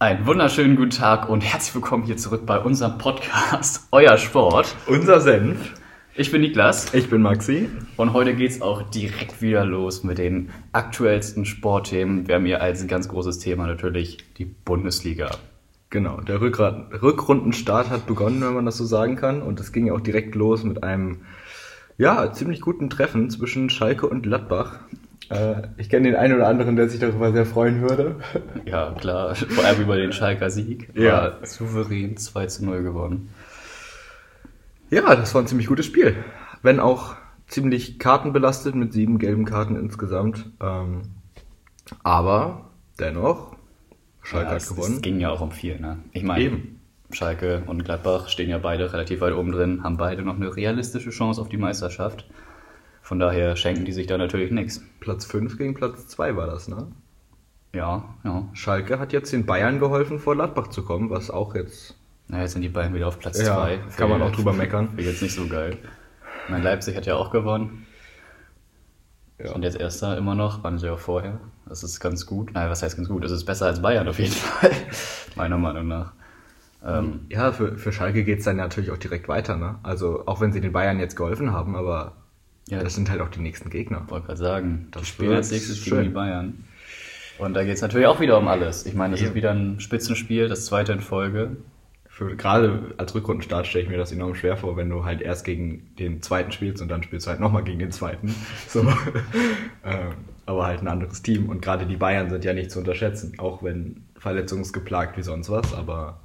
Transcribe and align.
Einen 0.00 0.26
wunderschönen 0.26 0.76
guten 0.76 0.90
Tag 0.90 1.28
und 1.28 1.40
herzlich 1.40 1.74
willkommen 1.74 2.04
hier 2.04 2.16
zurück 2.16 2.46
bei 2.46 2.58
unserem 2.58 2.98
Podcast 2.98 3.88
Euer 3.90 4.16
Sport. 4.16 4.74
Unser 4.86 5.20
Senf. 5.20 5.74
Ich 6.14 6.30
bin 6.30 6.40
Niklas 6.40 6.94
Ich 6.94 7.10
bin 7.10 7.22
Maxi. 7.22 7.68
und 7.96 8.12
heute 8.12 8.34
geht's 8.34 8.60
auch 8.62 8.82
direkt 8.82 9.42
wieder 9.42 9.64
los 9.64 10.04
mit 10.04 10.18
den 10.18 10.50
aktuellsten 10.72 11.44
Sportthemen. 11.44 12.28
Wir 12.28 12.36
haben 12.36 12.44
hier 12.46 12.60
als 12.62 12.86
ganz 12.86 13.08
großes 13.08 13.38
Thema 13.40 13.66
natürlich 13.66 14.18
die 14.38 14.44
Bundesliga. 14.44 15.30
Genau, 15.90 16.20
der 16.20 16.40
Rückra- 16.40 16.86
Rückrundenstart 17.02 17.90
hat 17.90 18.06
begonnen, 18.06 18.40
wenn 18.42 18.54
man 18.54 18.66
das 18.66 18.76
so 18.76 18.84
sagen 18.84 19.16
kann. 19.16 19.42
Und 19.42 19.58
es 19.58 19.72
ging 19.72 19.86
ja 19.86 19.94
auch 19.94 20.00
direkt 20.00 20.34
los 20.34 20.62
mit 20.62 20.82
einem, 20.84 21.22
ja, 21.96 22.32
ziemlich 22.32 22.60
guten 22.60 22.90
Treffen 22.90 23.30
zwischen 23.30 23.70
Schalke 23.70 24.06
und 24.06 24.22
Gladbach. 24.22 24.80
Äh, 25.30 25.62
ich 25.76 25.88
kenne 25.88 26.08
den 26.08 26.16
einen 26.16 26.34
oder 26.34 26.46
anderen, 26.46 26.76
der 26.76 26.88
sich 26.88 27.00
darüber 27.00 27.32
sehr 27.32 27.46
freuen 27.46 27.82
würde. 27.82 28.16
Ja, 28.64 28.92
klar, 28.92 29.34
vor 29.34 29.64
allem 29.64 29.80
über 29.80 29.96
den 29.96 30.12
Schalker 30.12 30.50
Sieg. 30.50 30.90
Ja. 30.94 31.38
Souverän 31.42 32.16
2 32.18 32.46
zu 32.46 32.64
0 32.66 32.82
gewonnen. 32.82 33.30
Ja, 34.90 35.16
das 35.16 35.34
war 35.34 35.42
ein 35.42 35.46
ziemlich 35.46 35.68
gutes 35.68 35.86
Spiel. 35.86 36.16
Wenn 36.62 36.80
auch 36.80 37.16
ziemlich 37.46 37.98
kartenbelastet 37.98 38.74
mit 38.74 38.92
sieben 38.92 39.18
gelben 39.18 39.44
Karten 39.44 39.76
insgesamt. 39.76 40.50
Ähm, 40.60 41.02
aber 42.02 42.70
dennoch, 42.98 43.56
Schalke 44.22 44.50
ja, 44.50 44.54
hat 44.56 44.68
gewonnen. 44.68 44.94
Es 44.96 45.02
ging 45.02 45.20
ja 45.20 45.30
auch 45.30 45.40
um 45.40 45.50
viel, 45.50 45.80
ne? 45.80 45.98
Ich 46.12 46.22
meine, 46.22 46.44
Eben. 46.44 46.80
Schalke 47.10 47.62
und 47.66 47.84
Gladbach 47.84 48.28
stehen 48.28 48.50
ja 48.50 48.58
beide 48.58 48.92
relativ 48.92 49.22
weit 49.22 49.32
oben 49.32 49.52
drin, 49.52 49.82
haben 49.82 49.96
beide 49.96 50.22
noch 50.22 50.36
eine 50.36 50.54
realistische 50.54 51.10
Chance 51.10 51.40
auf 51.40 51.48
die 51.48 51.56
Meisterschaft. 51.56 52.28
Von 53.08 53.18
daher 53.18 53.56
schenken 53.56 53.86
die 53.86 53.92
sich 53.92 54.06
da 54.06 54.18
natürlich 54.18 54.50
nichts. 54.50 54.82
Platz 55.00 55.24
5 55.24 55.56
gegen 55.56 55.72
Platz 55.72 56.08
2 56.08 56.36
war 56.36 56.46
das, 56.46 56.68
ne? 56.68 56.88
Ja, 57.74 58.04
ja. 58.22 58.46
Schalke 58.52 58.98
hat 58.98 59.14
jetzt 59.14 59.32
den 59.32 59.46
Bayern 59.46 59.80
geholfen, 59.80 60.18
vor 60.18 60.34
Gladbach 60.34 60.66
zu 60.68 60.84
kommen, 60.84 61.08
was 61.08 61.30
auch 61.30 61.54
jetzt 61.54 61.96
Na, 62.26 62.42
jetzt 62.42 62.52
sind 62.52 62.60
die 62.60 62.68
beiden 62.68 62.92
wieder 62.94 63.08
auf 63.08 63.18
Platz 63.18 63.40
Ja, 63.40 63.54
2. 63.64 63.78
kann 63.96 64.10
man 64.10 64.20
auch 64.20 64.30
drüber 64.30 64.52
meckern. 64.52 64.90
Ich 64.98 65.06
jetzt 65.06 65.22
nicht 65.22 65.34
so 65.34 65.46
geil. 65.48 65.78
Mein 66.50 66.62
Leipzig 66.62 66.98
hat 66.98 67.06
ja 67.06 67.16
auch 67.16 67.30
gewonnen. 67.30 67.86
Ja. 69.42 69.52
Und 69.52 69.62
jetzt 69.62 69.80
Erster 69.80 70.18
immer 70.18 70.34
noch, 70.34 70.62
waren 70.62 70.78
sie 70.78 70.90
auch 70.90 70.98
vorher. 70.98 71.40
Das 71.66 71.82
ist 71.82 72.00
ganz 72.00 72.26
gut. 72.26 72.52
Nein, 72.52 72.68
was 72.68 72.82
heißt 72.82 72.96
ganz 72.98 73.08
gut? 73.08 73.24
Es 73.24 73.30
ist 73.32 73.46
besser 73.46 73.64
als 73.64 73.80
Bayern 73.80 74.06
auf 74.06 74.18
jeden 74.18 74.32
Fall. 74.34 74.70
Meiner 75.34 75.56
Meinung 75.56 75.88
nach. 75.88 76.12
Ähm, 76.84 77.20
Ja, 77.30 77.52
für, 77.52 77.78
für 77.78 77.90
Schalke 77.90 78.22
geht's 78.24 78.44
dann 78.44 78.56
natürlich 78.56 78.90
auch 78.90 78.98
direkt 78.98 79.28
weiter, 79.28 79.56
ne? 79.56 79.76
Also 79.82 80.24
auch 80.26 80.42
wenn 80.42 80.52
sie 80.52 80.60
den 80.60 80.72
Bayern 80.72 81.00
jetzt 81.00 81.16
geholfen 81.16 81.52
haben, 81.52 81.74
aber 81.74 82.12
Ja. 82.68 82.82
das 82.82 82.94
sind 82.94 83.10
halt 83.10 83.20
auch 83.20 83.28
die 83.28 83.40
nächsten 83.40 83.70
Gegner. 83.70 84.04
wollte 84.08 84.26
gerade 84.26 84.38
sagen, 84.38 84.88
Das 84.90 85.18
wird 85.18 85.34
als 85.34 85.50
nächstes 85.50 85.82
gegen 85.84 85.96
schön. 85.96 86.04
die 86.04 86.10
Bayern. 86.10 86.64
Und 87.38 87.54
da 87.54 87.64
geht 87.64 87.74
es 87.74 87.82
natürlich 87.82 88.06
auch 88.06 88.20
wieder 88.20 88.36
um 88.38 88.48
alles. 88.48 88.84
Ich 88.86 88.94
meine, 88.94 89.12
das 89.14 89.22
ist 89.22 89.34
wieder 89.34 89.52
ein 89.52 89.78
Spitzenspiel, 89.80 90.48
das 90.48 90.66
zweite 90.66 90.92
in 90.92 91.00
Folge. 91.00 91.56
Für, 92.08 92.34
gerade 92.34 92.94
als 92.96 93.14
Rückrundenstart 93.14 93.68
stelle 93.68 93.84
ich 93.84 93.90
mir 93.90 93.96
das 93.96 94.10
enorm 94.10 94.34
schwer 94.34 94.56
vor, 94.56 94.76
wenn 94.76 94.90
du 94.90 95.04
halt 95.04 95.20
erst 95.20 95.44
gegen 95.44 95.94
den 96.00 96.20
zweiten 96.20 96.50
spielst 96.50 96.82
und 96.82 96.88
dann 96.88 97.04
spielst 97.04 97.26
du 97.26 97.30
halt 97.30 97.38
nochmal 97.38 97.62
gegen 97.62 97.78
den 97.78 97.92
zweiten. 97.92 98.34
So. 98.68 98.80
ähm, 99.84 100.14
aber 100.46 100.66
halt 100.66 100.80
ein 100.80 100.88
anderes 100.88 101.22
Team. 101.22 101.48
Und 101.48 101.62
gerade 101.62 101.86
die 101.86 101.96
Bayern 101.96 102.28
sind 102.28 102.44
ja 102.44 102.54
nicht 102.54 102.70
zu 102.72 102.80
unterschätzen, 102.80 103.34
auch 103.38 103.62
wenn 103.62 104.02
verletzungsgeplagt 104.16 105.16
wie 105.16 105.22
sonst 105.22 105.48
was, 105.50 105.74
aber 105.74 106.20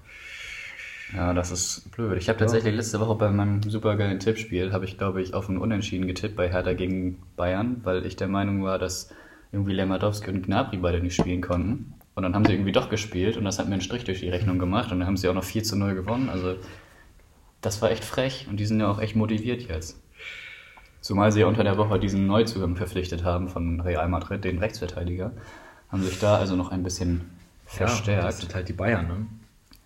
Ja, 1.16 1.34
das 1.34 1.52
ist 1.52 1.92
blöd. 1.92 2.18
Ich 2.18 2.28
habe 2.30 2.40
tatsächlich 2.40 2.74
letzte 2.74 3.00
Woche 3.00 3.16
bei 3.16 3.30
meinem 3.30 3.62
supergeilen 3.62 4.20
Tippspiel, 4.20 4.74
habe 4.74 4.86
ich, 4.86 4.98
glaube 4.98 5.22
ich, 5.22 5.34
auf 5.34 5.48
ein 5.50 5.58
Unentschieden 5.58 6.08
getippt 6.08 6.36
bei 6.36 6.50
Hertha 6.50 6.74
gegen 6.74 7.22
Bayern, 7.36 7.82
weil 7.84 8.06
ich 8.06 8.16
der 8.16 8.28
Meinung 8.28 8.64
war, 8.64 8.80
dass 8.80 9.10
irgendwie 9.52 9.74
Lewandowski 9.74 10.32
und 10.32 10.44
Gnabry 10.44 10.78
beide 10.78 11.00
nicht 11.02 11.16
spielen 11.16 11.42
konnten. 11.42 11.94
Und 12.16 12.24
dann 12.24 12.34
haben 12.34 12.46
sie 12.46 12.54
irgendwie 12.54 12.72
doch 12.72 12.90
gespielt 12.90 13.38
und 13.38 13.44
das 13.46 13.60
hat 13.60 13.68
mir 13.68 13.74
einen 13.74 13.82
Strich 13.82 14.04
durch 14.04 14.20
die 14.22 14.30
Rechnung 14.30 14.60
gemacht 14.60 14.92
und 14.92 15.00
dann 15.00 15.08
haben 15.08 15.18
sie 15.18 15.28
auch 15.30 15.34
noch 15.34 15.44
4 15.44 15.64
zu 15.64 15.76
0 15.76 15.94
gewonnen. 15.96 16.30
Also 16.30 16.56
das 17.62 17.82
war 17.82 17.92
echt 17.92 18.04
frech 18.04 18.48
und 18.50 18.58
die 18.58 18.66
sind 18.66 18.80
ja 18.80 18.90
auch 18.90 19.00
echt 19.00 19.16
motiviert 19.16 19.68
jetzt. 19.68 20.00
Zumal 21.02 21.32
sie 21.32 21.42
ja 21.42 21.48
unter 21.48 21.64
der 21.64 21.78
Woche 21.78 22.00
diesen 22.00 22.28
Neuzugang 22.28 22.76
verpflichtet 22.76 23.24
haben 23.24 23.50
von 23.50 23.82
Real 23.82 24.08
Madrid, 24.08 24.44
den 24.44 24.58
Rechtsverteidiger, 24.60 25.32
haben 25.90 26.02
sich 26.02 26.20
da 26.20 26.38
also 26.38 26.56
noch 26.56 26.72
ein 26.72 26.82
bisschen 26.84 27.22
Ja, 27.22 27.80
das 27.86 27.92
verstärkt. 27.94 28.34
sind 28.34 28.56
halt 28.56 28.70
die 28.70 28.74
Bayern, 28.74 29.08
ne? 29.08 29.28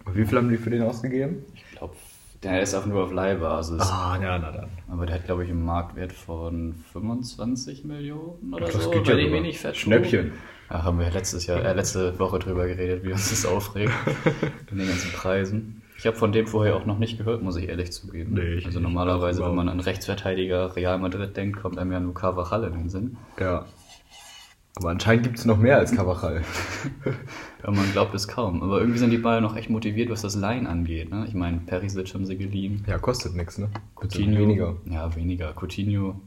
Und 0.07 0.15
wie 0.15 0.25
viel 0.25 0.37
haben 0.37 0.49
die 0.49 0.57
für 0.57 0.69
den 0.69 0.81
ausgegeben? 0.83 1.45
Ich 1.53 1.77
glaube, 1.77 1.95
der 2.43 2.61
ist 2.61 2.73
auch 2.75 2.85
nur 2.85 3.03
auf 3.03 3.11
Leihbasis. 3.11 3.81
Ah, 3.81 4.17
ja, 4.21 4.37
na 4.39 4.51
dann. 4.51 4.69
Aber 4.89 5.05
der 5.05 5.15
hat, 5.15 5.25
glaube 5.25 5.43
ich, 5.43 5.49
einen 5.49 5.65
Marktwert 5.65 6.13
von 6.13 6.75
25 6.93 7.83
Millionen 7.83 8.53
oder 8.53 8.65
Das 8.67 8.83
so. 8.83 8.91
geht 8.91 9.07
ja 9.07 9.15
wenn 9.15 9.45
ich. 9.45 9.59
Schnäppchen. 9.73 10.31
Ja, 10.69 10.83
haben 10.83 10.99
wir 10.99 11.09
letztes 11.09 11.45
Jahr, 11.47 11.63
äh, 11.63 11.73
letzte 11.73 12.17
Woche 12.19 12.39
drüber 12.39 12.67
geredet, 12.67 13.03
wie 13.05 13.11
uns 13.13 13.29
das 13.29 13.45
aufregt. 13.45 13.91
in 14.71 14.77
den 14.77 14.87
ganzen 14.87 15.11
Preisen. 15.11 15.81
Ich 15.97 16.05
habe 16.05 16.15
von 16.17 16.31
dem 16.31 16.45
vorher 16.45 16.75
auch 16.75 16.85
noch 16.85 16.99
nicht 16.99 17.17
gehört, 17.17 17.41
muss 17.41 17.55
ich 17.55 17.69
ehrlich 17.69 17.91
zugeben. 17.91 18.33
Nee, 18.35 18.55
ich- 18.55 18.65
also 18.65 18.79
normalerweise, 18.79 19.43
wenn 19.43 19.55
man 19.55 19.67
an 19.69 19.79
Rechtsverteidiger 19.79 20.75
Real 20.75 20.99
Madrid 20.99 21.35
denkt, 21.35 21.59
kommt 21.61 21.79
einem 21.79 21.91
ja 21.91 21.99
nur 21.99 22.13
Carvajal 22.13 22.65
in 22.65 22.73
den 22.73 22.89
Sinn. 22.89 23.17
Ja. 23.39 23.65
Aber 24.79 24.89
anscheinend 24.89 25.23
gibt's 25.23 25.43
noch 25.45 25.57
mehr 25.57 25.77
als 25.77 25.91
Cavachal. 25.95 26.41
Ja, 27.63 27.71
man 27.71 27.91
glaubt 27.91 28.13
es 28.13 28.27
kaum. 28.27 28.61
Aber 28.61 28.79
irgendwie 28.79 28.99
sind 28.99 29.09
die 29.09 29.17
Bayern 29.17 29.41
noch 29.41 29.55
echt 29.57 29.69
motiviert, 29.71 30.11
was 30.11 30.21
das 30.21 30.35
Leihen 30.35 30.67
angeht. 30.67 31.09
Ne? 31.09 31.25
Ich 31.27 31.33
meine, 31.33 31.57
Perisic 31.65 32.13
haben 32.13 32.25
sie 32.25 32.37
geliehen. 32.37 32.83
ja, 32.87 32.99
kostet 32.99 33.35
nichts, 33.35 33.57
ne? 33.57 33.67
Coutinho. 33.95 34.39
weniger. 34.39 34.75
Ja, 34.85 35.13
weniger. 35.15 35.53
Coutinho. 35.59 36.21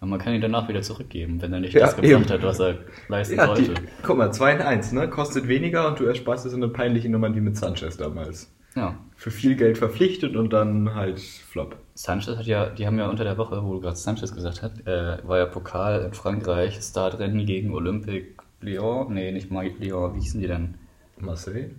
Aber 0.00 0.10
man 0.10 0.18
kann 0.18 0.34
ihn 0.34 0.40
danach 0.40 0.68
wieder 0.68 0.82
zurückgeben, 0.82 1.40
wenn 1.40 1.52
er 1.52 1.60
nicht 1.60 1.72
Ja, 1.74 1.82
das 1.82 1.94
gebracht 1.96 2.10
eben. 2.10 2.28
hat, 2.28 2.42
was 2.42 2.58
er 2.58 2.78
leisten 3.08 3.36
Ja, 3.36 3.54
die, 3.54 3.66
sollte. 3.66 3.82
guck 4.02 4.18
mal, 4.18 4.32
2 4.32 4.52
in 4.54 4.60
1, 4.62 4.92
ne? 4.92 5.08
Kostet 5.08 5.46
weniger 5.46 5.86
und 5.88 6.00
du 6.00 6.04
ersparst 6.04 6.44
dir 6.44 6.50
so 6.50 6.56
eine 6.56 6.68
peinliche 6.68 7.08
Nummer 7.08 7.32
wie 7.34 7.40
mit 7.40 7.56
Sanchez 7.56 7.96
damals. 7.96 8.50
Ja. 8.74 8.98
Für 9.16 9.30
viel 9.30 9.54
Geld 9.56 9.78
verpflichtet 9.78 10.36
und 10.36 10.52
dann 10.52 10.94
halt 10.94 11.20
Flop. 11.20 11.76
Sanchez 11.94 12.36
hat 12.36 12.46
ja, 12.46 12.68
die 12.68 12.86
haben 12.86 12.98
ja 12.98 13.08
unter 13.08 13.24
der 13.24 13.38
Woche, 13.38 13.62
wo 13.64 13.74
du 13.74 13.80
gerade 13.80 13.96
Sanchez 13.96 14.34
gesagt 14.34 14.62
hast, 14.62 14.86
äh, 14.86 15.18
war 15.26 15.38
ja 15.38 15.46
Pokal 15.46 16.02
in 16.02 16.12
Frankreich, 16.12 16.78
Startrennen 16.82 17.46
gegen 17.46 17.72
Olympique 17.72 18.34
Lyon. 18.60 19.14
Nee, 19.14 19.30
nicht 19.32 19.50
mal 19.50 19.70
Lyon, 19.78 20.16
wie 20.16 20.20
hießen 20.20 20.40
die 20.40 20.48
denn? 20.48 20.74
Marseille? 21.18 21.70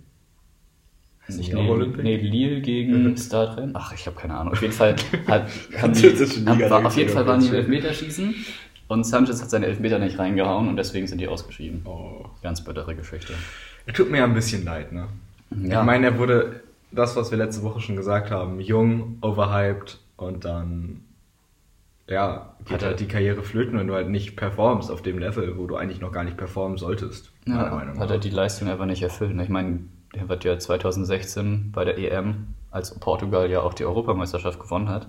Heißt 1.28 1.38
Nicht 1.38 1.52
nee, 1.52 1.68
Olympique? 1.68 2.02
nee, 2.02 2.16
Lille 2.16 2.60
gegen 2.60 3.16
Startrennen. 3.16 3.72
Ach, 3.74 3.92
ich 3.92 4.06
habe 4.06 4.16
keine 4.16 4.34
Ahnung. 4.34 4.52
Auf 4.52 4.62
jeden 4.62 4.72
Fall 4.72 4.94
hat, 5.26 5.48
haben 5.76 5.92
die, 5.92 6.08
haben, 6.46 6.70
war, 6.70 6.86
auf 6.86 6.96
jeden 6.96 7.10
Fall 7.10 7.26
waren 7.26 7.40
die 7.40 7.48
im. 7.48 7.54
Elfmeterschießen 7.54 8.34
und 8.88 9.04
Sanchez 9.04 9.42
hat 9.42 9.50
seine 9.50 9.66
Elfmeter 9.66 9.98
nicht 9.98 10.18
reingehauen 10.18 10.68
und 10.68 10.76
deswegen 10.76 11.06
sind 11.06 11.20
die 11.20 11.28
ausgeschieden. 11.28 11.82
Oh. 11.84 12.26
Ganz 12.42 12.62
bittere 12.62 12.94
Geschichte. 12.94 13.34
Tut 13.92 14.10
mir 14.10 14.18
ja 14.18 14.24
ein 14.24 14.34
bisschen 14.34 14.64
leid, 14.64 14.92
ne? 14.92 15.08
Ja. 15.62 15.80
Ich 15.80 15.86
meine, 15.86 16.06
er 16.06 16.18
wurde 16.18 16.60
das, 16.92 17.16
was 17.16 17.30
wir 17.30 17.38
letzte 17.38 17.62
Woche 17.62 17.80
schon 17.80 17.96
gesagt 17.96 18.30
haben, 18.30 18.60
jung, 18.60 19.18
overhyped 19.22 19.98
und 20.16 20.44
dann 20.44 21.02
ja, 22.08 22.54
geht 22.64 22.74
Hat 22.74 22.82
er- 22.82 22.88
halt 22.90 23.00
die 23.00 23.08
Karriere 23.08 23.42
flöten, 23.42 23.76
wenn 23.78 23.88
du 23.88 23.94
halt 23.94 24.08
nicht 24.08 24.36
performst 24.36 24.90
auf 24.92 25.02
dem 25.02 25.18
Level, 25.18 25.58
wo 25.58 25.66
du 25.66 25.74
eigentlich 25.76 26.00
noch 26.00 26.12
gar 26.12 26.22
nicht 26.24 26.36
performen 26.36 26.78
solltest. 26.78 27.32
meiner 27.46 27.64
Ja, 27.64 27.74
Meinung 27.74 27.98
hat 27.98 28.08
nach. 28.08 28.14
er 28.14 28.18
die 28.18 28.30
Leistung 28.30 28.68
einfach 28.68 28.86
nicht 28.86 29.02
erfüllt. 29.02 29.38
Ich 29.40 29.48
meine, 29.48 29.80
er 30.12 30.28
wird 30.28 30.44
ja 30.44 30.56
2016 30.58 31.72
bei 31.72 31.84
der 31.84 31.98
EM, 31.98 32.46
als 32.70 32.96
Portugal 33.00 33.50
ja 33.50 33.60
auch 33.60 33.74
die 33.74 33.84
Europameisterschaft 33.84 34.60
gewonnen 34.60 34.88
hat, 34.88 35.08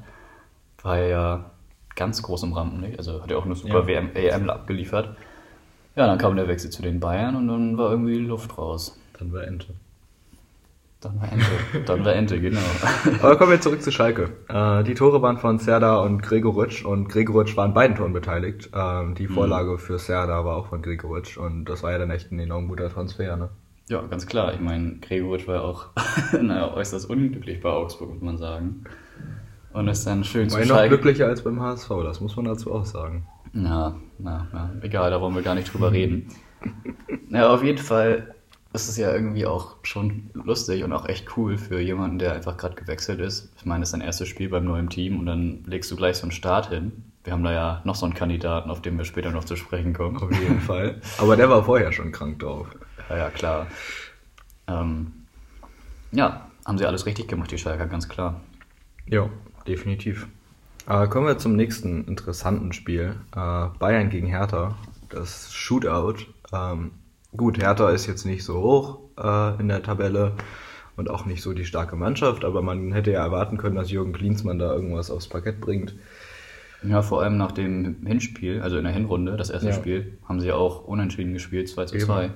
war 0.81 0.97
er 0.97 1.07
ja 1.07 1.51
ganz 1.95 2.21
groß 2.23 2.43
im 2.43 2.53
Rampenlicht. 2.53 2.97
Also 2.97 3.21
hat 3.21 3.29
er 3.31 3.37
auch 3.37 3.45
eine 3.45 3.55
super 3.55 3.81
Ja. 3.81 3.87
WM, 3.87 4.09
EM 4.15 4.49
abgeliefert. 4.49 5.15
Ja, 5.95 6.07
dann 6.07 6.17
kam 6.17 6.35
der 6.35 6.47
Wechsel 6.47 6.69
zu 6.71 6.81
den 6.81 6.99
Bayern 6.99 7.35
und 7.35 7.47
dann 7.47 7.77
war 7.77 7.91
irgendwie 7.91 8.17
Luft 8.19 8.57
raus. 8.57 8.99
Dann 9.19 9.31
war 9.33 9.43
Ente. 9.43 9.73
Dann 10.99 11.21
war 11.21 11.31
Ente. 11.31 11.45
Dann 11.85 12.03
war 12.03 12.13
Ente, 12.15 12.41
genau. 12.41 12.59
Aber 13.21 13.37
kommen 13.37 13.51
wir 13.51 13.61
zurück 13.61 13.83
zu 13.83 13.91
Schalke. 13.91 14.31
Äh, 14.49 14.83
die 14.83 14.95
Tore 14.95 15.21
waren 15.21 15.37
von 15.37 15.59
Serda 15.59 15.97
und 16.01 16.23
Gregoritsch 16.23 16.83
und 16.85 17.07
Gregoritsch 17.07 17.55
war 17.55 17.65
an 17.65 17.73
beiden 17.75 17.95
Toren 17.95 18.13
beteiligt. 18.13 18.71
Ähm, 18.73 19.13
die 19.13 19.27
Vorlage 19.27 19.77
für 19.77 19.99
Serda 19.99 20.43
war 20.43 20.55
auch 20.57 20.67
von 20.69 20.81
Gregoritsch 20.81 21.37
und 21.37 21.65
das 21.65 21.83
war 21.83 21.91
ja 21.91 21.99
dann 21.99 22.09
echt 22.09 22.31
ein 22.31 22.39
enorm 22.39 22.67
guter 22.67 22.89
Transfer, 22.89 23.37
ne? 23.37 23.49
Ja, 23.89 24.01
ganz 24.01 24.25
klar. 24.25 24.53
Ich 24.55 24.59
meine, 24.59 24.97
Gregoritsch 24.99 25.47
war 25.47 25.55
ja 25.55 25.61
auch 25.61 25.87
naja, 26.41 26.73
äußerst 26.73 27.07
unglücklich 27.09 27.61
bei 27.61 27.69
Augsburg, 27.69 28.13
muss 28.13 28.21
man 28.23 28.37
sagen. 28.37 28.83
Und 29.73 29.87
ist 29.89 30.07
dann 30.07 30.23
schön 30.23 30.45
War 30.45 30.57
zu 30.57 30.59
ja 30.59 30.65
noch 30.65 30.75
Schalke. 30.77 30.95
glücklicher 30.95 31.27
als 31.27 31.43
beim 31.43 31.61
HSV, 31.61 31.89
das 32.03 32.21
muss 32.21 32.35
man 32.35 32.45
dazu 32.45 32.73
auch 32.73 32.85
sagen. 32.85 33.27
Na, 33.53 33.95
na, 34.17 34.47
na, 34.51 34.71
egal, 34.81 35.11
da 35.11 35.21
wollen 35.21 35.35
wir 35.35 35.43
gar 35.43 35.53
nicht 35.53 35.71
drüber 35.71 35.91
reden. 35.91 36.29
Ja, 37.29 37.49
auf 37.53 37.63
jeden 37.63 37.77
Fall 37.77 38.33
ist 38.83 38.89
es 38.89 38.97
ja 38.97 39.13
irgendwie 39.13 39.45
auch 39.45 39.75
schon 39.83 40.29
lustig 40.33 40.83
und 40.83 40.93
auch 40.93 41.07
echt 41.07 41.37
cool 41.37 41.57
für 41.57 41.79
jemanden, 41.79 42.19
der 42.19 42.33
einfach 42.33 42.57
gerade 42.57 42.75
gewechselt 42.75 43.19
ist. 43.19 43.51
Ich 43.57 43.65
meine, 43.65 43.81
das 43.81 43.89
ist 43.89 43.93
dein 43.93 44.01
erstes 44.01 44.27
Spiel 44.27 44.49
beim 44.49 44.65
neuen 44.65 44.89
Team 44.89 45.19
und 45.19 45.25
dann 45.25 45.63
legst 45.65 45.91
du 45.91 45.95
gleich 45.95 46.17
so 46.17 46.23
einen 46.23 46.31
Start 46.31 46.69
hin. 46.69 47.03
Wir 47.23 47.33
haben 47.33 47.43
da 47.43 47.51
ja 47.51 47.81
noch 47.83 47.95
so 47.95 48.05
einen 48.05 48.15
Kandidaten, 48.15 48.69
auf 48.69 48.81
den 48.81 48.97
wir 48.97 49.05
später 49.05 49.31
noch 49.31 49.43
zu 49.43 49.55
sprechen 49.55 49.93
kommen. 49.93 50.17
Auf 50.17 50.31
jeden 50.31 50.61
Fall. 50.61 51.01
Aber 51.17 51.35
der 51.35 51.49
war 51.49 51.63
vorher 51.63 51.91
schon 51.91 52.11
krank 52.11 52.39
drauf. 52.39 52.67
Ja, 53.09 53.17
ja, 53.17 53.29
klar. 53.29 53.67
Ähm, 54.67 55.11
ja, 56.11 56.47
haben 56.65 56.77
sie 56.77 56.85
alles 56.85 57.05
richtig 57.05 57.27
gemacht, 57.27 57.51
die 57.51 57.57
Schalker, 57.57 57.87
ganz 57.87 58.07
klar. 58.07 58.41
Ja, 59.07 59.29
definitiv. 59.67 60.27
Äh, 60.87 61.07
kommen 61.07 61.27
wir 61.27 61.37
zum 61.37 61.55
nächsten 61.55 62.05
interessanten 62.05 62.71
Spiel. 62.71 63.15
Äh, 63.35 63.67
Bayern 63.79 64.09
gegen 64.09 64.27
Hertha. 64.27 64.77
Das 65.09 65.53
Shootout. 65.53 66.25
Ähm, 66.53 66.91
gut, 67.35 67.61
Hertha 67.61 67.89
ist 67.89 68.07
jetzt 68.07 68.25
nicht 68.25 68.43
so 68.43 68.61
hoch 68.61 68.99
äh, 69.21 69.59
in 69.59 69.67
der 69.67 69.83
Tabelle 69.83 70.33
und 70.95 71.09
auch 71.09 71.25
nicht 71.25 71.41
so 71.41 71.53
die 71.53 71.65
starke 71.65 71.95
Mannschaft, 71.95 72.43
aber 72.43 72.61
man 72.61 72.91
hätte 72.91 73.11
ja 73.11 73.23
erwarten 73.23 73.57
können, 73.57 73.75
dass 73.75 73.91
Jürgen 73.91 74.13
Klinsmann 74.13 74.59
da 74.59 74.73
irgendwas 74.73 75.11
aufs 75.11 75.27
Parkett 75.27 75.61
bringt. 75.61 75.95
Ja, 76.83 77.01
vor 77.01 77.21
allem 77.21 77.37
nach 77.37 77.51
dem 77.51 78.05
Hinspiel, 78.05 78.61
also 78.61 78.77
in 78.77 78.83
der 78.83 78.93
Hinrunde, 78.93 79.35
das 79.35 79.49
erste 79.49 79.69
Ja. 79.69 79.73
Spiel, 79.73 80.17
haben 80.27 80.39
sie 80.39 80.51
auch 80.51 80.85
unentschieden 80.85 81.33
gespielt, 81.33 81.69
2 81.69 81.85
zu 81.85 81.97
2. 81.97 82.31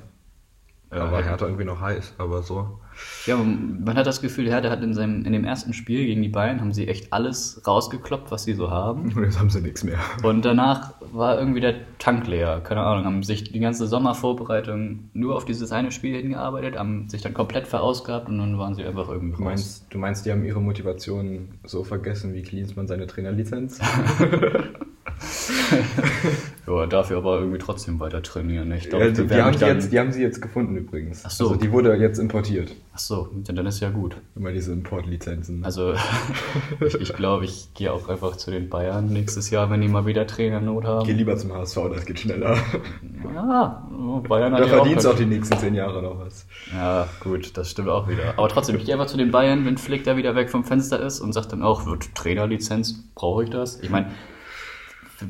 Da 0.89 1.09
war 1.09 1.23
Hertha 1.23 1.45
irgendwie 1.45 1.63
noch 1.63 1.79
heiß, 1.79 2.15
aber 2.17 2.43
so. 2.43 2.79
Ja, 3.25 3.37
man 3.37 3.95
hat 3.95 4.05
das 4.05 4.19
Gefühl, 4.19 4.49
Hertha 4.49 4.69
hat 4.69 4.83
in, 4.83 4.93
seinem, 4.93 5.23
in 5.23 5.31
dem 5.31 5.45
ersten 5.45 5.71
Spiel 5.71 6.05
gegen 6.05 6.21
die 6.21 6.27
Bayern, 6.27 6.59
haben 6.59 6.73
sie 6.73 6.89
echt 6.89 7.13
alles 7.13 7.61
rausgekloppt, 7.65 8.29
was 8.29 8.43
sie 8.43 8.53
so 8.53 8.69
haben. 8.69 9.03
Und 9.15 9.23
jetzt 9.23 9.39
haben 9.39 9.49
sie 9.49 9.61
nichts 9.61 9.85
mehr. 9.85 9.99
Und 10.21 10.43
danach 10.43 10.95
war 11.13 11.37
irgendwie 11.39 11.59
der 11.61 11.75
Tank 11.99 12.27
leer. 12.27 12.61
Keine 12.63 12.81
Ahnung, 12.81 13.05
haben 13.05 13.23
sich 13.23 13.43
die 13.51 13.59
ganze 13.59 13.87
Sommervorbereitung 13.87 15.09
nur 15.13 15.35
auf 15.35 15.45
dieses 15.45 15.71
eine 15.71 15.91
Spiel 15.91 16.15
hingearbeitet, 16.15 16.77
haben 16.77 17.09
sich 17.09 17.21
dann 17.21 17.33
komplett 17.33 17.67
verausgabt 17.67 18.27
und 18.29 18.37
dann 18.37 18.57
waren 18.57 18.75
sie 18.75 18.83
einfach 18.83 19.09
irgendwie 19.09 19.35
Du 19.37 19.43
raus. 19.43 19.45
meinst, 19.45 19.85
du 19.89 19.97
meinst, 19.97 20.25
die 20.25 20.31
haben 20.31 20.43
ihre 20.43 20.61
Motivation 20.61 21.49
so 21.63 21.83
vergessen 21.83 22.33
wie 22.33 22.41
Klinsmann 22.41 22.87
seine 22.87 23.07
Trainerlizenz? 23.07 23.79
Ja, 26.67 26.85
dafür 26.85 27.17
aber 27.17 27.39
irgendwie 27.39 27.57
trotzdem 27.57 27.99
weiter 27.99 28.21
trainieren. 28.21 28.71
Ich 28.71 28.89
glaube, 28.89 29.05
Ja, 29.05 29.11
die, 29.11 29.25
die, 29.27 29.41
haben 29.41 29.59
dann- 29.59 29.75
jetzt, 29.77 29.91
die 29.91 29.99
haben 29.99 30.11
sie 30.11 30.21
jetzt 30.21 30.41
gefunden 30.41 30.75
übrigens. 30.77 31.23
Ach 31.25 31.31
so. 31.31 31.45
Also 31.49 31.55
die 31.59 31.71
wurde 31.71 31.95
jetzt 31.95 32.19
importiert. 32.19 32.71
Ach 32.93 32.99
so, 32.99 33.29
dann 33.45 33.65
ist 33.65 33.79
ja 33.79 33.89
gut. 33.89 34.15
Immer 34.35 34.51
diese 34.51 34.71
Importlizenzen. 34.73 35.63
Also 35.65 35.93
ich, 36.85 36.95
ich 36.95 37.13
glaube, 37.13 37.45
ich 37.45 37.73
gehe 37.73 37.91
auch 37.91 38.09
einfach 38.09 38.35
zu 38.35 38.51
den 38.51 38.69
Bayern 38.69 39.07
nächstes 39.07 39.49
Jahr, 39.49 39.69
wenn 39.71 39.81
die 39.81 39.87
mal 39.87 40.05
wieder 40.05 40.27
Trainernot 40.27 40.83
Geh 40.83 40.87
haben. 40.89 41.07
lieber 41.17 41.35
zum 41.37 41.53
HSV, 41.53 41.77
das 41.93 42.05
geht 42.05 42.19
schneller. 42.19 42.57
Ja, 43.33 43.87
Bayern 44.27 44.53
hat 44.53 44.61
Da 44.61 44.65
ja 44.65 44.69
verdienst 44.77 45.05
du 45.05 45.09
auch 45.09 45.13
auch 45.13 45.17
die 45.17 45.25
nächsten 45.25 45.57
zehn 45.57 45.73
Jahre 45.75 46.01
noch 46.01 46.19
was. 46.19 46.45
Ja, 46.73 47.07
gut, 47.21 47.55
das 47.57 47.69
stimmt 47.71 47.89
auch 47.89 48.07
wieder. 48.09 48.33
Aber 48.37 48.47
trotzdem, 48.49 48.75
ich 48.75 48.85
gehe 48.85 48.93
einfach 48.93 49.07
zu 49.07 49.17
den 49.17 49.31
Bayern, 49.31 49.65
wenn 49.65 49.77
Flick 49.77 50.03
da 50.03 50.17
wieder 50.17 50.35
weg 50.35 50.49
vom 50.49 50.63
Fenster 50.63 50.99
ist 50.99 51.19
und 51.21 51.31
sagt 51.33 51.51
dann 51.53 51.61
auch, 51.63 51.85
wird 51.85 52.13
Trainerlizenz, 52.15 53.03
brauche 53.15 53.43
ich 53.43 53.49
das? 53.49 53.79
Ich 53.81 53.89
meine, 53.89 54.07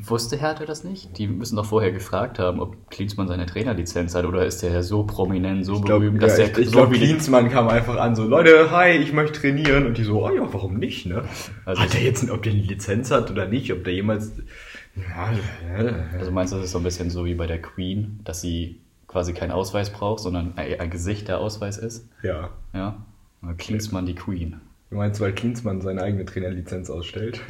wusste 0.04 0.36
Hertha 0.36 0.64
das 0.64 0.84
nicht? 0.84 1.18
Die 1.18 1.26
müssen 1.28 1.56
doch 1.56 1.64
vorher 1.66 1.92
gefragt 1.92 2.38
haben, 2.38 2.60
ob 2.60 2.90
Klinsmann 2.90 3.28
seine 3.28 3.46
Trainerlizenz 3.46 4.14
hat 4.14 4.24
oder 4.24 4.44
ist 4.46 4.62
der 4.62 4.72
ja 4.72 4.82
so 4.82 5.04
prominent, 5.04 5.64
so 5.66 5.74
Ich 5.76 5.82
glaube, 5.84 6.00
berühmt, 6.06 6.22
ja, 6.22 6.28
dass 6.28 6.36
der 6.36 6.50
ich, 6.52 6.58
ich 6.66 6.72
glaub, 6.72 6.92
die- 6.92 6.98
Klinsmann 6.98 7.48
kam 7.50 7.68
einfach 7.68 7.96
an, 7.96 8.14
so, 8.16 8.24
Leute, 8.24 8.70
hi, 8.70 8.90
ich 8.90 9.12
möchte 9.12 9.40
trainieren. 9.40 9.86
Und 9.86 9.98
die 9.98 10.04
so, 10.04 10.24
oh 10.26 10.30
ja, 10.30 10.46
warum 10.52 10.78
nicht, 10.78 11.06
ne? 11.06 11.24
Also 11.64 11.82
hat 11.82 11.92
der 11.94 12.02
jetzt, 12.02 12.28
ob 12.30 12.42
der 12.42 12.52
eine 12.52 12.62
Lizenz 12.62 13.10
hat 13.10 13.30
oder 13.30 13.46
nicht, 13.46 13.72
ob 13.72 13.84
der 13.84 13.94
jemals... 13.94 14.32
Ja, 14.96 15.32
Also 16.18 16.30
meinst 16.30 16.52
du, 16.52 16.56
das 16.56 16.66
ist 16.66 16.72
so 16.72 16.78
ein 16.78 16.84
bisschen 16.84 17.10
so 17.10 17.24
wie 17.24 17.34
bei 17.34 17.46
der 17.46 17.60
Queen, 17.62 18.20
dass 18.24 18.40
sie 18.40 18.80
quasi 19.08 19.32
keinen 19.32 19.50
Ausweis 19.52 19.90
braucht, 19.90 20.20
sondern 20.20 20.52
ein, 20.56 20.90
Gesicht 20.90 21.28
der 21.28 21.38
Ausweis 21.38 21.78
ist? 21.78 22.08
ja. 22.22 22.50
Ja? 22.74 22.96
Klinsmann 23.58 24.06
die 24.06 24.14
Queen. 24.14 24.60
Du 24.92 24.98
meinst, 24.98 25.22
weil 25.22 25.32
Klinsmann 25.32 25.80
seine 25.80 26.02
eigene 26.02 26.26
Trainerlizenz 26.26 26.90
ausstellt? 26.90 27.40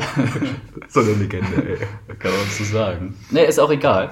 so 0.88 1.00
eine 1.00 1.14
Legende, 1.14 1.70
ey. 1.70 1.76
Kann 2.20 2.30
man 2.30 2.46
so 2.48 2.62
sagen. 2.62 3.16
Nee, 3.32 3.46
ist 3.46 3.58
auch 3.58 3.72
egal. 3.72 4.10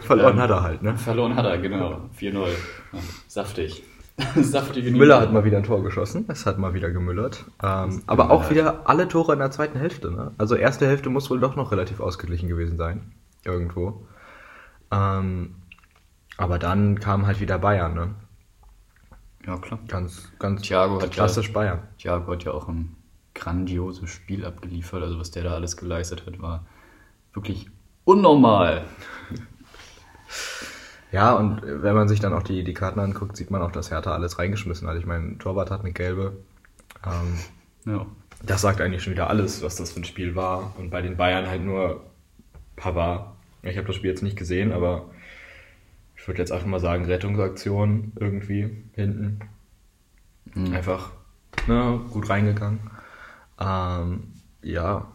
Verloren 0.00 0.36
Ähm, 0.36 0.40
hat 0.40 0.48
er 0.50 0.62
halt, 0.62 0.82
ne? 0.82 0.96
Verloren 0.96 1.36
hat 1.36 1.44
er, 1.44 1.58
genau. 1.58 2.08
4-0. 2.18 2.32
Ja, 2.32 2.98
saftig. 3.28 3.82
Saftige 4.34 4.90
Müller 4.92 5.20
hat 5.20 5.30
mal 5.30 5.44
wieder 5.44 5.58
ein 5.58 5.64
Tor 5.64 5.82
geschossen, 5.82 6.24
es 6.28 6.46
hat 6.46 6.56
mal 6.56 6.72
wieder 6.72 6.90
gemüllert. 6.90 7.44
Ähm, 7.62 8.02
aber 8.06 8.30
auch 8.30 8.48
wieder 8.48 8.88
alle 8.88 9.08
Tore 9.08 9.34
in 9.34 9.40
der 9.40 9.50
zweiten 9.50 9.78
Hälfte. 9.78 10.10
Ne? 10.10 10.32
Also 10.38 10.54
erste 10.54 10.86
Hälfte 10.86 11.10
muss 11.10 11.28
wohl 11.28 11.40
doch 11.40 11.56
noch 11.56 11.72
relativ 11.72 12.00
ausgeglichen 12.00 12.48
gewesen 12.48 12.78
sein. 12.78 13.12
Irgendwo. 13.44 14.06
Ähm, 14.90 15.54
aber 16.38 16.58
dann 16.58 16.98
kam 16.98 17.26
halt 17.26 17.40
wieder 17.40 17.58
Bayern. 17.58 17.94
Ne? 17.94 18.14
Ja, 19.46 19.56
klar. 19.58 19.78
Ganz, 19.88 20.30
ganz 20.38 20.62
Thiago 20.62 21.00
hat 21.00 21.12
klassisch 21.12 21.52
Bayern. 21.52 21.80
Thiago 21.98 22.32
hat 22.32 22.44
ja 22.44 22.52
auch 22.52 22.68
ein 22.68 22.96
grandioses 23.34 24.10
Spiel 24.10 24.44
abgeliefert. 24.44 25.02
Also 25.02 25.18
was 25.18 25.30
der 25.30 25.44
da 25.44 25.54
alles 25.54 25.76
geleistet 25.76 26.26
hat, 26.26 26.40
war 26.40 26.64
wirklich 27.32 27.68
unnormal. 28.04 28.84
Ja, 31.12 31.32
und 31.34 31.62
wenn 31.64 31.94
man 31.94 32.06
sich 32.08 32.20
dann 32.20 32.32
auch 32.32 32.44
die, 32.44 32.62
die 32.62 32.72
Karten 32.72 33.00
anguckt, 33.00 33.36
sieht 33.36 33.50
man 33.50 33.62
auch, 33.62 33.72
dass 33.72 33.90
Hertha 33.90 34.12
alles 34.12 34.38
reingeschmissen 34.38 34.86
hat. 34.86 34.96
Ich 34.96 35.06
meine, 35.06 35.38
Torwart 35.38 35.70
hat 35.70 35.80
eine 35.80 35.92
gelbe. 35.92 36.36
Ähm, 37.04 37.92
Ja. 37.92 38.06
Das 38.42 38.62
sagt 38.62 38.80
eigentlich 38.80 39.02
schon 39.02 39.12
wieder 39.12 39.28
alles, 39.28 39.62
was 39.62 39.76
das 39.76 39.90
für 39.92 40.00
ein 40.00 40.04
Spiel 40.04 40.34
war. 40.36 40.72
Und 40.78 40.90
bei 40.90 41.02
den 41.02 41.16
Bayern 41.16 41.48
halt 41.48 41.62
nur 41.62 42.04
Pavard. 42.76 43.32
Ich 43.62 43.76
habe 43.76 43.86
das 43.86 43.96
Spiel 43.96 44.10
jetzt 44.10 44.22
nicht 44.22 44.36
gesehen, 44.38 44.72
aber 44.72 45.10
ich 46.20 46.28
würde 46.28 46.40
jetzt 46.40 46.52
einfach 46.52 46.66
mal 46.66 46.80
sagen, 46.80 47.06
Rettungsaktion 47.06 48.12
irgendwie 48.20 48.84
hinten. 48.92 49.40
Mhm. 50.54 50.74
Einfach 50.74 51.12
ne, 51.66 51.98
gut 52.10 52.28
reingegangen. 52.28 52.78
Ähm, 53.58 54.24
ja, 54.62 55.10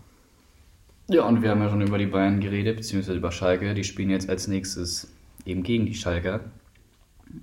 Ja, 1.08 1.24
und 1.26 1.44
wir 1.44 1.52
haben 1.52 1.62
ja 1.62 1.70
schon 1.70 1.82
über 1.82 2.00
die 2.00 2.08
Bayern 2.08 2.40
geredet, 2.40 2.78
beziehungsweise 2.78 3.18
über 3.18 3.32
Schalke. 3.32 3.76
Die 3.76 3.84
spielen 3.84 4.10
jetzt 4.10 4.28
als 4.28 4.48
nächstes 4.48 5.12
eben 5.46 5.62
gegen 5.62 5.86
die 5.86 5.94
Schalker. 5.94 6.40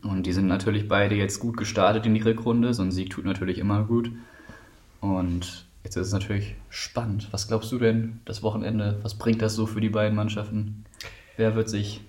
Und 0.03 0.27
die 0.27 0.33
sind 0.33 0.49
natürlich 0.49 0.89
beide 0.89 1.15
jetzt 1.15 1.39
gut 1.39 1.57
gestartet 1.57 2.05
in 2.05 2.15
die 2.15 2.23
Rückrunde. 2.23 2.75
So 2.75 2.83
ein 2.83 2.91
Sieg 2.91 3.11
tut 3.11 3.25
natürlich 3.25 3.59
immer 3.59 3.85
gut. 3.85 4.11
Und 5.01 5.67
jetzt 5.85 5.97
ist 5.97 6.09
es 6.09 6.13
natürlich 6.13 6.57
spannend. 6.69 7.29
Was 7.31 7.47
glaubst 7.47 7.71
du 7.71 7.79
denn, 7.79 8.21
das 8.25 8.43
Wochenende? 8.43 8.99
Was 9.03 9.15
bringt 9.15 9.41
das 9.41 9.55
so 9.55 9.67
für 9.67 9.81
die 9.81 9.91
beiden 9.91 10.17
Mannschaften? 10.17 10.85
Wer 11.37 11.55
wird 11.55 11.69
sich 11.69 12.01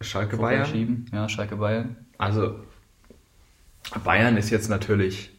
Schalke 0.00 0.36
Bayern. 0.36 0.66
schieben? 0.66 1.06
Ja, 1.12 1.28
Schalke 1.28 1.56
Bayern. 1.56 1.96
Also 2.18 2.60
Bayern 4.04 4.36
ist 4.36 4.50
jetzt 4.50 4.68
natürlich 4.68 5.36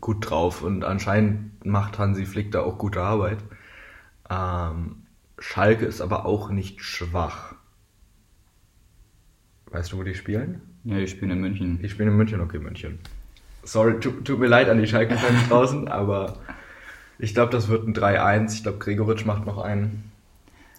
gut 0.00 0.28
drauf 0.28 0.62
und 0.62 0.84
anscheinend 0.84 1.64
macht 1.64 1.98
Hansi 1.98 2.26
Flick 2.26 2.52
da 2.52 2.60
auch 2.60 2.78
gute 2.78 3.00
Arbeit. 3.00 3.38
Ähm, 4.28 5.04
Schalke 5.38 5.86
ist 5.86 6.00
aber 6.00 6.26
auch 6.26 6.50
nicht 6.50 6.82
schwach. 6.82 7.54
Weißt 9.70 9.92
du, 9.92 9.98
wo 9.98 10.02
die 10.02 10.14
spielen? 10.14 10.60
Ja, 10.84 10.98
die 10.98 11.08
spielen 11.08 11.30
in 11.30 11.40
München. 11.40 11.80
Die 11.80 11.88
spielen 11.88 12.10
in 12.10 12.16
München, 12.16 12.40
okay, 12.40 12.58
München. 12.58 12.98
Sorry, 13.62 13.98
tu, 13.98 14.10
tut 14.10 14.38
mir 14.38 14.46
leid 14.46 14.68
an 14.68 14.78
die 14.78 14.86
Schalke-Fans 14.86 15.48
draußen, 15.48 15.88
aber 15.88 16.36
ich 17.18 17.34
glaube, 17.34 17.50
das 17.50 17.68
wird 17.68 17.86
ein 17.88 17.94
3-1. 17.94 18.54
Ich 18.54 18.62
glaube, 18.62 18.78
Gregoritsch 18.78 19.24
macht 19.24 19.46
noch 19.46 19.58
einen. 19.58 20.12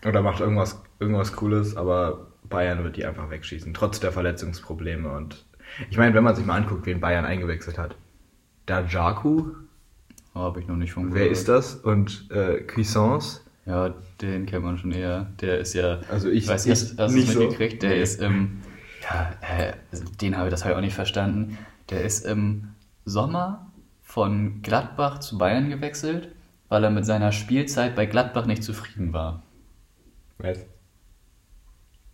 Oder 0.06 0.22
macht 0.22 0.40
irgendwas, 0.40 0.82
irgendwas 1.00 1.34
Cooles, 1.34 1.76
aber 1.76 2.28
Bayern 2.50 2.84
wird 2.84 2.98
die 2.98 3.06
einfach 3.06 3.30
wegschießen, 3.30 3.74
trotz 3.74 4.00
der 4.00 4.12
Verletzungsprobleme. 4.12 5.10
Und 5.12 5.46
ich 5.90 5.98
meine, 5.98 6.14
wenn 6.14 6.24
man 6.24 6.36
sich 6.36 6.46
mal 6.46 6.56
anguckt, 6.58 6.86
wen 6.86 7.00
Bayern 7.00 7.26
eingewechselt 7.26 7.78
hat. 7.78 7.96
Dajaku, 8.66 9.52
Oh, 10.38 10.40
Habe 10.42 10.60
ich 10.60 10.68
noch 10.68 10.76
nicht 10.76 10.92
von 10.92 11.14
wer 11.14 11.30
ist 11.30 11.48
das? 11.48 11.76
Und 11.76 12.30
äh, 12.30 12.60
Cuisance. 12.64 13.40
Ja, 13.66 13.94
den 14.22 14.46
kennt 14.46 14.66
man 14.66 14.78
schon 14.78 14.92
eher. 14.92 15.28
Der 15.40 15.60
ist 15.60 15.74
ja. 15.74 16.02
Also 16.12 16.30
ich- 16.30 16.46
weiß 16.46 16.66
ich 16.66 16.70
nicht, 16.72 17.00
hast 17.00 17.16
du 17.16 17.20
es 17.20 17.32
so. 17.34 17.40
mitgekriegt? 17.40 17.82
Der 17.84 17.92
Nee. 17.92 18.02
ist 18.02 18.22
im. 18.22 18.58
Ja, 19.02 19.32
äh, 19.40 19.74
also 19.94 20.04
den 20.20 20.36
habe 20.36 20.48
ich, 20.50 20.52
das 20.52 20.64
habe 20.66 20.74
ich 20.74 20.78
auch 20.78 20.82
nicht 20.82 20.94
verstanden. 20.94 21.58
Der 21.90 22.04
ist 22.04 22.26
im 22.26 22.68
Sommer 23.06 23.72
von 24.02 24.62
Gladbach 24.62 25.20
zu 25.20 25.38
Bayern 25.38 25.70
gewechselt, 25.70 26.28
weil 26.68 26.84
er 26.84 26.90
mit 26.92 27.06
seiner 27.06 27.32
Spielzeit 27.32 27.96
bei 27.96 28.06
Gladbach 28.06 28.46
nicht 28.46 28.64
zufrieden 28.64 29.14
war. 29.14 29.42
Was? 30.38 30.66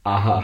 Aha. 0.04 0.44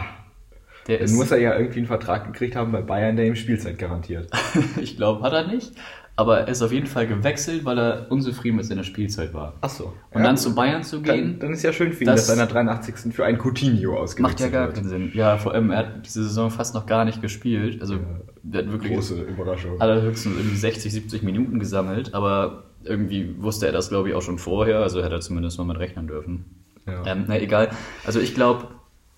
Der 0.86 0.98
Dann 1.00 1.14
muss 1.14 1.30
er 1.30 1.38
ja 1.38 1.56
irgendwie 1.58 1.78
einen 1.80 1.86
Vertrag 1.86 2.24
gekriegt 2.32 2.56
haben 2.56 2.72
bei 2.72 2.80
Bayern, 2.80 3.16
der 3.16 3.26
ihm 3.26 3.34
Spielzeit 3.36 3.78
garantiert. 3.78 4.30
ich 4.80 4.96
glaube, 4.96 5.22
hat 5.22 5.32
er 5.32 5.46
nicht. 5.46 5.72
Aber 6.16 6.40
er 6.40 6.48
ist 6.48 6.62
auf 6.62 6.72
jeden 6.72 6.86
Fall 6.86 7.06
gewechselt, 7.06 7.64
weil 7.64 7.78
er 7.78 8.06
unzufrieden 8.10 8.56
mit 8.56 8.64
seiner 8.66 8.82
Spielzeit 8.82 9.32
war. 9.34 9.52
Ach 9.60 9.68
so. 9.68 9.92
Und 10.10 10.24
dann 10.24 10.36
zu 10.36 10.52
Bayern 10.52 10.82
zu 10.82 11.00
gehen. 11.00 11.32
Dann, 11.32 11.38
dann 11.40 11.52
ist 11.52 11.62
ja 11.62 11.72
schön 11.72 11.92
für 11.92 12.02
ihn, 12.02 12.06
Das- 12.08 12.26
dass 12.26 12.28
er 12.30 12.32
in 12.34 12.38
der 12.38 12.48
83. 12.48 13.12
für 13.14 13.24
einen 13.24 13.38
Coutinho 13.38 13.96
ausgewechselt 13.96 14.22
Macht 14.22 14.40
ja 14.40 14.48
gar 14.48 14.66
wird. 14.66 14.76
keinen 14.78 14.88
Sinn. 14.88 15.10
Ja, 15.14 15.36
vor 15.36 15.52
allem, 15.54 15.70
er 15.70 15.78
hat 15.78 16.06
diese 16.06 16.24
Saison 16.24 16.50
fast 16.50 16.74
noch 16.74 16.86
gar 16.86 17.04
nicht 17.04 17.22
gespielt. 17.22 17.80
Also, 17.80 17.98
der 18.42 18.62
hat 18.64 18.72
wirklich 18.72 18.94
Große 18.94 19.22
Überraschung. 19.22 19.80
allerhöchstens 19.80 20.36
irgendwie 20.36 20.56
60, 20.56 20.90
70 20.92 21.22
Minuten 21.22 21.60
gesammelt, 21.60 22.14
aber 22.14 22.64
irgendwie 22.82 23.36
wusste 23.40 23.66
er 23.66 23.72
das, 23.72 23.88
glaube 23.90 24.08
ich, 24.08 24.14
auch 24.16 24.22
schon 24.22 24.38
vorher, 24.38 24.78
also 24.80 25.00
hätte 25.04 25.14
er 25.16 25.20
zumindest 25.20 25.58
mal 25.58 25.64
mit 25.64 25.78
rechnen 25.78 26.08
dürfen. 26.08 26.46
Ja. 26.86 27.04
Ähm, 27.06 27.26
na, 27.28 27.38
egal. 27.38 27.68
Also 28.04 28.18
ich 28.18 28.34
glaube, 28.34 28.66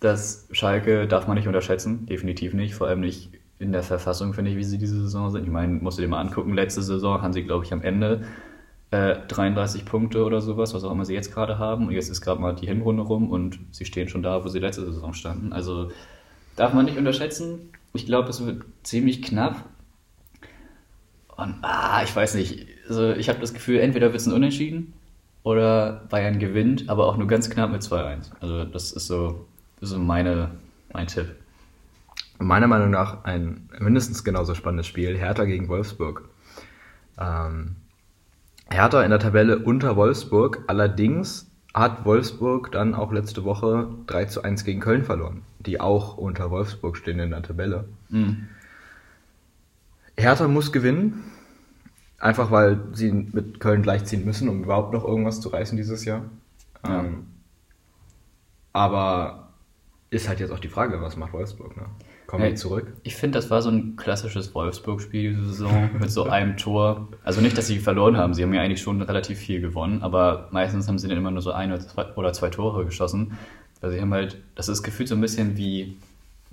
dass 0.00 0.48
Schalke 0.52 1.06
darf 1.06 1.26
man 1.26 1.36
nicht 1.36 1.46
unterschätzen, 1.46 2.06
definitiv 2.06 2.54
nicht, 2.54 2.74
vor 2.74 2.88
allem 2.88 3.00
nicht 3.00 3.30
in 3.58 3.72
der 3.72 3.82
Verfassung, 3.82 4.32
finde 4.32 4.50
ich, 4.50 4.56
wie 4.56 4.64
sie 4.64 4.78
diese 4.78 5.00
Saison 5.00 5.30
sind. 5.30 5.44
Ich 5.44 5.50
meine, 5.50 5.74
musst 5.74 5.98
du 5.98 6.02
dir 6.02 6.08
mal 6.08 6.20
angucken, 6.20 6.54
letzte 6.54 6.82
Saison 6.82 7.20
haben 7.20 7.34
sie, 7.34 7.44
glaube 7.44 7.64
ich, 7.64 7.72
am 7.72 7.82
Ende 7.82 8.22
äh, 8.90 9.16
33 9.28 9.84
Punkte 9.84 10.24
oder 10.24 10.40
sowas, 10.40 10.72
was 10.72 10.82
auch 10.82 10.90
immer 10.90 11.04
sie 11.04 11.14
jetzt 11.14 11.32
gerade 11.32 11.58
haben. 11.58 11.86
Und 11.86 11.92
jetzt 11.92 12.08
ist 12.08 12.22
gerade 12.22 12.40
mal 12.40 12.54
die 12.54 12.66
Hinrunde 12.66 13.02
rum 13.02 13.30
und 13.30 13.58
sie 13.70 13.84
stehen 13.84 14.08
schon 14.08 14.22
da, 14.22 14.42
wo 14.42 14.48
sie 14.48 14.58
letzte 14.58 14.84
Saison 14.90 15.12
standen. 15.12 15.52
Also 15.52 15.90
darf 16.56 16.72
man 16.72 16.86
nicht 16.86 16.96
unterschätzen. 16.96 17.70
Ich 17.92 18.06
glaube, 18.06 18.30
es 18.30 18.44
wird 18.44 18.64
ziemlich 18.82 19.20
knapp. 19.20 19.64
Und 21.36 21.56
ah, 21.62 22.02
ich 22.02 22.14
weiß 22.14 22.34
nicht. 22.34 22.66
Also 22.88 23.12
ich 23.12 23.28
habe 23.28 23.40
das 23.40 23.54
Gefühl, 23.54 23.78
entweder 23.78 24.08
wird 24.08 24.20
es 24.20 24.26
ein 24.26 24.32
Unentschieden 24.32 24.94
oder 25.42 26.06
Bayern 26.10 26.38
gewinnt, 26.38 26.88
aber 26.88 27.06
auch 27.06 27.16
nur 27.16 27.28
ganz 27.28 27.50
knapp 27.50 27.70
mit 27.70 27.82
2-1. 27.82 28.30
Also 28.40 28.64
das 28.64 28.92
ist 28.92 29.06
so, 29.06 29.46
das 29.80 29.90
ist 29.90 29.94
so 29.94 29.98
meine, 29.98 30.50
mein 30.92 31.06
Tipp. 31.06 31.34
meiner 32.38 32.66
Meinung 32.66 32.90
nach 32.90 33.24
ein 33.24 33.68
mindestens 33.78 34.24
genauso 34.24 34.54
spannendes 34.54 34.86
Spiel. 34.86 35.16
Hertha 35.16 35.44
gegen 35.44 35.68
Wolfsburg. 35.68 36.28
Ähm, 37.18 37.76
Hertha 38.70 39.02
in 39.02 39.10
der 39.10 39.18
Tabelle 39.18 39.58
unter 39.58 39.96
Wolfsburg. 39.96 40.64
Allerdings 40.66 41.50
hat 41.74 42.04
Wolfsburg 42.04 42.72
dann 42.72 42.94
auch 42.94 43.12
letzte 43.12 43.44
Woche 43.44 43.88
3 44.06 44.24
zu 44.26 44.42
1 44.42 44.64
gegen 44.64 44.80
Köln 44.80 45.04
verloren, 45.04 45.42
die 45.60 45.80
auch 45.80 46.16
unter 46.16 46.50
Wolfsburg 46.50 46.96
stehen 46.96 47.18
in 47.18 47.30
der 47.30 47.42
Tabelle. 47.42 47.84
Mhm. 48.08 48.48
Hertha 50.16 50.48
muss 50.48 50.72
gewinnen, 50.72 51.24
einfach 52.18 52.50
weil 52.50 52.80
sie 52.92 53.12
mit 53.12 53.60
Köln 53.60 53.82
gleichziehen 53.82 54.24
müssen, 54.24 54.48
um 54.48 54.64
überhaupt 54.64 54.92
noch 54.92 55.04
irgendwas 55.04 55.40
zu 55.40 55.48
reißen 55.48 55.76
dieses 55.76 56.04
Jahr. 56.04 56.22
Ja. 56.84 57.00
Ähm, 57.00 57.26
aber 58.72 59.49
ist 60.10 60.28
halt 60.28 60.40
jetzt 60.40 60.50
auch 60.50 60.58
die 60.58 60.68
Frage, 60.68 61.00
was 61.00 61.16
macht 61.16 61.32
Wolfsburg? 61.32 61.76
Ne? 61.76 61.84
Kommen 62.26 62.44
Ja, 62.44 62.50
die 62.50 62.56
zurück? 62.56 62.92
Ich 63.04 63.14
finde, 63.14 63.38
das 63.38 63.48
war 63.48 63.62
so 63.62 63.70
ein 63.70 63.96
klassisches 63.96 64.54
Wolfsburg-Spiel 64.54 65.30
diese 65.30 65.46
Saison 65.46 65.90
mit 66.00 66.10
so 66.10 66.24
einem 66.24 66.56
Tor. 66.56 67.08
Also 67.24 67.40
nicht, 67.40 67.56
dass 67.56 67.68
sie 67.68 67.78
verloren 67.78 68.16
haben, 68.16 68.34
sie 68.34 68.42
haben 68.42 68.52
ja 68.52 68.60
eigentlich 68.60 68.82
schon 68.82 69.00
relativ 69.02 69.38
viel 69.38 69.60
gewonnen, 69.60 70.02
aber 70.02 70.48
meistens 70.50 70.88
haben 70.88 70.98
sie 70.98 71.08
dann 71.08 71.16
immer 71.16 71.30
nur 71.30 71.42
so 71.42 71.52
ein 71.52 71.72
oder 71.72 71.80
zwei, 71.80 72.06
oder 72.14 72.32
zwei 72.32 72.50
Tore 72.50 72.84
geschossen. 72.84 73.38
Weil 73.80 73.92
sie 73.92 74.00
haben 74.00 74.12
halt, 74.12 74.38
das 74.56 74.68
ist 74.68 74.82
gefühlt 74.82 75.08
so 75.08 75.14
ein 75.14 75.20
bisschen 75.20 75.56
wie 75.56 75.96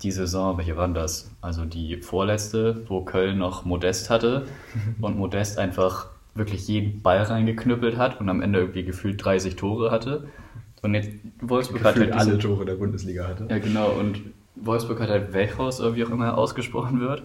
die 0.03 0.11
Saison, 0.11 0.57
welche 0.57 0.77
waren 0.77 0.93
das? 0.93 1.31
Also 1.41 1.65
die 1.65 1.97
vorletzte, 1.97 2.83
wo 2.87 3.01
Köln 3.01 3.39
noch 3.39 3.65
Modest 3.65 4.11
hatte 4.11 4.45
und 5.01 5.17
Modest 5.17 5.57
einfach 5.57 6.07
wirklich 6.35 6.67
jeden 6.67 7.01
Ball 7.01 7.23
reingeknüppelt 7.23 7.97
hat 7.97 8.19
und 8.21 8.29
am 8.29 8.41
Ende 8.41 8.59
irgendwie 8.59 8.83
gefühlt 8.83 9.23
30 9.23 9.55
Tore 9.55 9.89
hatte. 9.89 10.27
Und 10.81 10.93
jetzt 10.93 11.09
Wolfsburg 11.41 11.83
hat 11.83 11.95
halt 11.95 12.13
alle 12.13 12.37
Tore 12.37 12.65
der 12.65 12.75
Bundesliga 12.75 13.27
hatte. 13.27 13.47
ja, 13.49 13.59
genau. 13.59 13.89
Und 13.91 14.21
Wolfsburg 14.55 14.99
hat 14.99 15.09
halt 15.09 15.33
Welchhaus, 15.33 15.81
oder 15.81 15.95
wie 15.95 16.05
auch 16.05 16.09
immer 16.09 16.25
er 16.25 16.37
ausgesprochen 16.37 16.99
wird. 16.99 17.23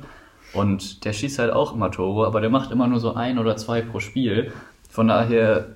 Und 0.53 1.05
der 1.05 1.13
schießt 1.13 1.39
halt 1.39 1.53
auch 1.53 1.75
immer 1.75 1.91
Tore, 1.91 2.27
aber 2.27 2.41
der 2.41 2.51
macht 2.51 2.71
immer 2.71 2.87
nur 2.87 3.01
so 3.01 3.15
ein 3.15 3.39
oder 3.39 3.57
zwei 3.57 3.81
pro 3.81 4.01
Spiel. 4.01 4.53
Von 4.91 5.09
daher, 5.09 5.69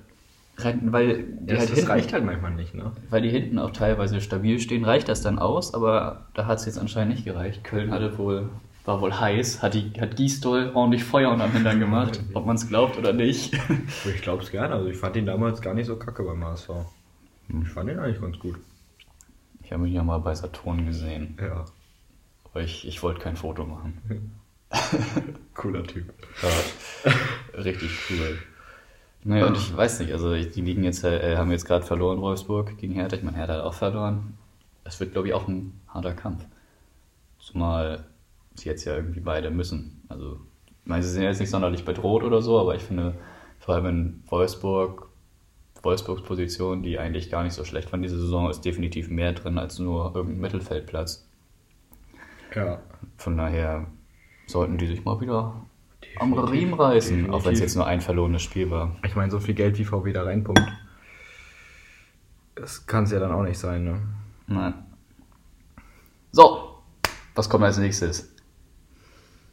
weil 0.81 1.23
die, 1.23 1.47
Das, 1.47 1.59
halt 1.59 1.69
das 1.69 1.75
hinten, 1.77 1.91
reicht 1.91 2.13
halt 2.13 2.25
manchmal 2.25 2.51
nicht, 2.53 2.75
ne? 2.75 2.91
weil 3.09 3.21
die 3.21 3.29
hinten 3.29 3.57
auch 3.57 3.71
teilweise 3.71 4.21
stabil 4.21 4.59
stehen, 4.59 4.85
reicht 4.85 5.09
das 5.09 5.21
dann 5.21 5.39
aus, 5.39 5.73
aber 5.73 6.27
da 6.35 6.45
hat 6.45 6.59
es 6.59 6.65
jetzt 6.65 6.77
anscheinend 6.77 7.15
nicht 7.15 7.25
gereicht. 7.25 7.63
Köln 7.63 7.91
hatte 7.91 8.15
wohl, 8.19 8.49
war 8.85 9.01
wohl 9.01 9.19
heiß, 9.19 9.63
hat, 9.63 9.73
die, 9.73 9.91
hat 9.99 10.15
Gisdol 10.15 10.71
ordentlich 10.75 11.03
Feuer 11.03 11.31
unterm 11.31 11.51
Hintern 11.51 11.79
gemacht, 11.79 12.19
ob 12.33 12.45
man 12.45 12.55
es 12.55 12.67
glaubt 12.67 12.97
oder 12.97 13.13
nicht. 13.13 13.57
Ich 14.05 14.21
glaube 14.21 14.43
es 14.43 14.51
gerne. 14.51 14.75
Also 14.75 14.89
ich 14.89 14.97
fand 14.97 15.15
ihn 15.15 15.25
damals 15.25 15.61
gar 15.61 15.73
nicht 15.73 15.87
so 15.87 15.95
kacke 15.95 16.21
beim 16.23 16.43
HSV. 16.43 16.69
Ich 17.49 17.69
fand 17.69 17.89
ihn 17.89 17.99
eigentlich 17.99 18.21
ganz 18.21 18.37
gut. 18.39 18.57
Ich 19.63 19.71
habe 19.71 19.83
mich 19.83 19.93
ja 19.93 20.03
mal 20.03 20.19
bei 20.19 20.33
Saturn 20.35 20.85
gesehen, 20.85 21.37
Ja. 21.41 21.65
aber 22.45 22.61
ich, 22.61 22.87
ich 22.87 23.01
wollte 23.03 23.19
kein 23.21 23.35
Foto 23.35 23.65
machen. 23.65 24.01
Cooler 25.53 25.83
Typ. 25.83 26.13
Ja, 26.41 27.11
richtig 27.61 27.91
cool. 28.09 28.37
Naja, 29.23 29.47
und 29.47 29.57
ich 29.57 29.75
weiß 29.75 29.99
nicht, 30.01 30.13
also 30.13 30.33
die 30.35 30.61
liegen 30.61 30.83
jetzt, 30.83 31.03
äh, 31.03 31.35
haben 31.37 31.51
jetzt 31.51 31.65
gerade 31.65 31.85
verloren, 31.85 32.21
Wolfsburg 32.21 32.77
gegen 32.77 32.93
Hertha. 32.93 33.17
Ich 33.17 33.23
meine, 33.23 33.37
Hertha 33.37 33.53
hat 33.55 33.61
auch 33.63 33.73
verloren. 33.73 34.37
Es 34.83 34.99
wird, 34.99 35.11
glaube 35.13 35.27
ich, 35.27 35.33
auch 35.33 35.47
ein 35.47 35.79
harter 35.87 36.13
Kampf. 36.13 36.45
Zumal 37.39 38.05
sie 38.55 38.69
jetzt 38.69 38.85
ja 38.85 38.95
irgendwie 38.95 39.19
beide 39.19 39.49
müssen. 39.51 40.01
Also, 40.07 40.39
ich 40.83 40.89
meine, 40.89 41.03
sie 41.03 41.09
sind 41.09 41.23
jetzt 41.23 41.39
nicht 41.39 41.49
sonderlich 41.49 41.83
bedroht 41.83 42.23
oder 42.23 42.41
so, 42.41 42.59
aber 42.59 42.75
ich 42.75 42.83
finde, 42.83 43.15
vor 43.59 43.75
allem 43.75 43.85
in 43.87 44.23
Wolfsburg, 44.27 45.06
Wolfsburgs 45.87 46.21
Position, 46.21 46.83
die 46.83 46.99
eigentlich 46.99 47.31
gar 47.31 47.43
nicht 47.43 47.53
so 47.53 47.63
schlecht 47.63 47.93
war 47.93 47.99
diese 47.99 48.19
Saison, 48.19 48.49
ist 48.49 48.65
definitiv 48.65 49.09
mehr 49.09 49.31
drin 49.31 49.57
als 49.57 49.79
nur 49.79 50.13
irgendein 50.13 50.41
Mittelfeldplatz. 50.41 51.25
Ja. 52.53 52.81
Von 53.15 53.37
daher 53.37 53.87
sollten 54.47 54.77
die 54.77 54.87
sich 54.87 55.05
mal 55.05 55.21
wieder 55.21 55.53
am 56.19 56.31
Definitiv, 56.31 56.51
Riemen 56.51 56.73
reißen, 56.73 57.29
auch 57.29 57.29
wenn 57.29 57.37
es 57.37 57.43
definitiv. 57.43 57.61
jetzt 57.61 57.75
nur 57.75 57.87
ein 57.87 58.01
verlorenes 58.01 58.41
Spiel 58.41 58.69
war. 58.69 58.97
Ich 59.05 59.15
meine, 59.15 59.31
so 59.31 59.39
viel 59.39 59.53
Geld 59.53 59.79
wie 59.79 59.85
VW 59.85 60.11
da 60.11 60.23
reinpumpt. 60.23 60.61
Das 62.55 62.85
kann 62.85 63.05
es 63.05 63.11
ja 63.11 63.19
dann 63.19 63.31
auch 63.31 63.43
nicht 63.43 63.57
sein, 63.57 63.85
ne? 63.85 64.01
Nein. 64.47 64.73
So, 66.31 66.79
was 67.33 67.49
kommt 67.49 67.63
als 67.63 67.77
nächstes? 67.77 68.35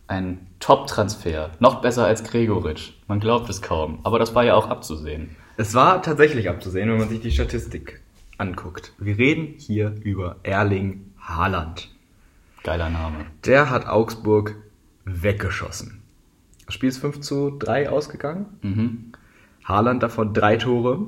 Ein 0.08 0.48
Top-Transfer. 0.58 1.52
Noch 1.60 1.80
besser 1.80 2.06
als 2.06 2.24
Gregoritsch. 2.24 2.94
Man 3.06 3.20
glaubt 3.20 3.48
es 3.48 3.62
kaum. 3.62 4.00
Aber 4.02 4.18
das 4.18 4.34
war 4.34 4.42
ja 4.44 4.54
auch 4.54 4.68
abzusehen. 4.68 5.36
Es 5.56 5.74
war 5.74 6.02
tatsächlich 6.02 6.48
abzusehen, 6.48 6.90
wenn 6.90 6.98
man 6.98 7.08
sich 7.08 7.20
die 7.20 7.30
Statistik 7.30 8.00
anguckt. 8.38 8.92
Wir 8.98 9.18
reden 9.18 9.54
hier 9.58 9.94
über 10.02 10.36
Erling 10.42 11.12
Haaland. 11.20 11.90
Geiler 12.64 12.90
Name. 12.90 13.26
Der 13.44 13.70
hat 13.70 13.86
Augsburg 13.86 14.56
weggeschossen. 15.04 16.02
Das 16.66 16.74
Spiel 16.74 16.88
ist 16.88 16.98
5 16.98 17.20
zu 17.20 17.50
3 17.50 17.88
ausgegangen. 17.88 18.46
Mhm. 18.62 19.12
Haaland 19.64 20.02
davon 20.02 20.34
drei 20.34 20.56
Tore. 20.56 21.06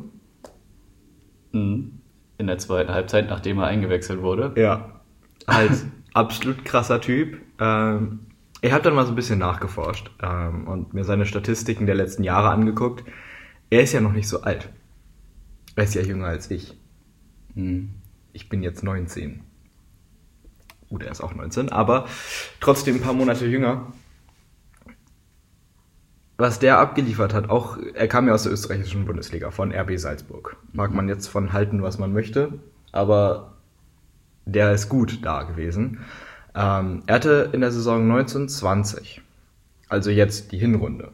Mhm. 1.53 1.99
In 2.39 2.47
der 2.47 2.59
zweiten 2.59 2.93
Halbzeit, 2.93 3.29
nachdem 3.29 3.59
er 3.59 3.67
eingewechselt 3.67 4.23
wurde. 4.23 4.53
Ja. 4.57 5.01
Halt 5.49 5.73
absolut 6.13 6.65
krasser 6.65 7.01
Typ. 7.01 7.39
Ähm, 7.59 8.21
ich 8.61 8.73
habe 8.73 8.83
dann 8.83 8.95
mal 8.95 9.07
so 9.07 9.13
ein 9.13 9.17
bisschen 9.17 9.39
nachgeforscht 9.39 10.11
ähm, 10.23 10.69
und 10.69 10.95
mir 10.95 11.05
seine 11.05 11.27
Statistiken 11.27 11.87
der 11.87 11.95
letzten 11.95 12.23
Jahre 12.23 12.51
angeguckt. 12.51 13.05
Er 13.71 13.83
ist 13.83 13.93
ja 13.93 14.01
noch 14.01 14.13
nicht 14.13 14.29
so 14.29 14.43
alt. 14.43 14.69
Er 15.75 15.85
ist 15.85 15.95
ja 15.95 16.03
jünger 16.03 16.27
als 16.27 16.51
ich. 16.51 16.77
Mhm. 17.55 17.95
Ich 18.33 18.49
bin 18.49 18.63
jetzt 18.63 18.83
19. 18.83 19.43
Gut, 20.89 21.03
er 21.03 21.11
ist 21.11 21.21
auch 21.21 21.35
19, 21.35 21.71
aber 21.71 22.07
trotzdem 22.61 22.97
ein 22.97 23.01
paar 23.01 23.13
Monate 23.13 23.47
jünger. 23.47 23.93
Was 26.39 26.59
der 26.59 26.79
abgeliefert 26.79 27.33
hat, 27.33 27.49
auch 27.49 27.79
er 27.95 28.09
kam 28.09 28.29
ja 28.29 28.35
aus 28.35 28.43
der 28.43 28.53
österreichischen 28.53 29.07
Bundesliga 29.07 29.51
von 29.51 29.73
RB 29.73 29.99
Salzburg. 29.99 30.57
Mag 30.73 30.93
man 30.93 31.09
jetzt 31.09 31.29
von 31.29 31.53
halten, 31.53 31.83
was 31.83 31.99
man 31.99 32.13
möchte, 32.13 32.61
aber 32.93 33.57
der 34.45 34.73
ist 34.73 34.89
gut 34.89 35.25
da 35.25 35.43
gewesen. 35.43 36.01
Ähm, 36.55 37.03
er 37.07 37.15
hatte 37.17 37.51
in 37.53 37.63
der 37.63 37.73
Saison 37.73 38.03
1920, 38.03 39.23
also 39.89 40.11
jetzt 40.11 40.53
die 40.53 40.59
Hinrunde, 40.59 41.11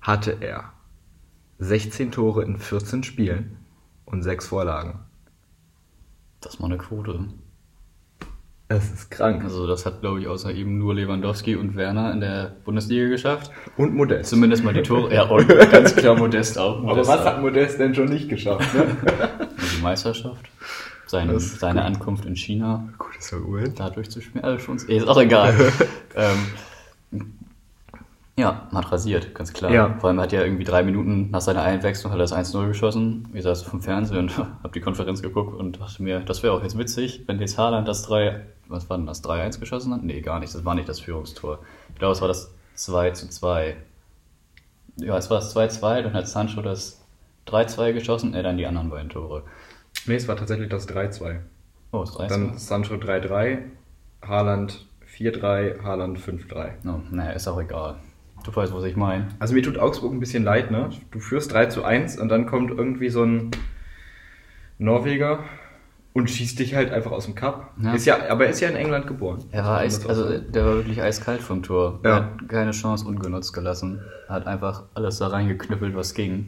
hatte 0.00 0.36
er 0.40 0.73
16 1.58 2.12
Tore 2.12 2.42
in 2.44 2.58
14 2.58 3.02
Spielen 3.04 3.56
und 4.04 4.22
6 4.22 4.48
Vorlagen. 4.48 5.00
Das 6.40 6.54
ist 6.54 6.60
mal 6.60 6.66
eine 6.66 6.78
Quote. 6.78 7.28
Es 8.68 8.92
ist 8.92 9.10
krank. 9.10 9.44
Also 9.44 9.66
das 9.66 9.84
hat, 9.84 10.00
glaube 10.00 10.20
ich, 10.20 10.26
außer 10.26 10.50
ihm 10.50 10.78
nur 10.78 10.94
Lewandowski 10.94 11.54
und 11.54 11.76
Werner 11.76 12.12
in 12.12 12.20
der 12.20 12.56
Bundesliga 12.64 13.08
geschafft. 13.08 13.50
Und 13.76 13.94
Modest. 13.94 14.30
Zumindest 14.30 14.64
mal 14.64 14.72
die 14.72 14.82
Tore. 14.82 15.14
Ja, 15.14 15.24
und 15.24 15.46
ganz 15.70 15.94
klar 15.94 16.16
Modest 16.16 16.58
auch. 16.58 16.78
Aber 16.78 16.88
Modest 16.88 17.10
was 17.10 17.20
auch. 17.20 17.24
hat 17.26 17.40
Modest 17.42 17.78
denn 17.78 17.94
schon 17.94 18.06
nicht 18.06 18.28
geschafft? 18.28 18.74
Ne? 18.74 18.96
Die 19.76 19.82
Meisterschaft. 19.82 20.46
Seine, 21.06 21.34
Das 21.34 21.58
seine 21.58 21.80
gut. 21.80 21.86
Ankunft 21.88 22.24
in 22.24 22.36
China. 22.36 22.88
Gut, 22.98 23.16
ist 23.18 23.30
ja 23.30 23.38
uralt. 23.38 23.78
dadurch 23.78 24.10
zu 24.10 24.20
spielen. 24.20 24.44
Also 24.44 24.58
schon, 24.58 24.76
ist 24.76 25.06
auch 25.06 25.20
egal. 25.20 25.54
ähm, 26.16 27.32
ja, 28.36 28.66
man 28.72 28.84
hat 28.84 28.90
rasiert, 28.90 29.32
ganz 29.34 29.52
klar. 29.52 29.70
Ja. 29.70 29.96
Vor 30.00 30.08
allem 30.08 30.20
hat 30.20 30.32
er 30.32 30.44
irgendwie 30.44 30.64
drei 30.64 30.82
Minuten 30.82 31.30
nach 31.30 31.40
seiner 31.40 31.62
Einwechslung 31.62 32.12
hat 32.12 32.18
er 32.18 32.26
das 32.26 32.34
1-0 32.34 32.66
geschossen. 32.66 33.28
Ich 33.32 33.44
saß 33.44 33.62
vom 33.62 33.80
Fernsehen 33.80 34.18
und 34.18 34.36
habe 34.38 34.72
die 34.74 34.80
Konferenz 34.80 35.22
geguckt 35.22 35.54
und 35.54 35.80
dachte 35.80 36.02
mir, 36.02 36.20
das 36.20 36.42
wäre 36.42 36.52
auch 36.52 36.62
jetzt 36.62 36.76
witzig, 36.76 37.22
wenn 37.26 37.38
jetzt 37.38 37.58
Haaland 37.58 37.86
das 37.86 38.02
3, 38.02 38.40
was 38.66 38.90
war 38.90 38.96
denn 38.96 39.06
das, 39.06 39.22
3-1 39.22 39.60
geschossen 39.60 39.94
hat? 39.94 40.02
Nee, 40.02 40.20
gar 40.20 40.40
nicht, 40.40 40.52
das 40.52 40.64
war 40.64 40.74
nicht 40.74 40.88
das 40.88 40.98
Führungstor. 40.98 41.60
Ich 41.90 41.98
glaube, 41.98 42.12
es 42.12 42.20
war 42.20 42.28
das 42.28 42.52
2 42.74 43.12
zu 43.12 43.28
2. 43.28 43.76
Ja, 44.96 45.16
es 45.16 45.30
war 45.30 45.38
das 45.38 45.54
2-2, 45.54 46.02
dann 46.02 46.14
hat 46.14 46.26
Sancho 46.26 46.60
das 46.60 47.00
3-2 47.46 47.92
geschossen, 47.92 48.34
er 48.34 48.42
dann 48.42 48.56
die 48.56 48.66
anderen 48.66 48.90
beiden 48.90 49.10
Tore. 49.10 49.44
Nee, 50.06 50.16
es 50.16 50.26
war 50.26 50.36
tatsächlich 50.36 50.68
das 50.68 50.88
3-2. 50.88 51.38
Oh, 51.92 52.00
das 52.00 52.14
3-2. 52.14 52.28
Dann 52.28 52.58
Sancho 52.58 52.94
3-3, 52.94 53.58
Haaland 54.22 54.86
4-3, 55.16 55.82
Haaland 55.82 56.18
5-3. 56.18 56.72
Oh, 56.86 57.00
naja, 57.10 57.30
ist 57.30 57.46
auch 57.46 57.60
egal. 57.60 57.96
Du 58.44 58.54
weißt, 58.54 58.74
was 58.74 58.84
ich 58.84 58.96
meine. 58.96 59.28
Also 59.38 59.54
mir 59.54 59.62
tut 59.62 59.78
Augsburg 59.78 60.12
ein 60.12 60.20
bisschen 60.20 60.44
leid, 60.44 60.70
ne? 60.70 60.90
Du 61.10 61.18
führst 61.18 61.52
3 61.52 61.66
zu 61.66 61.82
1 61.84 62.18
und 62.18 62.28
dann 62.28 62.46
kommt 62.46 62.70
irgendwie 62.70 63.08
so 63.08 63.22
ein 63.24 63.50
Norweger 64.78 65.40
und 66.12 66.30
schießt 66.30 66.58
dich 66.58 66.74
halt 66.74 66.92
einfach 66.92 67.10
aus 67.10 67.24
dem 67.24 67.34
Cup. 67.34 67.72
Ja. 67.82 67.92
Ist 67.94 68.04
ja, 68.06 68.18
aber 68.28 68.44
er 68.44 68.50
ist 68.50 68.60
ja 68.60 68.68
in 68.68 68.76
England 68.76 69.06
geboren. 69.06 69.44
Er 69.50 69.64
war 69.64 69.82
Muss 69.82 70.00
eis, 70.00 70.06
also 70.06 70.38
der 70.38 70.64
war 70.64 70.74
wirklich 70.76 71.02
eiskalt 71.02 71.40
vom 71.42 71.62
Tor. 71.62 72.00
Ja. 72.04 72.10
Er 72.10 72.16
hat 72.16 72.48
keine 72.48 72.70
Chance 72.72 73.06
ungenutzt 73.06 73.52
gelassen. 73.52 74.00
Er 74.28 74.34
hat 74.36 74.46
einfach 74.46 74.84
alles 74.94 75.18
da 75.18 75.28
reingeknüppelt, 75.28 75.96
was 75.96 76.14
ging. 76.14 76.46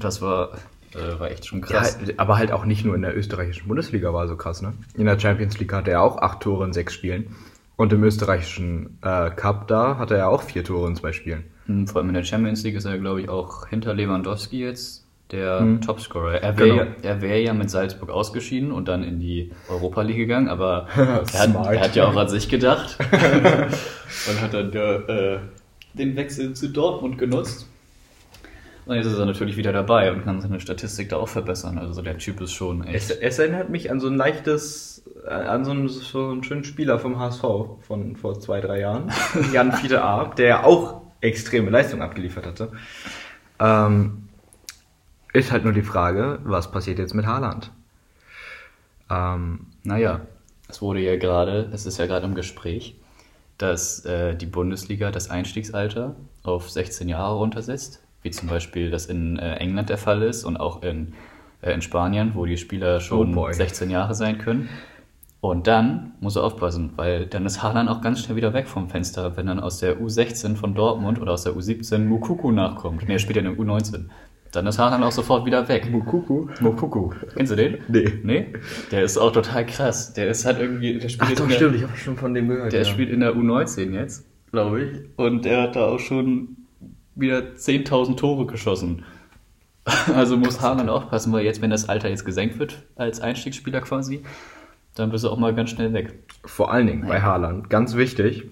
Das 0.00 0.22
war, 0.22 0.52
äh, 0.94 1.18
war 1.18 1.30
echt 1.30 1.46
schon 1.46 1.60
Ja, 1.60 1.66
krass. 1.66 1.98
aber 2.16 2.36
halt 2.38 2.52
auch 2.52 2.64
nicht 2.64 2.84
nur 2.84 2.94
in 2.94 3.02
der 3.02 3.16
österreichischen 3.16 3.66
Bundesliga 3.66 4.12
war 4.14 4.24
er 4.24 4.28
so 4.28 4.36
krass, 4.36 4.62
ne? 4.62 4.74
In 4.94 5.06
der 5.06 5.18
Champions 5.18 5.58
League 5.58 5.72
hatte 5.72 5.90
er 5.90 6.02
auch 6.02 6.18
acht 6.18 6.40
Tore 6.40 6.64
in 6.64 6.72
sechs 6.72 6.94
Spielen. 6.94 7.34
Und 7.76 7.92
im 7.92 8.02
österreichischen 8.04 8.98
äh, 9.02 9.30
Cup 9.30 9.68
da 9.68 9.98
hatte 9.98 10.16
er 10.16 10.28
auch 10.28 10.42
vier 10.42 10.62
Tore 10.62 10.88
in 10.88 10.96
zwei 10.96 11.12
Spielen. 11.12 11.44
Hm, 11.66 11.86
Vor 11.86 12.00
allem 12.00 12.08
in 12.08 12.14
der 12.14 12.24
Champions 12.24 12.62
League 12.62 12.74
ist 12.74 12.84
er, 12.84 12.98
glaube 12.98 13.22
ich, 13.22 13.28
auch 13.28 13.66
hinter 13.68 13.94
Lewandowski 13.94 14.60
jetzt 14.60 15.06
der 15.30 15.60
hm. 15.60 15.80
Topscorer. 15.80 16.42
Er 16.42 16.58
wäre 16.58 16.68
genau. 16.68 16.90
ja, 17.02 17.22
wär 17.22 17.40
ja 17.40 17.54
mit 17.54 17.70
Salzburg 17.70 18.10
ausgeschieden 18.10 18.70
und 18.70 18.88
dann 18.88 19.02
in 19.02 19.18
die 19.18 19.50
Europa 19.68 20.02
League 20.02 20.18
gegangen, 20.18 20.48
aber 20.48 20.88
er, 20.96 21.22
hat, 21.22 21.54
er, 21.54 21.80
hat, 21.80 21.96
ja 21.96 22.06
auch 22.06 22.16
an 22.16 22.28
sich 22.28 22.48
gedacht 22.48 22.98
und 23.10 24.40
hat 24.42 24.52
dann 24.52 24.72
äh, 24.72 25.38
den 25.94 26.16
Wechsel 26.16 26.52
zu 26.54 26.68
Dortmund 26.68 27.18
genutzt. 27.18 27.68
Und 28.84 28.96
jetzt 28.96 29.06
ist 29.06 29.18
er 29.18 29.26
natürlich 29.26 29.56
wieder 29.56 29.72
dabei 29.72 30.10
und 30.10 30.24
kann 30.24 30.40
seine 30.40 30.58
Statistik 30.58 31.08
da 31.08 31.16
auch 31.16 31.28
verbessern. 31.28 31.78
Also 31.78 32.02
der 32.02 32.18
Typ 32.18 32.40
ist 32.40 32.52
schon 32.52 32.84
echt. 32.84 33.10
Es, 33.10 33.16
es 33.16 33.38
erinnert 33.38 33.70
mich 33.70 33.90
an 33.90 34.00
so 34.00 34.08
ein 34.08 34.16
leichtes, 34.16 35.04
äh, 35.24 35.30
an 35.30 35.64
so 35.64 35.70
einen, 35.70 35.88
so 35.88 36.30
einen 36.30 36.42
schönen 36.42 36.64
Spieler 36.64 36.98
vom 36.98 37.18
HSV 37.18 37.42
von 37.80 38.16
vor 38.16 38.40
zwei, 38.40 38.60
drei 38.60 38.80
Jahren. 38.80 39.12
Jan 39.52 39.72
Fiete 39.72 40.02
A., 40.02 40.24
der 40.34 40.66
auch 40.66 41.02
extreme 41.20 41.70
Leistung 41.70 42.02
abgeliefert 42.02 42.46
hatte. 42.46 42.72
Ähm, 43.60 44.28
ist 45.32 45.52
halt 45.52 45.62
nur 45.62 45.72
die 45.72 45.82
Frage, 45.82 46.40
was 46.42 46.72
passiert 46.72 46.98
jetzt 46.98 47.14
mit 47.14 47.24
Haaland? 47.24 47.70
Ähm, 49.08 49.66
naja, 49.84 50.22
es 50.68 50.82
wurde 50.82 51.00
ja 51.00 51.16
gerade, 51.16 51.70
es 51.72 51.86
ist 51.86 51.98
ja 51.98 52.06
gerade 52.06 52.26
im 52.26 52.34
Gespräch, 52.34 52.96
dass 53.58 54.04
äh, 54.04 54.34
die 54.34 54.46
Bundesliga 54.46 55.12
das 55.12 55.30
Einstiegsalter 55.30 56.16
auf 56.42 56.68
16 56.68 57.08
Jahre 57.08 57.36
runtersetzt 57.36 58.01
wie 58.22 58.30
zum 58.30 58.48
Beispiel 58.48 58.90
das 58.90 59.06
in 59.06 59.38
äh, 59.38 59.56
England 59.56 59.88
der 59.88 59.98
Fall 59.98 60.22
ist 60.22 60.44
und 60.44 60.56
auch 60.56 60.82
in, 60.82 61.14
äh, 61.60 61.72
in 61.72 61.82
Spanien, 61.82 62.32
wo 62.34 62.46
die 62.46 62.56
Spieler 62.56 63.00
schon 63.00 63.36
oh 63.36 63.50
16 63.50 63.90
Jahre 63.90 64.14
sein 64.14 64.38
können. 64.38 64.68
Und 65.40 65.66
dann 65.66 66.12
muss 66.20 66.36
er 66.36 66.44
aufpassen, 66.44 66.92
weil 66.94 67.26
dann 67.26 67.44
ist 67.46 67.64
Haaland 67.64 67.90
auch 67.90 68.00
ganz 68.00 68.20
schnell 68.20 68.36
wieder 68.36 68.54
weg 68.54 68.68
vom 68.68 68.88
Fenster, 68.88 69.36
wenn 69.36 69.46
dann 69.46 69.58
aus 69.58 69.78
der 69.78 69.98
U16 69.98 70.54
von 70.54 70.72
Dortmund 70.72 71.20
oder 71.20 71.32
aus 71.32 71.42
der 71.42 71.54
U17 71.54 71.98
Mukuku 71.98 72.52
nachkommt. 72.52 73.08
Nee, 73.08 73.14
er 73.14 73.18
spielt 73.18 73.36
ja 73.36 73.42
in 73.42 73.56
der 73.56 73.64
U19. 73.64 74.04
Dann 74.52 74.66
ist 74.68 74.78
Haaland 74.78 75.02
auch 75.02 75.10
sofort 75.10 75.44
wieder 75.44 75.66
weg. 75.68 75.90
Mukuku? 75.90 76.46
Mukuku. 76.60 77.10
Kennst 77.34 77.50
du 77.50 77.56
den? 77.56 77.78
Nee. 77.88 78.20
Nee? 78.22 78.52
Der 78.92 79.02
ist 79.02 79.18
auch 79.18 79.32
total 79.32 79.66
krass. 79.66 80.12
Der 80.12 80.28
ist 80.28 80.44
halt 80.44 80.60
irgendwie, 80.60 80.98
der 80.98 81.08
spielt 81.08 81.32
Ach 81.32 81.36
doch, 81.36 81.50
stimmt, 81.50 81.74
ich 81.74 81.82
habe 81.82 81.96
schon 81.96 82.16
von 82.16 82.34
dem 82.34 82.46
gehört. 82.46 82.72
Der 82.72 82.82
ja. 82.82 82.86
spielt 82.86 83.10
in 83.10 83.18
der 83.18 83.34
U19 83.34 83.90
jetzt, 83.90 84.24
glaube 84.52 84.82
ich. 84.82 84.98
Und 85.16 85.44
der 85.44 85.62
hat 85.62 85.74
da 85.74 85.86
auch 85.86 85.98
schon 85.98 86.56
wieder 87.14 87.38
10.000 87.38 88.16
Tore 88.16 88.46
geschossen. 88.46 89.04
Also 90.14 90.36
muss 90.36 90.60
Haaland 90.60 90.88
aufpassen, 90.88 91.32
weil 91.32 91.44
jetzt, 91.44 91.60
wenn 91.60 91.70
das 91.70 91.88
Alter 91.88 92.08
jetzt 92.08 92.24
gesenkt 92.24 92.60
wird, 92.60 92.84
als 92.94 93.20
Einstiegsspieler 93.20 93.80
quasi, 93.80 94.22
dann 94.94 95.10
bist 95.10 95.24
du 95.24 95.28
auch 95.28 95.38
mal 95.38 95.52
ganz 95.54 95.70
schnell 95.70 95.92
weg. 95.92 96.14
Vor 96.44 96.72
allen 96.72 96.86
Dingen 96.86 97.08
bei 97.08 97.20
Haaland, 97.20 97.68
ganz 97.68 97.96
wichtig, 97.96 98.44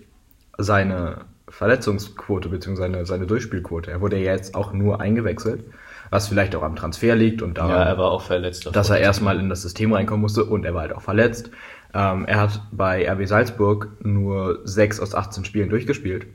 seine 0.59 1.27
Verletzungsquote 1.49 2.49
bzw. 2.49 3.05
seine 3.05 3.27
Durchspielquote. 3.27 3.91
Er 3.91 4.01
wurde 4.01 4.17
ja 4.17 4.33
jetzt 4.33 4.55
auch 4.55 4.73
nur 4.73 5.01
eingewechselt, 5.01 5.65
was 6.11 6.29
vielleicht 6.29 6.55
auch 6.55 6.63
am 6.63 6.77
Transfer 6.77 7.15
liegt 7.15 7.43
und 7.43 7.59
daran, 7.59 7.71
ja, 7.71 7.83
er 7.85 7.99
war 7.99 8.11
auch 8.11 8.23
verletzt. 8.23 8.69
Dass 8.73 8.91
er 8.91 8.99
erstmal 8.99 9.39
in 9.39 9.49
das 9.49 9.63
System 9.63 9.93
reinkommen 9.93 10.23
musste 10.23 10.45
und 10.45 10.65
er 10.65 10.75
war 10.75 10.83
halt 10.83 10.93
auch 10.93 11.03
verletzt. 11.03 11.51
Ähm, 11.93 12.25
er 12.27 12.41
hat 12.41 12.63
bei 12.73 13.09
RB 13.11 13.27
Salzburg 13.27 13.89
nur 14.05 14.61
6 14.65 15.01
aus 15.01 15.15
18 15.15 15.45
Spielen 15.45 15.69
durchgespielt. 15.69 16.27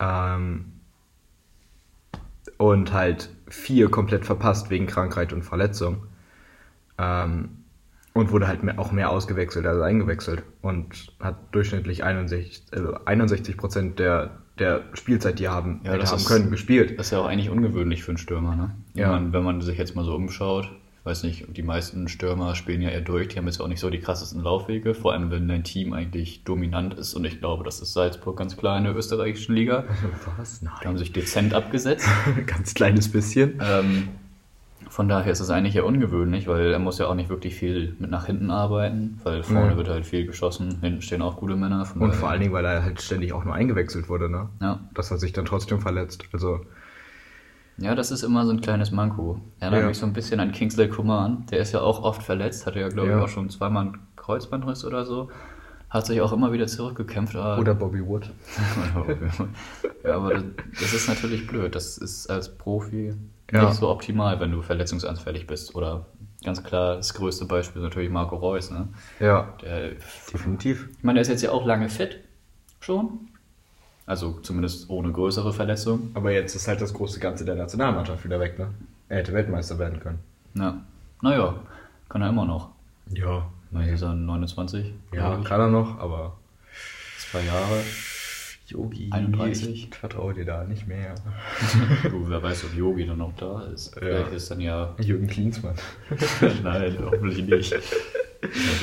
Ähm, 0.00 0.71
und 2.62 2.92
halt 2.92 3.28
vier 3.48 3.90
komplett 3.90 4.24
verpasst 4.24 4.70
wegen 4.70 4.86
Krankheit 4.86 5.32
und 5.32 5.42
Verletzung. 5.42 6.06
Ähm, 6.96 7.48
und 8.12 8.30
wurde 8.30 8.46
halt 8.46 8.62
mehr, 8.62 8.78
auch 8.78 8.92
mehr 8.92 9.10
ausgewechselt 9.10 9.66
als 9.66 9.80
eingewechselt 9.80 10.44
und 10.60 11.12
hat 11.18 11.36
durchschnittlich 11.50 12.04
61, 12.04 12.62
also 12.70 12.94
61 13.04 13.56
Prozent 13.56 13.98
der, 13.98 14.38
der 14.60 14.82
Spielzeit, 14.92 15.40
die 15.40 15.46
er 15.46 15.52
haben, 15.52 15.80
ja, 15.82 15.92
haben 15.92 16.00
ist, 16.02 16.28
können, 16.28 16.50
gespielt. 16.50 16.98
Das 16.98 17.06
ist 17.06 17.10
ja 17.10 17.18
auch 17.18 17.26
eigentlich 17.26 17.50
ungewöhnlich 17.50 18.04
für 18.04 18.12
einen 18.12 18.18
Stürmer, 18.18 18.54
ne? 18.54 18.70
Ja. 18.94 19.06
Wenn 19.06 19.10
man, 19.10 19.32
wenn 19.32 19.42
man 19.42 19.60
sich 19.62 19.76
jetzt 19.76 19.96
mal 19.96 20.04
so 20.04 20.14
umschaut, 20.14 20.70
weiß 21.04 21.24
nicht, 21.24 21.56
die 21.56 21.62
meisten 21.62 22.08
Stürmer 22.08 22.54
spielen 22.54 22.80
ja 22.80 22.90
eher 22.90 23.00
durch, 23.00 23.28
die 23.28 23.38
haben 23.38 23.46
jetzt 23.46 23.60
auch 23.60 23.68
nicht 23.68 23.80
so 23.80 23.90
die 23.90 23.98
krassesten 23.98 24.42
Laufwege, 24.42 24.94
vor 24.94 25.12
allem 25.12 25.30
wenn 25.30 25.48
dein 25.48 25.64
Team 25.64 25.92
eigentlich 25.92 26.44
dominant 26.44 26.94
ist 26.94 27.14
und 27.14 27.24
ich 27.24 27.40
glaube, 27.40 27.64
das 27.64 27.80
ist 27.80 27.92
Salzburg 27.92 28.36
ganz 28.36 28.56
klar 28.56 28.78
in 28.78 28.84
der 28.84 28.94
österreichischen 28.94 29.54
Liga. 29.54 29.84
Was? 30.36 30.62
Nein. 30.62 30.74
Die 30.82 30.86
haben 30.86 30.98
sich 30.98 31.12
dezent 31.12 31.54
abgesetzt. 31.54 32.06
ganz 32.46 32.74
kleines 32.74 33.10
bisschen. 33.10 33.60
Ähm, 33.60 34.08
von 34.88 35.08
daher 35.08 35.32
ist 35.32 35.40
es 35.40 35.48
eigentlich 35.48 35.74
eher 35.74 35.86
ungewöhnlich, 35.86 36.46
weil 36.46 36.70
er 36.70 36.78
muss 36.78 36.98
ja 36.98 37.06
auch 37.06 37.14
nicht 37.14 37.30
wirklich 37.30 37.54
viel 37.54 37.96
mit 37.98 38.10
nach 38.10 38.26
hinten 38.26 38.50
arbeiten, 38.50 39.20
weil 39.24 39.42
vorne 39.42 39.72
mhm. 39.72 39.76
wird 39.78 39.88
halt 39.88 40.04
viel 40.04 40.26
geschossen, 40.26 40.78
hinten 40.82 41.00
stehen 41.00 41.22
auch 41.22 41.36
gute 41.36 41.56
Männer. 41.56 41.88
und 41.98 42.14
vor 42.14 42.28
allen 42.28 42.40
Dingen, 42.40 42.52
weil 42.52 42.66
er 42.66 42.82
halt 42.82 43.00
ständig 43.00 43.32
auch 43.32 43.44
nur 43.44 43.54
eingewechselt 43.54 44.10
wurde, 44.10 44.28
ne? 44.28 44.50
Ja. 44.60 44.80
Dass 44.92 45.10
er 45.10 45.16
sich 45.16 45.32
dann 45.32 45.46
trotzdem 45.46 45.80
verletzt. 45.80 46.24
Also 46.32 46.60
ja, 47.82 47.94
das 47.94 48.10
ist 48.10 48.22
immer 48.22 48.46
so 48.46 48.52
ein 48.52 48.60
kleines 48.60 48.90
Manko. 48.92 49.40
Erinnert 49.58 49.82
ja. 49.82 49.88
mich 49.88 49.98
so 49.98 50.06
ein 50.06 50.12
bisschen 50.12 50.38
an 50.40 50.52
Kingsley 50.52 50.88
Coman. 50.88 51.46
Der 51.50 51.58
ist 51.58 51.72
ja 51.72 51.80
auch 51.80 52.02
oft 52.02 52.22
verletzt, 52.22 52.66
hatte 52.66 52.80
ja, 52.80 52.88
glaube 52.88 53.10
ja. 53.10 53.18
ich, 53.18 53.24
auch 53.24 53.28
schon 53.28 53.50
zweimal 53.50 53.86
einen 53.86 53.98
Kreuzbandriss 54.16 54.84
oder 54.84 55.04
so. 55.04 55.30
Hat 55.90 56.06
sich 56.06 56.20
auch 56.20 56.32
immer 56.32 56.52
wieder 56.52 56.66
zurückgekämpft. 56.66 57.34
oder 57.34 57.74
Bobby 57.74 58.06
Wood. 58.06 58.30
ja, 60.04 60.14
aber 60.14 60.34
das, 60.34 60.44
das, 60.80 60.94
ist 60.94 61.08
natürlich 61.08 61.46
blöd. 61.46 61.74
Das 61.74 61.98
ist 61.98 62.30
als 62.30 62.56
Profi 62.56 63.14
ja. 63.52 63.64
nicht 63.64 63.74
so 63.74 63.90
optimal, 63.90 64.40
wenn 64.40 64.52
du 64.52 64.62
verletzungsanfällig 64.62 65.46
bist. 65.46 65.74
Oder 65.74 66.06
ganz 66.44 66.62
klar, 66.62 66.96
das 66.96 67.12
größte 67.12 67.44
Beispiel 67.44 67.82
ist 67.82 67.84
natürlich 67.84 68.10
Marco 68.10 68.36
Reus. 68.36 68.70
Ne? 68.70 68.88
Ja, 69.20 69.54
der, 69.60 69.90
definitiv. 70.32 70.88
Ich 70.96 71.04
meine, 71.04 71.16
der 71.16 71.22
ist 71.22 71.28
jetzt 71.28 71.42
ja 71.42 71.50
auch 71.50 71.66
lange 71.66 71.88
fit 71.88 72.20
schon. 72.80 73.28
Also 74.06 74.40
zumindest 74.42 74.90
ohne 74.90 75.12
größere 75.12 75.52
Verletzung. 75.52 76.10
Aber 76.14 76.32
jetzt 76.32 76.54
ist 76.54 76.68
halt 76.68 76.80
das 76.80 76.92
große 76.92 77.20
Ganze 77.20 77.44
der 77.44 77.54
Nationalmannschaft 77.54 78.24
wieder 78.24 78.40
weg, 78.40 78.58
ne? 78.58 78.68
Er 79.08 79.18
hätte 79.18 79.32
Weltmeister 79.32 79.78
werden 79.78 80.00
können. 80.00 80.18
Ja. 80.54 80.82
Naja, 81.20 81.54
kann 82.08 82.22
er 82.22 82.30
immer 82.30 82.44
noch. 82.44 82.70
Ja. 83.10 83.46
Weil 83.70 83.88
ist 83.88 84.02
er 84.02 84.14
29. 84.14 84.92
Ja, 85.12 85.36
kann 85.44 85.60
er 85.60 85.68
noch, 85.68 85.98
aber. 85.98 86.36
Zwei 87.18 87.42
Jahre. 87.44 87.80
Yogi. 88.66 89.10
31. 89.10 89.90
Ich 89.90 89.96
vertraue 89.96 90.34
dir 90.34 90.44
da 90.44 90.64
nicht 90.64 90.86
mehr. 90.86 91.14
du, 92.04 92.28
wer 92.28 92.42
weiß, 92.42 92.64
ob 92.64 92.74
Yogi 92.74 93.06
dann 93.06 93.18
noch 93.18 93.34
da 93.36 93.62
ist. 93.64 93.94
Vielleicht 93.94 94.30
ja. 94.30 94.36
ist 94.36 94.50
dann 94.50 94.60
ja. 94.60 94.94
Jürgen 94.98 95.26
Klinsmann. 95.26 95.74
Nein, 96.62 96.98
hoffentlich 97.00 97.46
nicht. 97.46 97.74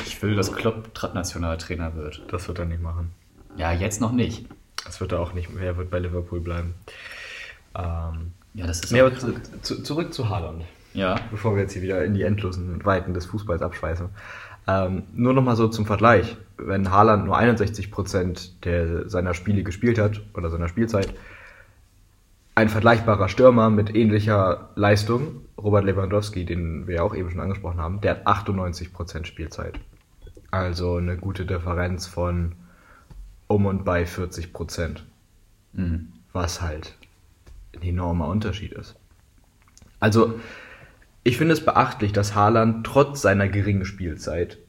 Ich 0.06 0.22
will, 0.22 0.36
dass 0.36 0.54
Klopp 0.54 1.14
Nationaltrainer 1.14 1.96
wird. 1.96 2.22
Das 2.30 2.48
wird 2.48 2.60
er 2.60 2.66
nicht 2.66 2.82
machen. 2.82 3.12
Ja, 3.58 3.74
jetzt 3.74 4.00
noch 4.00 4.12
nicht. 4.12 4.46
Das 4.86 5.02
wird 5.02 5.12
er 5.12 5.20
auch 5.20 5.34
nicht 5.34 5.54
mehr, 5.54 5.78
wird 5.78 5.90
bei 5.90 6.00
Liverpool 6.00 6.40
bleiben. 6.40 6.74
Ähm, 7.76 8.34
ja, 8.54 8.66
das 8.66 8.82
ist 8.82 8.94
aber 8.94 9.16
zu, 9.16 9.34
zu, 9.62 9.84
zurück 9.84 10.14
zu 10.14 10.30
Haaland. 10.30 10.64
Ja. 10.94 11.20
Bevor 11.32 11.56
wir 11.56 11.62
jetzt 11.62 11.74
hier 11.74 11.82
wieder 11.82 12.04
in 12.04 12.14
die 12.14 12.24
endlosen 12.24 12.84
Weiten 12.86 13.14
des 13.14 13.26
Fußballs 13.28 13.62
abschweißen. 13.62 14.10
Ähm, 14.68 15.04
nur 15.14 15.34
nochmal 15.34 15.56
so 15.56 15.68
zum 15.68 15.86
Vergleich. 15.86 16.38
Wenn 16.58 16.92
Haaland 16.92 17.26
nur 17.26 17.38
61% 17.38 18.50
der, 18.64 19.10
seiner 19.10 19.34
Spiele 19.34 19.64
gespielt 19.64 20.00
hat, 20.00 20.22
oder 20.34 20.50
seiner 20.50 20.68
Spielzeit, 20.68 21.14
ein 22.56 22.70
vergleichbarer 22.70 23.30
Stürmer 23.30 23.70
mit 23.70 23.96
ähnlicher 23.96 24.70
Leistung, 24.76 25.44
Robert 25.58 25.86
Lewandowski, 25.86 26.46
den 26.46 26.88
wir 26.88 26.96
ja 26.96 27.04
auch 27.04 27.16
eben 27.16 27.32
schon 27.32 27.40
angesprochen 27.40 27.80
haben, 27.80 28.02
der 28.02 28.12
hat 28.12 28.28
98% 28.28 29.26
Spielzeit. 29.26 29.80
Also 30.52 30.98
eine 30.98 31.16
gute 31.16 31.46
Differenz 31.46 32.08
von 32.08 32.54
um 33.50 33.66
und 33.66 33.84
bei 33.84 34.06
40 34.06 34.54
Prozent. 34.54 35.04
Mhm. 35.74 36.14
Was 36.32 36.62
halt 36.62 36.96
ein 37.76 37.82
enormer 37.82 38.28
Unterschied 38.28 38.72
ist. 38.72 38.96
Also, 40.00 40.40
ich 41.24 41.38
finde 41.38 41.54
es 41.54 41.66
beachtlich, 41.66 42.14
dass 42.14 42.36
Haaland 42.36 42.86
trotz 42.86 43.22
seiner 43.22 43.50
geringen 43.50 43.86
Spielzeit 43.86 44.60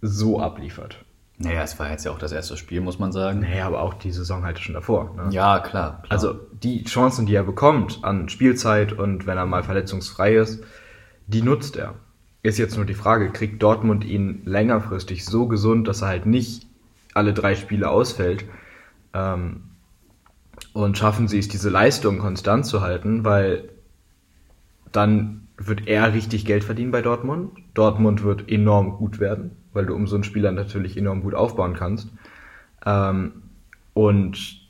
so 0.00 0.40
abliefert. 0.40 1.04
Naja, 1.38 1.62
es 1.62 1.78
war 1.78 1.90
jetzt 1.90 2.04
ja 2.04 2.12
auch 2.12 2.18
das 2.18 2.32
erste 2.32 2.58
Spiel, 2.58 2.82
muss 2.82 2.98
man 2.98 3.12
sagen. 3.12 3.40
Naja, 3.40 3.66
aber 3.66 3.80
auch 3.80 3.94
die 3.94 4.12
Saison 4.12 4.44
halt 4.44 4.58
schon 4.58 4.74
davor. 4.74 5.14
Ne? 5.16 5.28
Ja, 5.30 5.58
klar, 5.58 6.02
klar. 6.02 6.04
Also 6.10 6.34
die 6.52 6.84
Chancen, 6.84 7.24
die 7.24 7.34
er 7.34 7.44
bekommt 7.44 8.00
an 8.02 8.28
Spielzeit 8.28 8.92
und 8.92 9.26
wenn 9.26 9.38
er 9.38 9.46
mal 9.46 9.62
verletzungsfrei 9.62 10.34
ist, 10.34 10.62
die 11.26 11.40
nutzt 11.40 11.76
er. 11.76 11.94
Ist 12.42 12.58
jetzt 12.58 12.76
nur 12.76 12.84
die 12.84 12.94
Frage, 12.94 13.30
kriegt 13.32 13.62
Dortmund 13.62 14.04
ihn 14.04 14.42
längerfristig 14.44 15.24
so 15.24 15.48
gesund, 15.48 15.88
dass 15.88 16.02
er 16.02 16.08
halt 16.08 16.26
nicht 16.26 16.66
alle 17.14 17.32
drei 17.34 17.54
Spiele 17.54 17.90
ausfällt. 17.90 18.44
Ähm, 19.14 19.62
und 20.72 20.98
schaffen 20.98 21.26
sie 21.26 21.38
es, 21.38 21.48
diese 21.48 21.70
Leistung 21.70 22.18
konstant 22.18 22.66
zu 22.66 22.80
halten, 22.80 23.24
weil 23.24 23.70
dann 24.92 25.48
wird 25.56 25.86
er 25.86 26.14
richtig 26.14 26.44
Geld 26.44 26.64
verdienen 26.64 26.90
bei 26.90 27.02
Dortmund. 27.02 27.52
Dortmund 27.74 28.22
wird 28.22 28.50
enorm 28.50 28.96
gut 28.96 29.20
werden, 29.20 29.56
weil 29.72 29.86
du 29.86 29.94
um 29.94 30.06
so 30.06 30.16
einen 30.16 30.24
Spieler 30.24 30.52
natürlich 30.52 30.96
enorm 30.96 31.22
gut 31.22 31.34
aufbauen 31.34 31.74
kannst. 31.74 32.08
Ähm, 32.84 33.42
und 33.94 34.60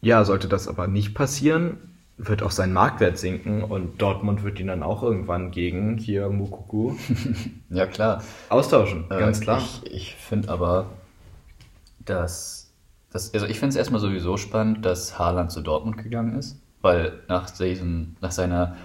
ja, 0.00 0.24
sollte 0.24 0.48
das 0.48 0.66
aber 0.66 0.88
nicht 0.88 1.14
passieren, 1.14 1.76
wird 2.16 2.42
auch 2.42 2.50
sein 2.50 2.72
Marktwert 2.72 3.18
sinken 3.18 3.62
und 3.62 4.00
Dortmund 4.02 4.42
wird 4.42 4.60
ihn 4.60 4.66
dann 4.66 4.82
auch 4.82 5.02
irgendwann 5.02 5.50
gegen 5.50 5.96
hier 5.96 6.28
Mukuku 6.28 6.96
ja 7.70 7.86
klar 7.86 8.22
austauschen, 8.48 9.04
äh, 9.10 9.18
ganz 9.18 9.40
klar. 9.40 9.58
Ich, 9.58 9.92
ich 9.92 10.14
finde 10.16 10.50
aber, 10.50 10.86
dass, 12.10 12.72
dass 13.12 13.32
also 13.34 13.46
ich 13.46 13.58
finde 13.58 13.70
es 13.70 13.76
erstmal 13.76 14.00
sowieso 14.00 14.36
spannend, 14.36 14.84
dass 14.84 15.18
Haaland 15.18 15.50
zu 15.50 15.60
Dortmund 15.60 15.98
gegangen 15.98 16.38
ist, 16.38 16.60
weil 16.82 17.20
nach, 17.28 17.50
diesem, 17.50 18.16
nach 18.20 18.32
seiner 18.32 18.76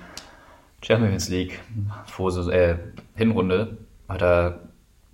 Champions 0.81 1.29
League 1.29 1.59
äh, 2.51 2.75
Hinrunde 3.15 3.77
hat 4.07 4.21
er 4.21 4.59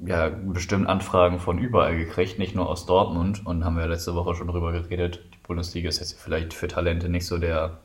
ja 0.06 0.30
bestimmt 0.30 0.88
Anfragen 0.88 1.40
von 1.40 1.60
überall 1.60 1.96
gekriegt, 1.96 2.40
nicht 2.40 2.56
nur 2.56 2.68
aus 2.70 2.86
Dortmund. 2.86 3.46
Und 3.46 3.64
haben 3.64 3.78
wir 3.78 3.88
letzte 3.88 4.16
Woche 4.16 4.36
schon 4.36 4.48
drüber 4.48 4.72
geredet. 4.72 5.22
Die 5.34 5.48
Bundesliga 5.48 5.90
ist 5.90 6.00
jetzt 6.00 6.20
vielleicht 6.20 6.54
für 6.54 6.68
Talente 6.68 7.08
nicht 7.08 7.26
so 7.26 7.38
der 7.38 7.78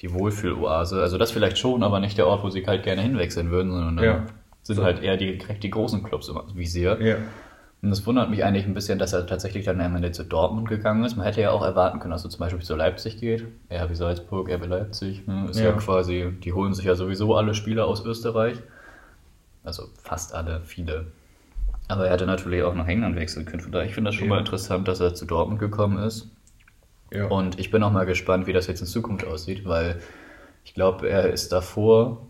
die 0.00 0.12
Wohlfühloase. 0.12 1.00
Also 1.00 1.18
das 1.18 1.30
vielleicht 1.30 1.56
schon, 1.58 1.82
aber 1.82 2.00
nicht 2.00 2.18
der 2.18 2.26
Ort, 2.26 2.42
wo 2.42 2.50
sie 2.50 2.66
halt 2.66 2.82
gerne 2.82 3.00
hinwechseln 3.02 3.50
würden, 3.50 3.70
sondern 3.72 4.04
Ja. 4.04 4.26
sind 4.62 4.82
halt 4.82 5.02
eher 5.02 5.16
die, 5.16 5.38
die 5.38 5.70
großen 5.70 6.02
Clubs 6.02 6.28
im 6.28 6.38
Visier. 6.54 6.98
Ja. 7.00 7.16
Und 7.84 7.90
das 7.90 8.06
wundert 8.06 8.30
mich 8.30 8.42
eigentlich 8.44 8.64
ein 8.64 8.72
bisschen, 8.72 8.98
dass 8.98 9.12
er 9.12 9.26
tatsächlich 9.26 9.66
dann 9.66 9.78
am 9.82 9.94
Ende 9.94 10.10
zu 10.10 10.24
Dortmund 10.24 10.70
gegangen 10.70 11.04
ist. 11.04 11.16
Man 11.16 11.26
hätte 11.26 11.42
ja 11.42 11.50
auch 11.50 11.62
erwarten 11.62 11.98
können, 12.00 12.12
dass 12.12 12.24
er 12.24 12.30
zum 12.30 12.40
Beispiel 12.40 12.62
zu 12.62 12.74
Leipzig 12.74 13.18
geht. 13.20 13.44
RB 13.70 13.94
Salzburg, 13.94 14.48
RB 14.50 14.66
Leipzig. 14.66 15.26
Ne? 15.26 15.48
Ist 15.50 15.58
ja. 15.60 15.66
Ja. 15.66 15.72
quasi, 15.72 16.32
die 16.42 16.54
holen 16.54 16.72
sich 16.72 16.86
ja 16.86 16.94
sowieso 16.94 17.34
alle 17.36 17.52
Spieler 17.52 17.86
aus 17.86 18.02
Österreich. 18.02 18.56
Also 19.64 19.84
fast 20.02 20.34
alle, 20.34 20.62
viele. 20.64 21.08
Aber 21.88 22.06
er 22.06 22.12
hätte 22.14 22.24
natürlich 22.24 22.62
auch 22.62 22.74
nach 22.74 22.88
England 22.88 23.16
wechseln 23.16 23.44
können. 23.44 23.60
Von 23.60 23.72
daher, 23.72 23.86
ich 23.86 23.94
finde 23.94 24.08
das 24.08 24.14
schon 24.14 24.28
Ja. 24.28 24.34
mal 24.34 24.40
interessant, 24.40 24.88
dass 24.88 25.00
er 25.00 25.14
zu 25.14 25.26
Dortmund 25.26 25.60
gekommen 25.60 25.98
ist. 25.98 26.30
Ja. 27.12 27.26
Und 27.26 27.60
ich 27.60 27.70
bin 27.70 27.82
auch 27.82 27.92
mal 27.92 28.06
gespannt, 28.06 28.46
wie 28.46 28.54
das 28.54 28.66
jetzt 28.66 28.80
in 28.80 28.86
Zukunft 28.86 29.26
aussieht, 29.26 29.66
weil 29.66 30.00
ich 30.64 30.72
glaube, 30.72 31.06
er 31.06 31.30
ist 31.30 31.52
davor, 31.52 32.26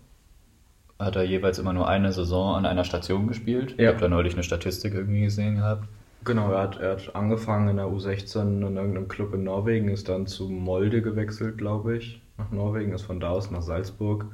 hat 1.05 1.17
er 1.17 1.25
jeweils 1.25 1.59
immer 1.59 1.73
nur 1.73 1.89
eine 1.89 2.13
Saison 2.13 2.57
an 2.57 2.67
einer 2.67 2.85
Station 2.85 3.27
gespielt. 3.27 3.73
Ich 3.73 3.79
Ja. 3.81 3.89
habe 3.89 4.01
da 4.01 4.09
neulich 4.09 4.35
eine 4.35 4.43
Statistik 4.43 4.95
irgendwie 4.95 5.23
gesehen 5.23 5.57
gehabt. 5.57 5.89
Genau, 6.25 6.51
er 6.53 6.63
hat, 6.63 6.79
er 6.81 6.93
hat 6.93 7.15
angefangen 7.15 7.69
in 7.69 7.77
der 7.77 7.87
U16 7.87 8.67
in 8.67 8.77
irgendeinem 8.77 9.09
Club 9.09 9.35
in 9.35 9.45
Norwegen, 9.45 9.89
ist 9.89 10.09
dann 10.09 10.27
zu 10.27 10.49
Molde 10.49 11.03
gewechselt, 11.03 11.59
glaube 11.59 11.97
ich, 11.99 12.21
nach 12.39 12.51
Norwegen, 12.51 12.93
ist 12.93 13.03
von 13.03 13.21
da 13.21 13.29
aus 13.31 13.51
nach 13.51 13.63
Salzburg. 13.63 14.25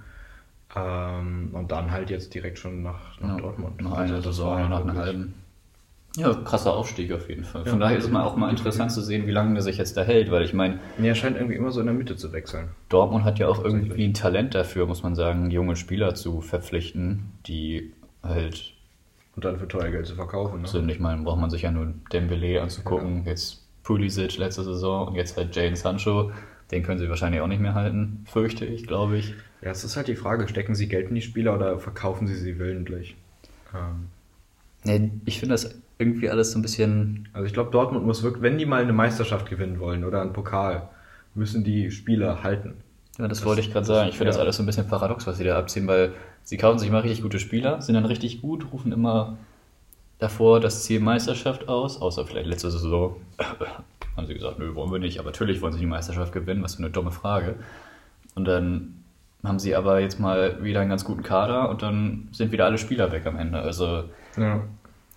Ähm, 0.76 1.50
und 1.52 1.72
dann 1.72 1.90
halt 1.90 2.10
jetzt 2.10 2.32
direkt 2.32 2.58
schon 2.58 2.82
nach, 2.82 3.20
nach 3.20 3.30
Ja, 3.30 3.36
Dortmund. 3.38 3.82
Nach 3.82 3.92
Also 3.92 4.14
einer 4.14 4.22
das 4.22 4.36
Saison, 4.36 4.68
nach 4.70 4.80
einer 4.82 4.94
halben. 4.94 5.34
Ja, 6.16 6.34
krasser 6.34 6.74
Aufstieg 6.74 7.12
auf 7.12 7.28
jeden 7.28 7.44
Fall. 7.44 7.64
Ja. 7.64 7.70
Von 7.70 7.80
daher 7.80 7.96
ist 7.96 8.04
es 8.04 8.10
mal 8.10 8.24
auch 8.24 8.36
mal 8.36 8.50
interessant 8.50 8.90
zu 8.90 9.00
sehen, 9.00 9.26
wie 9.26 9.30
lange 9.30 9.54
der 9.54 9.62
sich 9.62 9.78
jetzt 9.78 9.96
da 9.96 10.02
hält, 10.02 10.30
weil 10.30 10.42
ich 10.42 10.52
meine, 10.52 10.80
Nee, 10.98 11.08
er 11.08 11.14
scheint 11.14 11.36
irgendwie 11.36 11.54
immer 11.54 11.70
so 11.70 11.80
in 11.80 11.86
der 11.86 11.94
Mitte 11.94 12.16
zu 12.16 12.32
wechseln. 12.32 12.68
Dortmund 12.88 13.24
hat 13.24 13.38
ja 13.38 13.46
auch 13.46 13.62
irgendwie 13.62 14.04
ein 14.04 14.14
Talent 14.14 14.54
dafür, 14.54 14.86
muss 14.86 15.02
man 15.02 15.14
sagen, 15.14 15.50
junge 15.50 15.76
Spieler 15.76 16.14
zu 16.14 16.40
verpflichten, 16.40 17.32
die 17.46 17.92
halt 18.24 18.74
Und 19.36 19.44
dann 19.44 19.58
für 19.58 19.68
teuer 19.68 19.90
Geld 19.90 20.06
zu 20.06 20.16
verkaufen. 20.16 20.62
Ne? 20.62 20.68
sind. 20.68 20.88
Ich 20.88 20.98
meine, 20.98 21.22
braucht 21.22 21.40
man 21.40 21.50
sich 21.50 21.62
ja 21.62 21.70
nur 21.70 21.94
Dembele 22.12 22.60
anzugucken, 22.60 23.24
jetzt 23.26 23.64
Pulisic 23.84 24.36
letzte 24.36 24.64
Saison 24.64 25.08
und 25.08 25.14
jetzt 25.14 25.36
halt 25.36 25.54
Jane 25.54 25.76
Sancho. 25.76 26.32
Den 26.72 26.82
können 26.82 26.98
sie 26.98 27.08
wahrscheinlich 27.08 27.40
auch 27.40 27.48
nicht 27.48 27.60
mehr 27.60 27.74
halten, 27.74 28.24
fürchte 28.26 28.64
ich, 28.64 28.86
glaube 28.86 29.16
ich. 29.16 29.34
Ja, 29.62 29.70
es 29.70 29.84
ist 29.84 29.96
halt 29.96 30.08
die 30.08 30.16
Frage, 30.16 30.48
stecken 30.48 30.74
sie 30.74 30.88
Geld 30.88 31.08
in 31.08 31.14
die 31.14 31.22
Spieler 31.22 31.54
oder 31.54 31.78
verkaufen 31.78 32.26
sie 32.26 32.36
sie 32.36 32.58
willentlich? 32.58 33.16
Ähm, 33.74 34.08
Nee, 34.84 35.10
ich 35.26 35.38
finde 35.38 35.54
das 35.54 35.74
irgendwie 36.00 36.30
alles 36.30 36.52
so 36.52 36.58
ein 36.58 36.62
bisschen 36.62 37.28
also 37.32 37.46
ich 37.46 37.52
glaube, 37.52 37.70
Dortmund 37.70 38.04
muss 38.06 38.22
wirklich, 38.22 38.42
wenn 38.42 38.58
die 38.58 38.66
mal 38.66 38.82
eine 38.82 38.92
Meisterschaft 38.92 39.48
gewinnen 39.48 39.78
wollen 39.80 40.04
oder 40.04 40.20
einen 40.22 40.32
Pokal, 40.32 40.88
müssen 41.34 41.62
die 41.62 41.90
Spieler 41.90 42.42
halten. 42.42 42.74
Ja, 43.18 43.28
das, 43.28 43.38
Das- 43.38 43.46
wollte 43.46 43.60
ich 43.60 43.72
gerade 43.72 43.86
sagen. 43.86 44.08
Ich 44.08 44.16
finde 44.16 44.30
ja. 44.32 44.36
das 44.36 44.40
alles 44.40 44.56
so 44.56 44.62
ein 44.62 44.66
bisschen 44.66 44.88
paradox, 44.88 45.26
was 45.26 45.36
sie 45.38 45.44
da 45.44 45.58
abziehen, 45.58 45.86
weil 45.86 46.12
sie 46.42 46.56
kaufen 46.56 46.78
sich 46.78 46.88
immer 46.88 47.04
richtig 47.04 47.22
gute 47.22 47.38
Spieler, 47.38 47.80
sind 47.82 47.94
dann 47.94 48.06
richtig 48.06 48.40
gut, 48.42 48.66
rufen 48.72 48.92
immer 48.92 49.36
davor 50.18 50.60
das 50.60 50.84
Ziel 50.84 51.00
Meisterschaft 51.00 51.68
aus, 51.68 52.00
außer 52.00 52.26
vielleicht 52.26 52.46
letzte 52.46 52.70
Saison 52.70 53.16
haben 54.16 54.26
sie 54.26 54.34
gesagt, 54.34 54.58
nö, 54.58 54.74
wollen 54.74 54.90
wir 54.92 54.98
nicht, 54.98 55.18
aber 55.18 55.30
natürlich 55.30 55.60
wollen 55.62 55.72
sie 55.72 55.78
die 55.80 55.86
Meisterschaft 55.86 56.32
gewinnen, 56.32 56.62
was 56.62 56.74
für 56.74 56.82
eine 56.82 56.90
dumme 56.90 57.10
Frage. 57.10 57.54
Und 58.34 58.46
dann 58.46 58.94
haben 59.44 59.58
sie 59.58 59.74
aber 59.74 60.00
jetzt 60.00 60.20
mal 60.20 60.62
wieder 60.62 60.80
einen 60.80 60.90
ganz 60.90 61.04
guten 61.04 61.22
Kader 61.22 61.70
und 61.70 61.82
dann 61.82 62.28
sind 62.32 62.52
wieder 62.52 62.66
alle 62.66 62.76
Spieler 62.78 63.10
weg 63.12 63.24
am 63.26 63.36
Ende. 63.36 63.60
Also 63.60 64.04
Ja. 64.36 64.60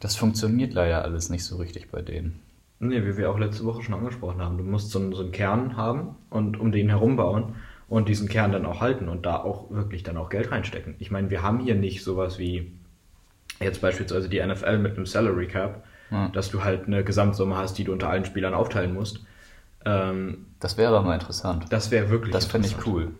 Das 0.04 0.16
funktioniert 0.16 0.74
leider 0.74 1.04
alles 1.04 1.30
nicht 1.30 1.44
so 1.46 1.58
richtig 1.58 1.89
bei 1.92 2.02
denen. 2.02 2.39
Nee, 2.80 3.04
wie 3.06 3.16
wir 3.18 3.32
auch 3.32 3.39
letzte 3.39 3.63
Woche 3.63 3.82
schon 3.84 3.94
angesprochen 3.94 4.42
haben. 4.42 4.58
Du 4.58 4.63
musst 4.63 4.92
so 4.92 5.00
einen, 5.00 5.13
so 5.13 5.22
einen 5.24 5.32
Kern 5.32 5.78
haben 5.78 6.16
und 6.30 6.60
um 6.60 6.72
den 6.72 6.89
herum 6.89 7.16
bauen 7.16 7.56
und 7.88 8.10
diesen 8.10 8.28
Kern 8.28 8.52
dann 8.52 8.66
auch 8.66 8.82
halten 8.82 9.08
und 9.08 9.26
da 9.26 9.38
auch 9.38 9.72
wirklich 9.72 10.04
dann 10.04 10.18
auch 10.18 10.30
Geld 10.30 10.52
reinstecken. 10.52 10.96
Ich 11.00 11.10
meine, 11.10 11.30
wir 11.30 11.42
haben 11.44 11.60
hier 11.60 11.76
nicht 11.76 12.04
sowas 12.04 12.38
wie 12.39 12.72
jetzt 13.62 13.80
beispielsweise 13.82 14.28
die 14.28 14.46
NFL 14.46 14.80
mit 14.80 14.98
einem 14.98 15.06
Salary 15.06 15.48
Cap, 15.48 15.84
Ja. 16.12 16.28
dass 16.30 16.50
du 16.52 16.63
halt 16.63 16.88
eine 16.88 17.04
Gesamtsumme 17.06 17.56
hast, 17.56 17.78
die 17.78 17.86
du 17.86 17.94
unter 17.94 18.10
allen 18.10 18.26
Spielern 18.26 18.54
aufteilen 18.54 18.94
musst. 18.94 19.22
Ähm, 19.86 20.48
Das 20.60 20.78
wäre 20.78 20.96
aber 20.96 21.06
mal 21.06 21.13
interessant. 21.13 21.66
das 21.70 21.92
wäre 21.92 22.10
wirklich 22.10 22.34
Das 22.34 22.46
fände 22.46 22.68
ich 22.68 22.86
cool. 22.86 23.12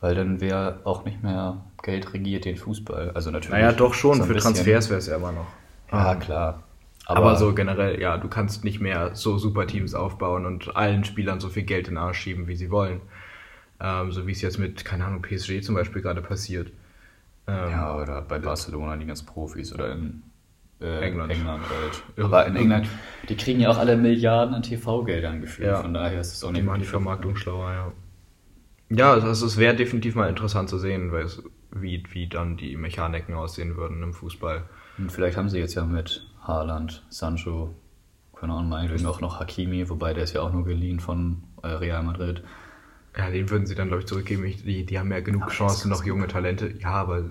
Weil 0.00 0.14
dann 0.14 0.40
wäre 0.40 0.80
auch 0.84 1.04
nicht 1.04 1.22
mehr 1.22 1.58
Geld 1.82 2.12
regiert 2.14 2.44
den 2.46 2.56
Fußball. 2.56 3.10
Also 3.14 3.30
natürlich. 3.30 3.52
Naja, 3.60 3.72
doch 3.72 3.94
schon, 3.94 4.16
so 4.18 4.24
für 4.24 4.34
Transfers 4.34 4.88
wäre 4.88 4.98
es 4.98 5.06
ja 5.06 5.16
immer 5.16 5.30
noch. 5.32 5.46
Ja, 5.92 6.14
Ähm, 6.14 6.20
klar. 6.20 6.62
Aber, 7.06 7.36
so 7.36 7.54
generell, 7.54 8.00
ja, 8.00 8.18
du 8.18 8.28
kannst 8.28 8.64
nicht 8.64 8.80
mehr 8.80 9.14
so 9.16 9.38
super 9.38 9.66
Teams 9.66 9.94
aufbauen 9.94 10.46
und 10.46 10.76
allen 10.76 11.04
Spielern 11.04 11.40
so 11.40 11.48
viel 11.48 11.64
Geld 11.64 11.88
in 11.88 11.94
den 11.94 11.98
Arsch 11.98 12.18
schieben, 12.20 12.46
wie 12.46 12.56
sie 12.56 12.70
wollen. 12.70 13.00
Ähm, 13.80 14.12
so 14.12 14.26
wie 14.26 14.32
es 14.32 14.42
jetzt 14.42 14.58
mit, 14.58 14.84
keine 14.84 15.06
Ahnung, 15.06 15.22
PSG 15.22 15.62
zum 15.62 15.74
Beispiel 15.74 16.02
gerade 16.02 16.22
passiert. 16.22 16.72
Ähm, 17.48 17.70
Ja, 17.70 17.96
oder 17.96 18.22
bei 18.22 18.38
Barcelona 18.38 18.96
die 18.96 19.06
ganzen 19.06 19.26
Profis 19.26 19.72
oder 19.74 19.92
in 19.92 20.22
äh, 20.80 21.00
England. 21.00 21.30
England 21.30 21.68
halt. 21.70 22.02
Aber 22.18 22.46
in 22.46 22.56
England, 22.56 22.88
die 23.28 23.36
kriegen 23.36 23.60
ja 23.60 23.70
auch 23.70 23.78
alle 23.78 23.96
Milliarden 23.96 24.54
an 24.54 24.62
TV-Geldern 24.62 25.40
gefühlt. 25.40 25.68
Ja. 25.68 25.76
Von 25.78 25.94
daher 25.94 26.20
ist 26.20 26.34
es 26.34 26.44
auch 26.44 26.52
die 26.54 26.62
nicht 26.62 26.64
machen 26.64 26.80
die 26.80 26.86
Vermarktung 26.86 27.36
schlauer, 27.36 27.72
ja. 27.72 27.92
Ja, 28.90 29.12
also 29.12 29.46
es 29.46 29.56
wäre 29.56 29.74
definitiv 29.76 30.14
mal 30.16 30.28
interessant 30.28 30.68
zu 30.68 30.78
sehen, 30.78 31.12
weil 31.12 31.24
es, 31.24 31.42
wie, 31.70 32.02
wie 32.10 32.28
dann 32.28 32.56
die 32.56 32.76
Mechaniken 32.76 33.34
aussehen 33.34 33.76
würden 33.76 34.02
im 34.02 34.12
Fußball. 34.14 34.68
Und 35.00 35.10
vielleicht 35.10 35.36
haben 35.36 35.48
sie 35.48 35.58
jetzt 35.58 35.74
ja 35.74 35.84
mit 35.84 36.26
Haaland, 36.42 37.02
Sancho, 37.08 37.74
keine 38.38 38.52
Ahnung, 38.52 38.68
meinetwegen 38.68 39.06
auch 39.06 39.20
noch 39.20 39.40
Hakimi, 39.40 39.88
wobei 39.88 40.12
der 40.12 40.24
ist 40.24 40.34
ja 40.34 40.42
auch 40.42 40.52
nur 40.52 40.64
geliehen 40.64 41.00
von 41.00 41.42
äh, 41.62 41.68
Real 41.68 42.02
Madrid. 42.02 42.42
Ja, 43.16 43.30
den 43.30 43.50
würden 43.50 43.66
sie 43.66 43.74
dann, 43.74 43.88
glaube 43.88 44.02
ich, 44.02 44.06
zurückgeben. 44.06 44.44
Ich, 44.44 44.62
die, 44.62 44.86
die 44.86 44.98
haben 44.98 45.10
ja 45.10 45.20
genug 45.20 45.42
Aber 45.42 45.50
Chancen, 45.50 45.90
noch 45.90 46.04
junge 46.04 46.28
Talente. 46.28 46.72
Ja, 46.80 46.92
aber. 46.92 47.18
äh, 47.18 47.22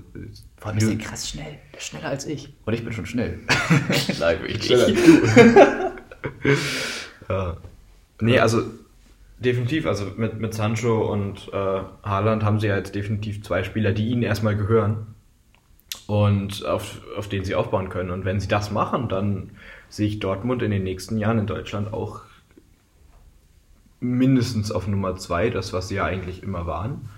Vor 0.57 0.71
allem 0.71 0.77
ist 0.77 0.89
der 0.89 0.97
krass 0.97 1.29
schnell. 1.29 1.57
Der 1.71 1.79
ist 1.79 1.85
schneller 1.85 2.09
als 2.09 2.25
ich. 2.25 2.53
Und 2.65 2.73
ich 2.73 2.83
bin 2.83 2.91
schon 2.91 3.05
schnell. 3.05 3.39
Nein, 4.19 4.37
ich 4.47 4.65
Schneller 4.65 4.87
nicht. 4.87 4.99
Ja. 7.29 7.57
Nee, 8.19 8.39
also 8.39 8.63
definitiv, 9.37 9.85
also 9.85 10.11
mit, 10.17 10.39
mit 10.39 10.53
Sancho 10.55 11.11
und 11.11 11.47
äh, 11.53 11.81
Haaland 12.03 12.43
haben 12.43 12.59
sie 12.59 12.67
ja 12.67 12.75
jetzt 12.75 12.95
definitiv 12.95 13.43
zwei 13.43 13.63
Spieler, 13.63 13.91
die 13.93 14.07
ihnen 14.07 14.23
erstmal 14.23 14.57
gehören 14.57 15.15
und 16.09 16.65
auf, 16.65 17.01
auf 17.15 17.29
denen 17.29 17.45
sie 17.45 17.53
aufbauen 17.53 17.89
können. 17.89 18.09
Und 18.09 18.25
wenn 18.25 18.39
sie 18.39 18.47
das 18.47 18.71
machen, 18.71 19.09
dann 19.09 19.51
sehe 19.89 20.07
ich 20.07 20.19
Dortmund 20.19 20.63
in 20.63 20.71
den 20.71 20.83
nächsten 20.83 21.19
Jahren 21.19 21.37
in 21.37 21.45
Deutschland 21.45 21.93
auch 21.93 22.21
mindestens 23.99 24.71
auf 24.71 24.87
Nummer 24.87 25.17
zwei, 25.17 25.51
das, 25.51 25.71
was 25.71 25.87
sie 25.87 25.95
ja 25.95 26.05
eigentlich 26.05 26.41
immer 26.41 26.65
waren. 26.65 27.09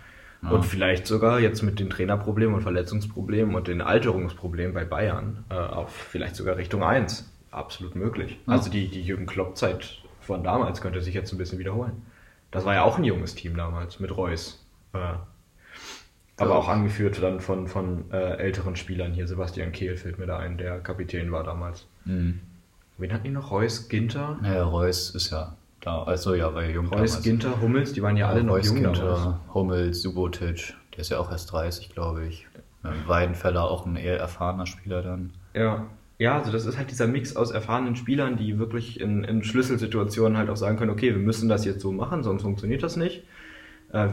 Ja. 0.44 0.50
Und 0.50 0.66
vielleicht 0.66 1.08
sogar 1.08 1.40
jetzt 1.40 1.62
mit 1.62 1.80
den 1.80 1.90
Trainerproblemen 1.90 2.54
und 2.54 2.64
Verletzungsproblemen 2.64 3.56
und 3.56 3.70
den 3.70 3.82
Alterungsproblemen 3.82 4.74
bei 4.74 4.84
Bayern 4.84 5.46
äh, 5.50 5.54
auf 5.54 5.94
vielleicht 5.94 6.36
sogar 6.36 6.58
Richtung 6.58 6.84
eins 6.84 7.32
Absolut 7.50 7.96
möglich. 7.96 8.40
Ja. 8.46 8.54
Also 8.54 8.70
die, 8.70 8.90
die 8.90 9.02
Jürgen 9.02 9.26
Klopp-Zeit 9.26 10.00
von 10.20 10.44
damals 10.44 10.82
könnte 10.82 11.02
sich 11.02 11.14
jetzt 11.14 11.32
ein 11.32 11.38
bisschen 11.38 11.60
wiederholen. 11.60 12.02
Das 12.50 12.66
war 12.66 12.74
ja 12.74 12.84
auch 12.84 12.98
ein 12.98 13.06
junges 13.06 13.36
Team 13.36 13.56
damals 13.56 14.02
mit 14.02 14.16
Reus. 14.16 14.66
Äh, 14.94 15.14
aber 16.42 16.52
Ja. 16.52 16.56
auch 16.58 16.68
angeführt 16.68 17.22
dann 17.22 17.40
von, 17.40 17.68
von 17.68 18.12
äh, 18.12 18.38
älteren 18.38 18.76
Spielern 18.76 19.14
hier. 19.14 19.28
Sebastian 19.28 19.72
Kehl 19.72 19.96
fällt 19.98 20.20
mir 20.20 20.26
da 20.26 20.38
ein, 20.38 20.58
der 20.58 20.80
Kapitän 20.80 21.32
war 21.32 21.44
damals. 21.44 21.88
Mhm. 22.06 22.40
Wen 22.98 23.14
hatten 23.14 23.24
die 23.24 23.30
noch? 23.32 23.52
Reus, 23.52 23.90
Ginter? 23.90 24.38
Naja, 24.42 24.64
Reus 24.64 25.10
ist 25.16 25.32
ja 25.32 25.56
da. 25.82 26.04
Also 26.04 26.36
ja, 26.36 26.54
war 26.54 26.64
ja 26.64 26.70
jung 26.70 26.86
Reus, 26.88 26.94
damals. 27.12 27.24
Ginter, 27.24 27.62
Hummels, 27.62 27.94
die 27.94 28.02
waren 28.04 28.18
ja 28.18 28.28
alle 28.30 28.44
noch 28.44 28.56
Reus, 28.56 28.68
jung 28.68 28.84
damals. 28.84 29.00
Ginter, 29.00 29.40
Hummels, 29.54 30.02
Subotic. 30.02 30.74
Der 30.94 31.00
ist 31.00 31.10
ja 31.10 31.20
auch 31.20 31.32
erst 31.32 31.52
30, 31.52 31.90
glaube 31.90 32.26
ich. 32.26 32.48
Ja, 32.84 32.92
Weidenfeller 33.08 33.64
auch 33.64 33.86
ein 33.86 33.96
eher 33.96 34.20
erfahrener 34.20 34.66
Spieler 34.66 35.02
dann. 35.02 35.32
Ja. 35.54 35.86
Ja, 36.20 36.38
also 36.38 36.52
das 36.52 36.66
ist 36.68 36.78
halt 36.78 36.92
dieser 36.92 37.08
Mix 37.08 37.36
aus 37.36 37.50
erfahrenen 37.50 37.96
Spielern, 37.96 38.38
die 38.38 38.60
wirklich 38.60 39.00
in, 39.00 39.24
in 39.24 39.44
Schlüsselsituationen 39.44 40.38
halt 40.38 40.52
auch 40.52 40.56
sagen 40.56 40.78
können, 40.78 40.92
okay, 40.92 41.10
wir 41.16 41.18
müssen 41.22 41.50
das 41.50 41.66
jetzt 41.66 41.82
so 41.82 41.92
machen, 41.92 42.22
sonst 42.22 42.44
funktioniert 42.44 42.84
das 42.84 42.96
nicht. 42.96 43.24
Äh, 43.92 44.10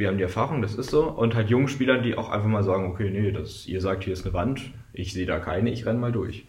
wir 0.00 0.08
haben 0.08 0.16
die 0.16 0.24
Erfahrung, 0.24 0.62
das 0.62 0.74
ist 0.74 0.90
so. 0.90 1.04
Und 1.04 1.36
halt 1.36 1.48
jungen 1.50 1.68
Spielern, 1.68 2.02
die 2.02 2.16
auch 2.16 2.30
einfach 2.30 2.48
mal 2.48 2.64
sagen, 2.64 2.86
okay, 2.86 3.10
nee, 3.10 3.30
das, 3.30 3.66
ihr 3.68 3.80
sagt, 3.80 4.02
hier 4.02 4.14
ist 4.14 4.24
eine 4.24 4.34
Wand, 4.34 4.72
ich 4.92 5.12
sehe 5.12 5.26
da 5.26 5.38
keine, 5.38 5.70
ich 5.70 5.86
renn 5.86 6.00
mal 6.00 6.10
durch. 6.10 6.46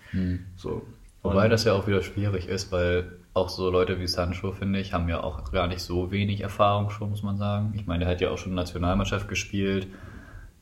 So. 0.56 0.82
Wobei 1.22 1.48
das 1.48 1.66
ja 1.66 1.74
auch 1.74 1.86
wieder 1.86 2.02
schwierig 2.02 2.48
ist, 2.48 2.72
weil 2.72 3.12
auch 3.34 3.50
so 3.50 3.70
Leute 3.70 4.00
wie 4.00 4.08
Sancho, 4.08 4.52
finde 4.54 4.80
ich, 4.80 4.94
haben 4.94 5.08
ja 5.08 5.22
auch 5.22 5.52
gar 5.52 5.68
nicht 5.68 5.82
so 5.82 6.12
wenig 6.12 6.42
Erfahrung 6.42 6.90
schon, 6.90 7.12
muss 7.12 7.22
man 7.22 7.38
sagen. 7.38 7.74
Ich 7.76 7.86
meine, 7.86 8.06
der 8.06 8.10
hat 8.10 8.22
ja 8.22 8.32
auch 8.32 8.38
schon 8.38 8.56
Nationalmannschaft 8.56 9.28
gespielt. 9.28 9.88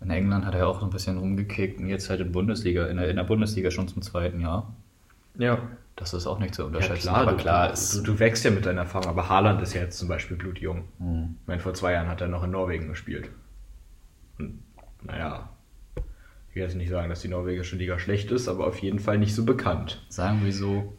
In 0.02 0.10
England 0.12 0.46
hat 0.46 0.56
er 0.56 0.68
auch 0.68 0.80
so 0.80 0.86
ein 0.86 0.92
bisschen 0.92 1.18
rumgekickt 1.18 1.80
und 1.80 1.88
jetzt 1.88 2.10
halt 2.10 2.20
in 2.20 2.32
Bundesliga, 2.32 2.88
in 2.88 2.98
der, 2.98 3.10
in 3.10 3.16
der 3.16 3.24
Bundesliga 3.24 3.72
schon 3.72 3.88
zum 3.88 4.02
zweiten 4.02 4.42
Jahr. 4.42 4.74
Ja. 5.38 5.60
Das 6.00 6.14
ist 6.14 6.28
auch 6.28 6.40
nicht 6.40 6.56
zu 6.56 6.62
Ja, 6.62 6.68
unterschätzen. 6.68 7.02
klar, 7.02 7.18
aber 7.18 7.32
du, 7.34 7.38
klar, 7.38 7.68
du, 7.68 7.74
ist, 7.74 8.08
du, 8.08 8.20
wächst 8.20 8.46
ja 8.46 8.52
mit 8.52 8.66
deiner 8.66 8.82
Erfahrung, 8.82 9.10
aber 9.10 9.28
Haaland 9.28 9.62
ist 9.62 9.74
ja 9.74 9.82
jetzt 9.82 9.98
zum 9.98 10.08
Beispiel 10.08 10.38
blutjung. 10.38 10.86
Hm. 10.98 11.36
Ich 11.42 11.48
meine, 11.48 11.60
vor 11.60 11.74
zwei 11.74 11.92
Jahren 11.92 12.08
hat 12.08 12.22
er 12.22 12.30
noch 12.30 12.42
in 12.44 12.52
Norwegen 12.52 12.88
gespielt. 12.88 13.30
Und 14.38 14.64
naja, 15.04 15.50
ich 16.50 16.56
will 16.56 16.64
jetzt 16.64 16.76
nicht 16.76 16.90
sagen, 16.90 17.10
dass 17.10 17.20
die 17.20 17.28
norwegische 17.28 17.76
Liga 17.76 18.00
schlecht 18.00 18.32
ist, 18.32 18.48
aber 18.48 18.66
auf 18.66 18.80
jeden 18.80 19.00
Fall 19.00 19.18
nicht 19.18 19.36
so 19.36 19.44
bekannt. 19.44 20.02
Sagen 20.08 20.46
wir 20.46 20.54
so, 20.54 20.94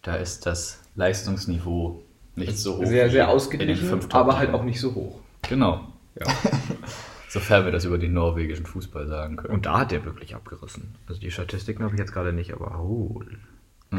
da 0.00 0.14
ist 0.14 0.46
das 0.46 0.82
Leistungsniveau 0.94 2.02
nicht 2.34 2.56
so 2.56 2.78
hoch. 2.78 2.86
Sehr, 2.86 3.10
sehr 3.10 3.28
ausgeglichen, 3.28 4.00
aber 4.12 4.38
halt 4.38 4.54
auch 4.54 4.64
nicht 4.64 4.80
so 4.80 4.94
hoch. 4.94 5.20
Genau. 5.46 5.92
Ja. 6.18 6.26
Sofern 7.28 7.66
wir 7.66 7.72
das 7.72 7.84
über 7.84 7.98
den 7.98 8.14
norwegischen 8.14 8.64
Fußball 8.64 9.06
sagen 9.06 9.36
können. 9.36 9.52
Und 9.52 9.66
da 9.66 9.80
hat 9.80 9.90
der 9.90 10.06
wirklich 10.06 10.34
abgerissen. 10.34 10.94
Also 11.06 11.20
die 11.20 11.30
Statistiken 11.30 11.82
habe 11.82 11.94
ich 11.94 11.98
jetzt 11.98 12.12
gerade 12.12 12.32
nicht, 12.32 12.54
aber 12.54 12.78
oh, 12.78 13.22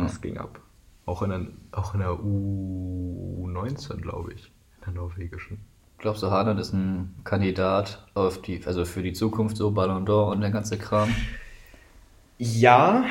das 0.01 0.21
ging 0.21 0.37
ab. 0.37 0.59
Auch 1.05 1.21
in 1.21 1.29
der, 1.29 1.47
auch 1.71 1.93
in 1.93 1.99
der 1.99 2.11
U19, 2.11 3.97
glaube 3.97 4.33
ich. 4.33 4.51
In 4.77 4.93
der 4.93 4.93
norwegischen. 5.01 5.59
Glaubst 5.97 6.23
du, 6.23 6.31
Haaland 6.31 6.59
ist 6.59 6.73
ein 6.73 7.15
Kandidat 7.23 8.05
auf 8.13 8.41
die, 8.41 8.61
also 8.65 8.85
für 8.85 9.03
die 9.03 9.13
Zukunft 9.13 9.57
so 9.57 9.71
Ballon 9.71 10.05
d'Or 10.05 10.31
und 10.31 10.41
der 10.41 10.51
ganze 10.51 10.77
Kram? 10.77 11.09
Ja, 12.37 13.05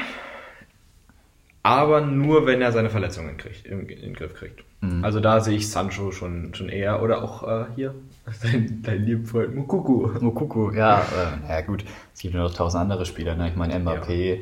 aber 1.62 2.00
nur 2.00 2.44
wenn 2.46 2.60
er 2.60 2.72
seine 2.72 2.90
Verletzungen 2.90 3.36
kriegt, 3.36 3.66
in, 3.66 3.86
den 3.86 4.14
Griff 4.14 4.34
kriegt. 4.34 4.64
Also 5.02 5.20
da 5.20 5.38
sehe 5.38 5.56
ich 5.56 5.70
Sancho 5.70 6.10
schon, 6.10 6.54
schon 6.54 6.68
eher. 6.68 7.02
Oder 7.04 7.22
auch 7.22 7.46
äh, 7.46 7.66
hier, 7.76 7.94
dein, 8.42 8.82
dein 8.82 9.04
lieben 9.04 9.24
Freund 9.24 9.54
Mukuku. 9.54 10.08
Mokuku, 10.20 10.72
ja, 10.72 11.02
äh, 11.02 11.48
ja 11.48 11.60
gut. 11.60 11.84
Es 12.12 12.20
gibt 12.20 12.34
ja 12.34 12.40
noch 12.40 12.52
tausend 12.52 12.82
andere 12.82 13.06
Spieler, 13.06 13.36
ne? 13.36 13.48
Ich 13.48 13.54
meine 13.54 13.78
Mbappé, 13.78 14.34
ich 14.34 14.40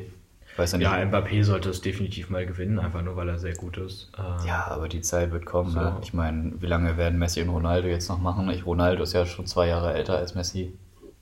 weiß 0.61 0.71
ja 0.73 0.77
nicht. 0.77 0.85
Ja, 0.87 0.93
Mbappé 1.03 1.43
sollte 1.43 1.69
es 1.69 1.81
definitiv 1.81 2.29
mal 2.29 2.45
gewinnen, 2.45 2.79
einfach 2.79 3.01
nur 3.01 3.15
weil 3.15 3.27
er 3.29 3.39
sehr 3.39 3.55
gut 3.55 3.77
ist. 3.77 4.09
Äh, 4.17 4.47
Ja, 4.47 4.67
aber 4.69 4.87
die 4.87 5.01
Zeit 5.01 5.31
wird 5.31 5.45
kommen. 5.45 5.69
So. 5.71 5.79
Ne? 5.79 5.97
Ich 6.01 6.13
meine, 6.13 6.53
wie 6.59 6.67
lange 6.67 6.97
werden 6.97 7.19
Messi 7.19 7.41
und 7.41 7.49
Ronaldo 7.49 7.87
jetzt 7.87 8.09
noch 8.09 8.19
machen? 8.19 8.49
Ich, 8.49 8.65
Ronaldo 8.65 9.03
ist 9.03 9.13
ja 9.13 9.25
schon 9.25 9.45
zwei 9.45 9.67
Jahre 9.67 9.93
älter 9.93 10.17
als 10.17 10.35
Messi. 10.35 10.73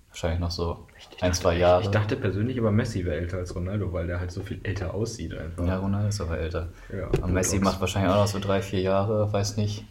Wahrscheinlich 0.09 0.39
noch 0.39 0.49
so 0.51 0.87
ein, 1.21 1.33
zwei 1.33 1.55
Jahre. 1.57 1.83
Ich 1.83 1.89
dachte 1.89 2.15
persönlich 2.15 2.57
aber 2.59 2.71
Messi 2.71 3.05
wäre 3.05 3.17
älter 3.17 3.37
als 3.37 3.55
Ronaldo, 3.55 3.93
weil 3.93 4.07
der 4.07 4.19
halt 4.19 4.31
so 4.31 4.41
viel 4.41 4.59
älter 4.63 4.93
aussieht 4.93 5.33
einfach. 5.37 5.65
ja, 5.65 5.77
Ronaldo 5.77 6.09
ist 6.09 6.19
aber 6.21 6.39
älter. 6.39 6.69
Ja, 6.91 7.07
und 7.23 7.31
Messi 7.33 7.59
macht 7.59 7.79
wahrscheinlich 7.79 8.11
auch 8.11 8.17
noch 8.21 8.27
so 8.27 8.39
drei, 8.39 8.61
vier 8.61 8.81
Jahre. 8.81 9.31
Weiß 9.31 9.55
nicht, 9.57 9.85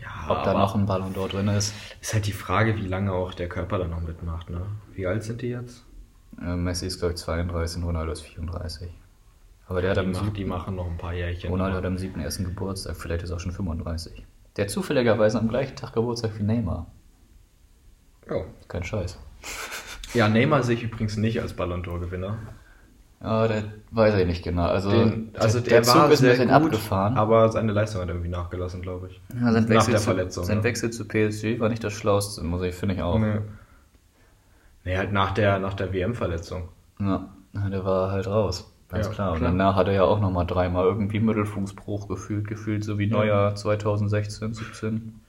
Ja, 0.00 0.08
ob 0.30 0.42
da 0.42 0.52
noch 0.54 0.74
ein 0.74 0.84
Ballon 0.86 1.14
d'Or 1.14 1.28
drin 1.28 1.46
ist. 1.48 1.72
Ist 2.00 2.12
halt 2.12 2.26
die 2.26 2.32
Frage, 2.32 2.76
wie 2.76 2.88
lange 2.88 3.12
auch 3.12 3.34
der 3.34 3.48
Körper 3.48 3.78
da 3.78 3.86
noch 3.86 4.00
mitmacht, 4.00 4.50
ne? 4.50 4.62
Wie 4.94 5.06
alt 5.06 5.22
sind 5.22 5.42
die 5.42 5.48
jetzt? 5.50 5.84
Äh, 6.40 6.56
Messi 6.56 6.86
ist, 6.86 6.98
glaube 6.98 7.14
ich, 7.14 7.20
32 7.20 7.78
und 7.78 7.84
Ronaldo 7.88 8.12
ist 8.12 8.22
34. 8.22 8.88
Aber 9.68 9.80
der 9.80 9.90
hat 9.90 9.96
Die, 9.98 10.00
am 10.02 10.12
macht, 10.12 10.36
die 10.36 10.44
machen 10.44 10.74
noch 10.76 10.86
ein 10.90 10.96
paar 10.98 11.14
Jährchen. 11.14 11.50
Ronaldo 11.50 11.76
hat 11.78 11.84
am 11.84 11.98
siebten 11.98 12.20
ersten 12.20 12.44
Geburtstag. 12.44 12.96
Vielleicht 12.96 13.22
ist 13.24 13.30
er 13.30 13.36
auch 13.36 13.40
schon 13.40 13.52
35. 13.52 14.24
Der 14.56 14.64
hat 14.64 14.70
zufälligerweise 14.70 15.38
am 15.38 15.48
gleichen 15.48 15.76
Tag 15.76 15.92
Geburtstag 15.94 16.32
wie 16.38 16.42
Neymar. 16.42 16.86
Ja. 18.28 18.44
Kein 18.68 18.84
Scheiß. 18.84 19.18
ja, 20.14 20.28
Neymar 20.28 20.62
sehe 20.62 20.76
ich 20.76 20.82
übrigens 20.82 21.16
nicht 21.16 21.40
als 21.40 21.54
Ballon 21.54 21.82
d'Or-Gewinner. 21.84 22.36
Ja, 23.22 23.46
der 23.46 23.64
weiß 23.92 24.16
ich 24.16 24.26
nicht 24.26 24.42
genau. 24.42 24.64
Also, 24.66 24.90
Den- 24.90 25.30
also 25.38 25.60
der, 25.60 25.68
der, 25.70 25.82
Zug 25.84 25.94
war 25.94 26.10
ist 26.10 26.22
ein 26.24 26.28
bisschen 26.30 26.48
gut, 26.48 26.54
abgefahren. 26.56 27.16
aber 27.16 27.50
seine 27.52 27.70
Leistung 27.72 28.02
hat 28.02 28.08
irgendwie 28.08 28.28
nachgelassen, 28.28 28.82
glaube 28.82 29.08
ich. 29.10 29.20
Ja, 29.40 29.52
sein 29.52 29.62
Nach 29.62 29.68
Wechsel, 29.70 29.90
der 29.92 29.98
zu, 30.00 30.04
Verletzung. 30.04 30.44
sein 30.44 30.58
ne? 30.58 30.64
Wechsel 30.64 30.90
zu 30.90 31.06
PSG 31.06 31.60
war 31.60 31.68
nicht 31.68 31.84
das 31.84 31.92
Schlauste, 31.92 32.42
muss 32.42 32.62
ich, 32.62 32.74
finde 32.74 32.96
ich 32.96 33.02
auch. 33.02 33.18
Nee. 33.18 33.38
Nee, 34.84 34.96
halt 34.96 35.12
nach 35.12 35.32
der, 35.32 35.58
nach 35.58 35.74
der 35.74 35.92
WM-Verletzung. 35.92 36.68
Ja, 36.98 37.28
der 37.54 37.84
war 37.84 38.10
halt 38.10 38.26
raus. 38.26 38.72
Ganz 38.88 39.06
Ja, 39.06 39.12
klar. 39.12 39.32
Und 39.32 39.42
danach 39.42 39.74
hat 39.76 39.86
er 39.88 39.94
ja 39.94 40.02
auch 40.04 40.20
nochmal 40.20 40.46
dreimal 40.46 40.84
irgendwie 40.84 41.20
Mittelfußbruch 41.20 42.08
gefühlt, 42.08 42.46
gefühlt, 42.46 42.84
so 42.84 42.98
wie 42.98 43.06
Neuer 43.06 43.54
2016, 43.54 44.54
17. 44.54 45.20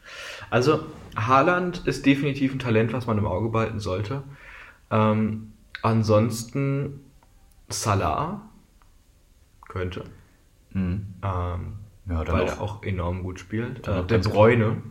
Also, 0.49 0.81
Haaland 1.15 1.85
ist 1.87 2.05
definitiv 2.05 2.53
ein 2.53 2.59
Talent, 2.59 2.91
was 2.93 3.07
man 3.07 3.17
im 3.17 3.25
Auge 3.25 3.49
behalten 3.49 3.79
sollte. 3.79 4.23
Ähm, 4.91 5.53
ansonsten 5.81 6.99
Salah 7.69 8.41
könnte. 9.69 10.03
Mhm. 10.71 11.07
Ähm, 11.23 11.73
Ja, 12.09 12.23
dann 12.25 12.35
weil 12.35 12.47
er 12.47 12.59
auch 12.61 12.83
enorm 12.83 13.23
gut 13.23 13.39
spielt. 13.39 13.87
Äh, 13.87 14.03
der 14.03 14.17
Bräune 14.17 14.81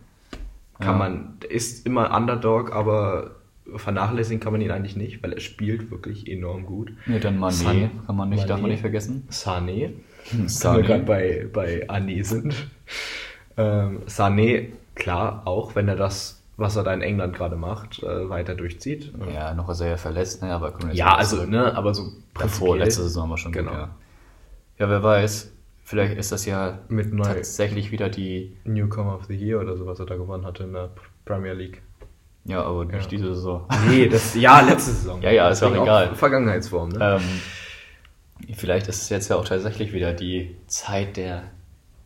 kann 0.78 0.92
Ja. 0.92 0.98
man, 0.98 1.34
ist 1.48 1.84
immer 1.86 2.16
Underdog, 2.16 2.72
aber 2.74 3.32
vernachlässigen 3.76 4.40
kann 4.40 4.52
man 4.52 4.60
ihn 4.60 4.70
eigentlich 4.70 4.96
nicht, 4.96 5.22
weil 5.22 5.32
er 5.32 5.40
spielt 5.40 5.90
wirklich 5.90 6.28
enorm 6.28 6.66
gut. 6.66 6.92
Nee, 7.06 7.20
dann 7.20 7.38
Mané, 7.38 7.50
San- 7.52 8.06
kann 8.06 8.16
man 8.16 8.28
nicht, 8.28 8.48
darf 8.48 8.60
man 8.60 8.68
Mané. 8.68 8.72
nicht 8.72 8.80
vergessen. 8.80 9.26
Sané, 9.30 9.90
Sané. 10.46 10.64
wenn 10.64 10.76
wir 10.76 10.82
gerade 10.82 11.02
bei, 11.04 11.46
bei 11.52 11.88
Ané 11.88 12.24
sind. 12.24 12.54
Ähm, 13.56 14.00
Sané, 14.06 14.68
klar, 14.94 15.42
auch 15.44 15.74
wenn 15.74 15.88
er 15.88 15.96
das, 15.96 16.42
was 16.56 16.76
er 16.76 16.84
da 16.84 16.92
in 16.94 17.02
England 17.02 17.34
gerade 17.34 17.56
macht, 17.56 18.02
äh, 18.02 18.28
weiter 18.28 18.54
durchzieht. 18.54 19.12
Ja, 19.32 19.54
noch 19.54 19.68
ist 19.70 19.80
er 19.80 19.88
ja 19.90 19.96
verletzt, 19.96 20.42
ne, 20.42 20.52
aber 20.52 20.72
Ja, 20.92 21.14
also, 21.16 21.44
ne, 21.44 21.74
aber 21.74 21.94
so 21.94 22.12
Davor, 22.38 22.78
letzte 22.78 23.02
Saison 23.02 23.28
war 23.30 23.38
schon 23.38 23.52
Genau. 23.52 23.70
gut, 23.70 23.78
ja. 23.80 23.90
Ja, 24.78 24.88
wer 24.88 25.02
weiß, 25.02 25.52
vielleicht 25.84 26.16
ist 26.16 26.32
das 26.32 26.46
ja 26.46 26.78
mit 26.88 27.16
tatsächlich 27.22 27.92
wieder 27.92 28.08
die, 28.08 28.56
Newcomer 28.64 29.14
of 29.16 29.26
the 29.26 29.34
Year 29.36 29.60
oder 29.60 29.76
so, 29.76 29.86
was 29.86 30.00
er 30.00 30.06
da 30.06 30.16
gewonnen 30.16 30.44
hatte 30.46 30.64
in 30.64 30.72
der 30.72 30.90
Premier 31.24 31.52
League. 31.52 31.82
Ja, 32.44 32.62
aber 32.62 32.84
nicht 32.84 33.02
Ja. 33.02 33.08
diese 33.08 33.34
Saison. 33.34 33.66
Nee, 33.88 34.08
das, 34.08 34.34
ja, 34.34 34.60
letzte 34.68 34.90
Saison. 34.92 35.20
Ja, 35.22 35.30
ja, 35.30 35.48
ist 35.48 35.62
auch 35.62 35.72
egal. 35.74 36.14
Vergangenheitsform, 36.14 36.90
ne? 36.90 37.18
Ähm, 37.20 38.54
vielleicht 38.56 38.88
ist 38.88 39.02
es 39.02 39.08
jetzt 39.08 39.28
ja 39.30 39.36
auch 39.36 39.44
tatsächlich 39.44 39.92
wieder 39.92 40.12
die 40.12 40.56
Zeit 40.66 41.16
der 41.16 41.44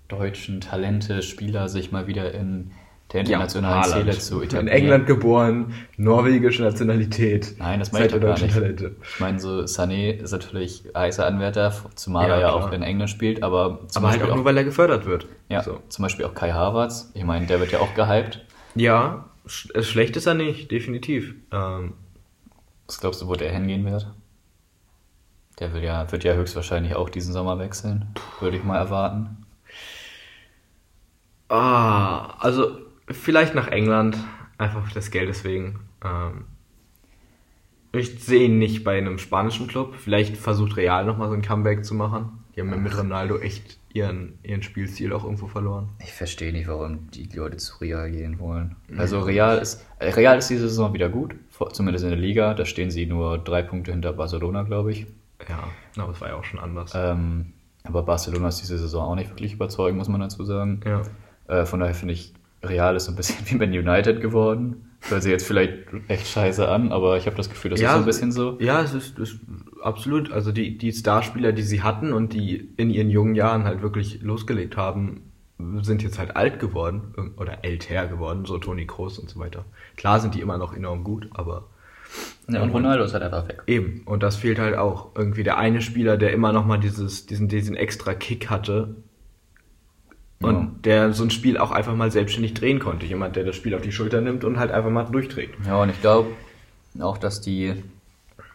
deutschen 0.08 0.60
Talente, 0.60 1.22
Spieler, 1.22 1.68
sich 1.68 1.90
mal 1.92 2.06
wieder 2.06 2.32
in 2.34 2.70
der 3.12 3.20
internationalen 3.20 3.82
Haaland. 3.84 4.12
Szene 4.14 4.18
zu 4.18 4.36
In 4.40 4.48
etablieren. 4.48 4.68
England 4.68 5.06
geboren, 5.06 5.74
norwegische 5.96 6.62
Nationalität. 6.62 7.54
Nein, 7.58 7.78
das 7.78 7.92
meine 7.92 8.06
ich 8.06 8.12
Zeit 8.12 8.16
doch 8.16 8.26
der 8.26 8.28
gar 8.30 8.38
deutschen 8.38 8.46
nicht. 8.66 8.78
Talente. 8.80 8.96
Ich 9.02 9.20
meine, 9.20 9.38
so 9.38 9.60
Sané 9.60 10.10
ist 10.10 10.32
natürlich 10.32 10.84
heißer 10.96 11.24
Anwärter, 11.24 11.72
zumal 11.94 12.28
Ja, 12.28 12.34
er 12.34 12.40
ja 12.40 12.52
auch 12.52 12.72
in 12.72 12.82
England 12.82 13.08
spielt, 13.10 13.42
aber 13.44 13.80
zum 13.88 14.00
Aber 14.04 14.10
halt 14.10 14.18
Beispiel 14.20 14.32
auch 14.32 14.36
nur, 14.36 14.44
weil 14.44 14.56
er 14.56 14.64
gefördert 14.64 15.06
wird. 15.06 15.26
ja, 15.48 15.62
So. 15.62 15.78
zum 15.88 16.02
Beispiel 16.02 16.24
auch 16.24 16.34
Kai 16.34 16.50
Havertz. 16.52 17.10
Ich 17.14 17.24
meine, 17.24 17.46
der 17.46 17.60
wird 17.60 17.70
ja 17.72 17.78
auch 17.78 17.94
gehypt. 17.94 18.44
Ja, 18.74 19.24
sch 19.46 19.70
äh, 19.74 19.82
schlecht 19.82 20.16
ist 20.16 20.26
er 20.26 20.34
nicht, 20.34 20.70
definitiv. 20.70 21.34
Ähm, 21.52 21.94
Was 22.88 22.98
glaubst 22.98 23.22
du, 23.22 23.28
wo 23.28 23.36
der 23.36 23.52
hingehen 23.52 23.84
wird? 23.84 24.12
Der 25.58 25.74
will 25.74 25.82
ja, 25.84 26.10
wird 26.10 26.24
ja 26.24 26.32
höchstwahrscheinlich 26.32 26.94
auch 26.94 27.10
diesen 27.10 27.34
Sommer 27.34 27.58
wechseln, 27.58 28.14
würde 28.40 28.56
ich 28.56 28.64
mal 28.64 28.78
erwarten. 28.78 29.44
ah, 31.48 32.36
also 32.38 32.78
vielleicht 33.10 33.54
nach 33.54 33.68
England, 33.68 34.16
einfach 34.58 34.90
des 34.92 35.10
Geldes 35.10 35.44
wegen. 35.44 35.80
Ähm, 36.04 36.46
ich 37.92 38.22
sehe 38.22 38.44
ihn 38.46 38.58
nicht 38.58 38.84
bei 38.84 38.98
einem 38.98 39.18
spanischen 39.18 39.66
Club. 39.68 39.96
Vielleicht 39.96 40.36
versucht 40.36 40.76
Real 40.76 41.04
nochmal 41.04 41.28
so 41.28 41.34
ein 41.34 41.42
Comeback 41.42 41.84
zu 41.84 41.94
machen. 41.94 42.44
Die 42.56 42.62
haben 42.62 42.70
ja 42.70 42.76
mit 42.76 42.96
Ronaldo 42.96 43.38
echt 43.38 43.78
ihren, 43.92 44.38
ihren 44.42 44.62
Spielstil 44.62 45.12
auch 45.12 45.24
irgendwo 45.24 45.46
verloren. 45.46 45.90
Ich 46.02 46.12
verstehe 46.12 46.52
nicht, 46.52 46.68
warum 46.68 47.10
die 47.10 47.28
Leute 47.34 47.58
zu 47.58 47.78
Real 47.82 48.10
gehen 48.10 48.38
wollen. 48.38 48.76
Also 48.96 49.20
Real 49.20 49.58
ist, 49.58 49.84
äh, 49.98 50.08
Real 50.08 50.38
ist 50.38 50.48
diese 50.48 50.68
Saison 50.68 50.94
wieder 50.94 51.10
gut, 51.10 51.34
zumindest 51.72 52.04
in 52.04 52.10
der 52.10 52.18
Liga. 52.18 52.54
Da 52.54 52.64
stehen 52.64 52.90
sie 52.90 53.04
nur 53.04 53.36
drei 53.36 53.62
Punkte 53.62 53.92
hinter 53.92 54.14
Barcelona, 54.14 54.62
glaube 54.62 54.92
ich. 54.92 55.06
Ja, 55.48 55.68
aber 56.02 56.12
es 56.12 56.20
war 56.22 56.28
ja 56.28 56.36
auch 56.36 56.44
schon 56.44 56.58
anders. 56.58 56.92
Ähm, 56.94 57.52
aber 57.84 58.02
Barcelona 58.02 58.48
ist 58.48 58.62
diese 58.62 58.78
Saison 58.78 59.06
auch 59.06 59.14
nicht 59.16 59.30
wirklich 59.30 59.52
überzeugend, 59.52 59.98
muss 59.98 60.08
man 60.08 60.22
dazu 60.22 60.42
sagen. 60.44 60.80
ja. 60.84 61.02
Äh, 61.48 61.66
von 61.66 61.80
daher 61.80 61.94
finde 61.94 62.14
ich, 62.14 62.32
Real 62.62 62.96
ist 62.96 63.04
so 63.04 63.12
ein 63.12 63.16
bisschen 63.16 63.44
wie 63.50 63.54
Man 63.56 63.68
United 63.68 64.20
geworden. 64.20 64.85
Hört 65.02 65.22
sich 65.22 65.30
jetzt 65.30 65.46
vielleicht 65.46 65.74
echt 66.08 66.26
scheiße 66.26 66.68
an, 66.68 66.90
aber 66.92 67.16
ich 67.16 67.26
habe 67.26 67.36
das 67.36 67.48
Gefühl, 67.48 67.70
das 67.70 67.80
ist 67.80 67.90
so 67.90 67.96
ein 67.96 68.04
bisschen 68.04 68.32
so. 68.32 68.56
Ja, 68.60 68.80
es 68.82 68.92
ist, 68.94 69.18
ist 69.18 69.38
absolut. 69.82 70.32
Also 70.32 70.52
die, 70.52 70.78
die 70.78 70.92
Starspieler, 70.92 71.52
die 71.52 71.62
sie 71.62 71.82
hatten 71.82 72.12
und 72.12 72.32
die 72.32 72.70
in 72.76 72.90
ihren 72.90 73.10
jungen 73.10 73.34
Jahren 73.34 73.64
halt 73.64 73.82
wirklich 73.82 74.22
losgelegt 74.22 74.76
haben, 74.76 75.32
sind 75.82 76.02
jetzt 76.02 76.18
halt 76.18 76.36
alt 76.36 76.58
geworden 76.58 77.32
oder 77.36 77.64
älter 77.64 78.06
geworden, 78.08 78.44
so 78.44 78.58
Toni 78.58 78.86
Kroos 78.86 79.18
und 79.18 79.30
so 79.30 79.38
weiter. 79.38 79.64
Klar 79.96 80.20
sind 80.20 80.34
die 80.34 80.40
immer 80.40 80.58
noch 80.58 80.74
enorm 80.74 81.02
gut, 81.04 81.28
aber 81.32 81.68
Ja, 82.48 82.62
und 82.62 82.70
Ronaldo 82.70 83.04
ist 83.04 83.14
halt 83.14 83.22
einfach 83.22 83.48
weg. 83.48 83.62
eben. 83.66 84.02
Und 84.04 84.22
das 84.22 84.36
fehlt 84.36 84.58
halt 84.58 84.76
auch. 84.76 85.14
Irgendwie 85.16 85.44
der 85.44 85.56
eine 85.58 85.80
Spieler, 85.82 86.16
der 86.16 86.32
immer 86.32 86.52
noch 86.52 86.66
mal 86.66 86.78
dieses, 86.78 87.26
diesen, 87.26 87.48
diesen 87.48 87.76
extra 87.76 88.14
Kick 88.14 88.50
hatte 88.50 88.96
und 90.40 90.54
Ja. 90.54 90.70
der 90.84 91.12
so 91.12 91.24
ein 91.24 91.30
Spiel 91.30 91.58
auch 91.58 91.70
einfach 91.70 91.94
mal 91.94 92.10
selbstständig 92.10 92.54
drehen 92.54 92.78
konnte. 92.78 93.06
Jemand, 93.06 93.36
der 93.36 93.44
das 93.44 93.56
Spiel 93.56 93.74
auf 93.74 93.82
die 93.82 93.92
Schulter 93.92 94.20
nimmt 94.20 94.44
und 94.44 94.58
halt 94.58 94.70
einfach 94.70 94.90
mal 94.90 95.04
durchdreht. 95.04 95.50
Ja, 95.66 95.76
und 95.82 95.90
ich 95.90 96.00
glaube 96.00 96.28
auch, 97.00 97.18
dass 97.18 97.40
die 97.40 97.82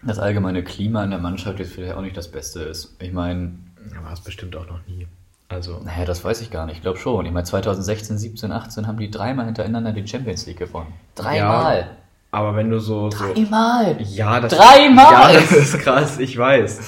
das 0.03 0.17
allgemeine 0.19 0.63
Klima 0.63 1.03
in 1.03 1.11
der 1.11 1.19
Mannschaft 1.19 1.59
jetzt 1.59 1.73
vielleicht 1.73 1.95
auch 1.95 2.01
nicht 2.01 2.17
das 2.17 2.29
Beste 2.31 2.61
ist. 2.61 2.95
Ich 2.99 3.13
meine, 3.13 3.51
Ja, 3.93 4.03
war 4.03 4.13
es 4.13 4.21
bestimmt 4.21 4.55
auch 4.55 4.67
noch 4.67 4.79
nie. 4.87 5.07
Also, 5.49 5.81
naja, 5.83 6.05
das 6.05 6.23
weiß 6.23 6.39
ich 6.41 6.49
gar 6.51 6.65
nicht. 6.65 6.77
Ich 6.77 6.81
glaube 6.81 6.97
schon. 6.97 7.25
Ich 7.25 7.31
meine, 7.31 7.43
2016, 7.43 8.17
17, 8.17 8.51
18 8.51 8.87
haben 8.87 8.97
die 8.97 9.11
dreimal 9.11 9.45
hintereinander 9.45 9.91
die 9.91 10.07
Champions 10.07 10.45
League 10.45 10.59
gewonnen. 10.59 10.93
Dreimal. 11.15 11.97
aber 12.31 12.55
wenn 12.55 12.69
du 12.69 12.79
so, 12.79 13.09
so 13.11 13.17
Dreimal. 13.33 13.97
Ja, 14.01 14.39
das, 14.39 14.53
Dreimal! 14.55 15.33
Ja, 15.33 15.39
das 15.41 15.51
ist 15.51 15.79
krass, 15.79 16.19
ich 16.19 16.37
weiß. 16.37 16.79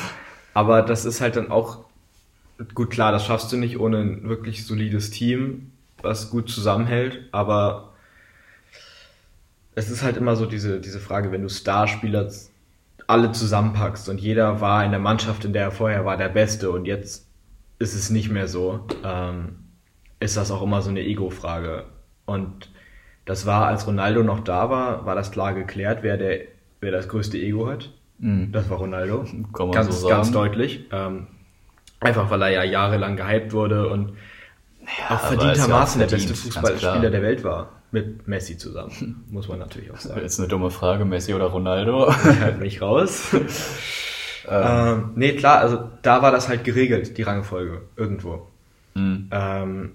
Aber 0.54 0.82
das 0.82 1.04
ist 1.04 1.20
halt 1.20 1.36
dann 1.36 1.52
auch, 1.52 1.83
gut 2.74 2.92
klar, 2.92 3.12
das 3.12 3.26
schaffst 3.26 3.52
du 3.52 3.58
nicht 3.58 3.80
ohne 3.80 4.00
ein 4.00 4.30
wirklich 4.30 4.66
solides 4.66 5.10
Team, 5.10 5.72
was 6.02 6.30
gut 6.30 6.50
zusammenhält, 6.50 7.28
aber 7.32 7.94
es 9.76 9.90
ist 9.90 10.04
halt 10.04 10.18
immer 10.18 10.36
so 10.36 10.46
diese, 10.46 10.80
diese 10.80 11.00
Frage, 11.00 11.32
wenn 11.32 11.42
du 11.42 11.50
Starspieler 11.50 12.30
alle 13.08 13.32
zusammenpackst 13.32 14.10
und 14.10 14.22
jeder 14.22 14.62
war 14.62 14.86
in 14.86 14.92
der 14.92 15.00
Mannschaft, 15.00 15.46
in 15.46 15.54
der 15.54 15.64
er 15.64 15.72
vorher 15.72 16.06
war, 16.06 16.18
der 16.18 16.30
Beste 16.30 16.72
und 16.72 16.86
jetzt 16.86 17.28
ist 17.80 17.96
es 17.96 18.10
nicht 18.10 18.30
mehr 18.30 18.48
so, 18.48 18.88
ähm, 19.04 19.56
ist 20.20 20.38
das 20.38 20.52
auch 20.52 20.62
immer 20.62 20.82
so 20.82 20.90
eine 20.90 21.02
Ego-Frage. 21.02 21.86
Und 22.26 22.70
das 23.26 23.46
war, 23.46 23.68
als 23.68 23.88
Ronaldo 23.88 24.24
noch 24.24 24.40
da 24.40 24.70
war, 24.70 25.06
war 25.06 25.16
das 25.16 25.32
klar 25.32 25.54
geklärt, 25.54 26.00
wer, 26.02 26.18
der, 26.18 26.42
wer 26.80 26.92
das 26.92 27.10
größte 27.10 27.38
Ego 27.38 27.68
hat. 27.68 27.92
Mhm. 28.20 28.52
Das 28.52 28.70
war 28.70 28.78
Ronaldo. 28.78 29.26
Kann 29.54 29.68
man 29.68 29.72
ganz, 29.72 29.88
so 29.88 30.08
sagen. 30.08 30.16
ganz 30.16 30.32
deutlich. 30.32 30.86
Ähm, 30.92 31.28
einfach 32.04 32.30
weil 32.30 32.42
er 32.44 32.50
ja 32.50 32.64
jahrelang 32.64 33.16
gehypt 33.16 33.54
wurde 33.54 33.88
und 33.88 34.14
auch 35.08 35.12
ja 35.12 35.18
verdientermaßen 35.18 36.02
auch 36.02 36.08
der 36.08 36.16
beste 36.16 36.36
Fußballspieler 36.36 37.10
der 37.10 37.22
Welt 37.22 37.44
war. 37.44 37.82
Mit 37.92 38.28
Messi 38.28 38.58
zusammen. 38.58 39.24
Muss 39.30 39.48
man 39.48 39.60
natürlich 39.60 39.92
auch 39.92 40.00
sagen. 40.00 40.22
Jetzt 40.22 40.40
eine 40.40 40.48
dumme 40.48 40.72
Frage, 40.72 41.06
Messi 41.06 41.34
oder 41.34 41.46
Ronaldo? 41.46 42.12
halt 42.42 42.60
mich 42.60 42.82
raus. 42.82 43.36
ähm, 44.50 45.12
nee, 45.16 45.34
klar, 45.34 45.60
also 45.60 45.90
da 46.02 46.22
war 46.22 46.32
das 46.32 46.50
halt 46.50 46.64
geregelt, 46.64 47.18
die 47.18 47.24
Rangfolge, 47.24 47.84
irgendwo. 47.96 48.48
Mhm. 48.96 49.30
Ähm, 49.32 49.92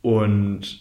und 0.00 0.80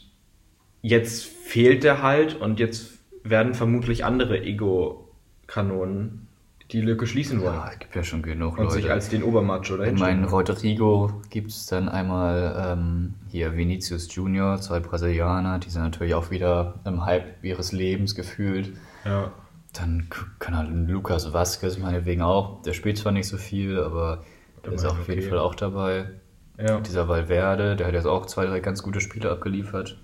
jetzt 0.82 1.25
fehlt 1.25 1.84
der 1.84 2.01
halt 2.01 2.36
und 2.39 2.60
jetzt 2.60 2.93
werden 3.23 3.53
vermutlich 3.53 4.06
andere 4.06 4.41
Ego-Kanonen 4.41 6.27
die 6.71 6.82
Lücke 6.82 7.08
schließen 7.08 7.41
wollen. 7.41 7.53
Ja, 7.53 7.69
es 7.71 7.80
gibt 7.80 7.95
ja 7.95 8.03
schon 8.03 8.21
genug 8.21 8.58
und 8.58 8.65
Leute. 8.65 8.75
sich 8.75 8.91
als 8.91 9.10
den 9.10 9.23
In 9.23 9.32
dahin 9.77 9.95
meinen 9.95 10.25
stellen. 10.25 10.25
Rodrigo 10.25 11.21
gibt 11.30 11.51
es 11.51 11.65
dann 11.67 11.88
einmal 11.88 12.73
ähm, 12.77 13.13
hier 13.30 13.56
Vinicius 13.56 14.13
Junior, 14.13 14.60
zwei 14.60 14.80
Brasilianer, 14.80 15.60
die 15.60 15.69
sind 15.69 15.84
natürlich 15.84 16.13
auch 16.13 16.30
wieder 16.30 16.80
im 16.86 17.06
Hype 17.06 17.43
ihres 17.43 17.71
Lebens 17.71 18.15
gefühlt. 18.15 18.73
Ja. 19.06 19.32
Dann 19.73 20.10
kann 20.39 20.58
halt 20.58 20.69
ein 20.69 20.88
Lukas 20.88 21.32
Vasquez 21.34 21.77
meinetwegen 21.77 22.21
auch. 22.21 22.62
Der 22.63 22.73
spielt 22.73 22.97
zwar 22.97 23.12
nicht 23.12 23.27
so 23.27 23.38
viel, 23.38 23.80
aber 23.80 24.23
der 24.65 24.73
ist 24.73 24.86
auf 24.86 25.08
jeden 25.08 25.21
okay. 25.21 25.30
Fall 25.30 25.39
auch 25.39 25.56
dabei. 25.56 26.10
ja. 26.58 26.80
Dieser 26.82 27.08
Valverde, 27.08 27.75
der 27.75 27.88
hat 27.88 27.93
jetzt 27.93 28.08
auch 28.08 28.25
zwei, 28.25 28.45
drei 28.45 28.60
ganz 28.60 28.84
gute 28.84 28.99
Spiele 28.99 29.32
abgeliefert 29.32 29.97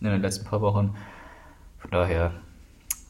in 0.00 0.06
den 0.08 0.22
letzten 0.22 0.44
paar 0.44 0.60
Wochen. 0.60 0.94
Von 1.78 1.90
daher, 1.90 2.32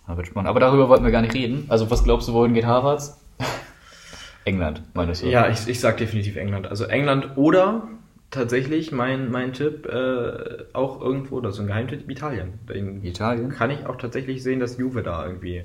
da 0.07 0.17
wird 0.17 0.27
spannend. 0.27 0.49
Aber 0.49 0.61
darüber 0.61 0.89
wollten 0.89 1.05
wir 1.05 1.11
gar 1.11 1.23
nicht 1.23 1.35
reden. 1.35 1.67
Also 1.69 1.91
was 1.91 2.05
glaubst 2.05 2.29
du, 2.29 2.33
wohin 2.33 2.55
geht 2.55 2.67
Harvards? 2.67 3.21
England, 4.45 4.83
meinst 4.95 5.23
du? 5.23 5.29
Ja, 5.29 5.49
ich, 5.49 5.67
ich 5.69 5.81
sag 5.81 5.97
definitiv 5.97 6.37
England. 6.37 6.67
Also 6.67 6.85
England 6.85 7.37
oder 7.37 7.89
tatsächlich 8.31 8.93
mein, 8.93 9.31
mein 9.31 9.53
Tipp 9.53 9.87
äh, 9.87 10.65
auch 10.73 11.01
irgendwo, 11.01 11.41
das 11.41 11.55
ist 11.55 11.61
ein 11.61 11.67
Geheimtipp, 11.69 12.09
Italien. 12.11 12.55
Den 12.69 13.05
Italien? 13.05 13.51
kann 13.51 13.71
ich 13.71 13.87
auch 13.87 13.97
tatsächlich 13.97 14.43
sehen, 14.43 14.61
dass 14.61 14.77
Juve 14.77 15.03
da 15.03 15.25
irgendwie. 15.25 15.65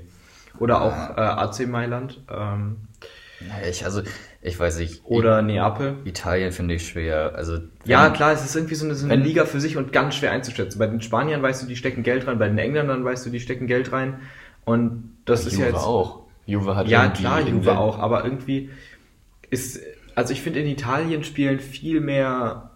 Oder 0.58 0.82
auch 0.82 1.16
äh, 1.16 1.20
AC 1.20 1.68
Mailand 1.68 2.20
ähm, 2.30 2.76
Ich, 3.68 3.84
also, 3.84 4.02
ich 4.42 4.58
weiß 4.58 4.78
nicht. 4.78 5.02
oder 5.04 5.40
Neapel. 5.42 5.96
Italien 6.04 6.52
finde 6.52 6.74
ich 6.74 6.86
schwer. 6.86 7.34
Also, 7.34 7.58
Ja, 7.84 8.10
klar, 8.10 8.32
es 8.32 8.44
ist 8.44 8.54
irgendwie 8.54 8.74
so 8.74 8.84
eine, 8.84 8.94
so 8.94 9.06
eine 9.06 9.14
wenn- 9.14 9.22
Liga 9.22 9.44
für 9.46 9.60
sich 9.60 9.76
und 9.76 9.92
ganz 9.92 10.14
schwer 10.16 10.32
einzuschätzen. 10.32 10.78
Bei 10.78 10.86
den 10.86 11.00
Spaniern 11.00 11.42
weißt 11.42 11.62
du, 11.62 11.66
die 11.66 11.76
stecken 11.76 12.02
Geld 12.02 12.26
rein, 12.26 12.38
bei 12.38 12.48
den 12.48 12.58
Engländern 12.58 13.04
weißt 13.04 13.24
du, 13.26 13.30
die 13.30 13.40
stecken 13.40 13.66
Geld 13.66 13.92
rein. 13.92 14.20
Und 14.64 15.16
das 15.24 15.46
ist 15.46 15.52
Juve 15.54 15.62
ja 15.64 15.68
jetzt. 15.70 15.78
auch. 15.84 16.24
Juve 16.46 16.76
hat 16.76 16.88
Ja, 16.88 17.08
klar, 17.08 17.40
Juve 17.40 17.78
auch, 17.78 17.98
aber 17.98 18.24
irgendwie 18.24 18.70
ist, 19.50 19.80
also 20.14 20.32
ich 20.32 20.42
finde 20.42 20.60
in 20.60 20.66
Italien 20.66 21.24
spielen 21.24 21.60
viel 21.60 22.00
mehr 22.00 22.70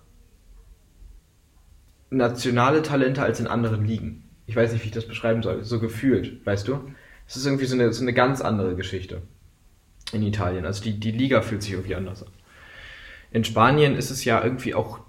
nationale 2.10 2.82
Talente 2.82 3.22
als 3.22 3.40
in 3.40 3.46
anderen 3.46 3.84
Ligen. 3.84 4.24
Ich 4.46 4.54
weiß 4.56 4.72
nicht, 4.72 4.82
wie 4.84 4.88
ich 4.88 4.94
das 4.94 5.06
beschreiben 5.06 5.42
soll, 5.42 5.64
so 5.64 5.80
gefühlt, 5.80 6.44
weißt 6.46 6.68
du? 6.68 6.80
Es 7.26 7.36
ist 7.36 7.46
irgendwie 7.46 7.64
so 7.64 7.74
eine, 7.74 7.92
so 7.92 8.02
eine 8.02 8.12
ganz 8.12 8.40
andere 8.40 8.76
Geschichte 8.76 9.22
in 10.14 10.22
Italien. 10.22 10.64
Also 10.66 10.82
die, 10.82 10.98
die 10.98 11.10
Liga 11.10 11.42
fühlt 11.42 11.62
sich 11.62 11.72
irgendwie 11.72 11.94
anders 11.94 12.22
an. 12.22 12.28
In 13.32 13.44
Spanien 13.44 13.96
ist 13.96 14.10
es 14.10 14.24
ja 14.24 14.42
irgendwie 14.42 14.74
auch 14.74 15.00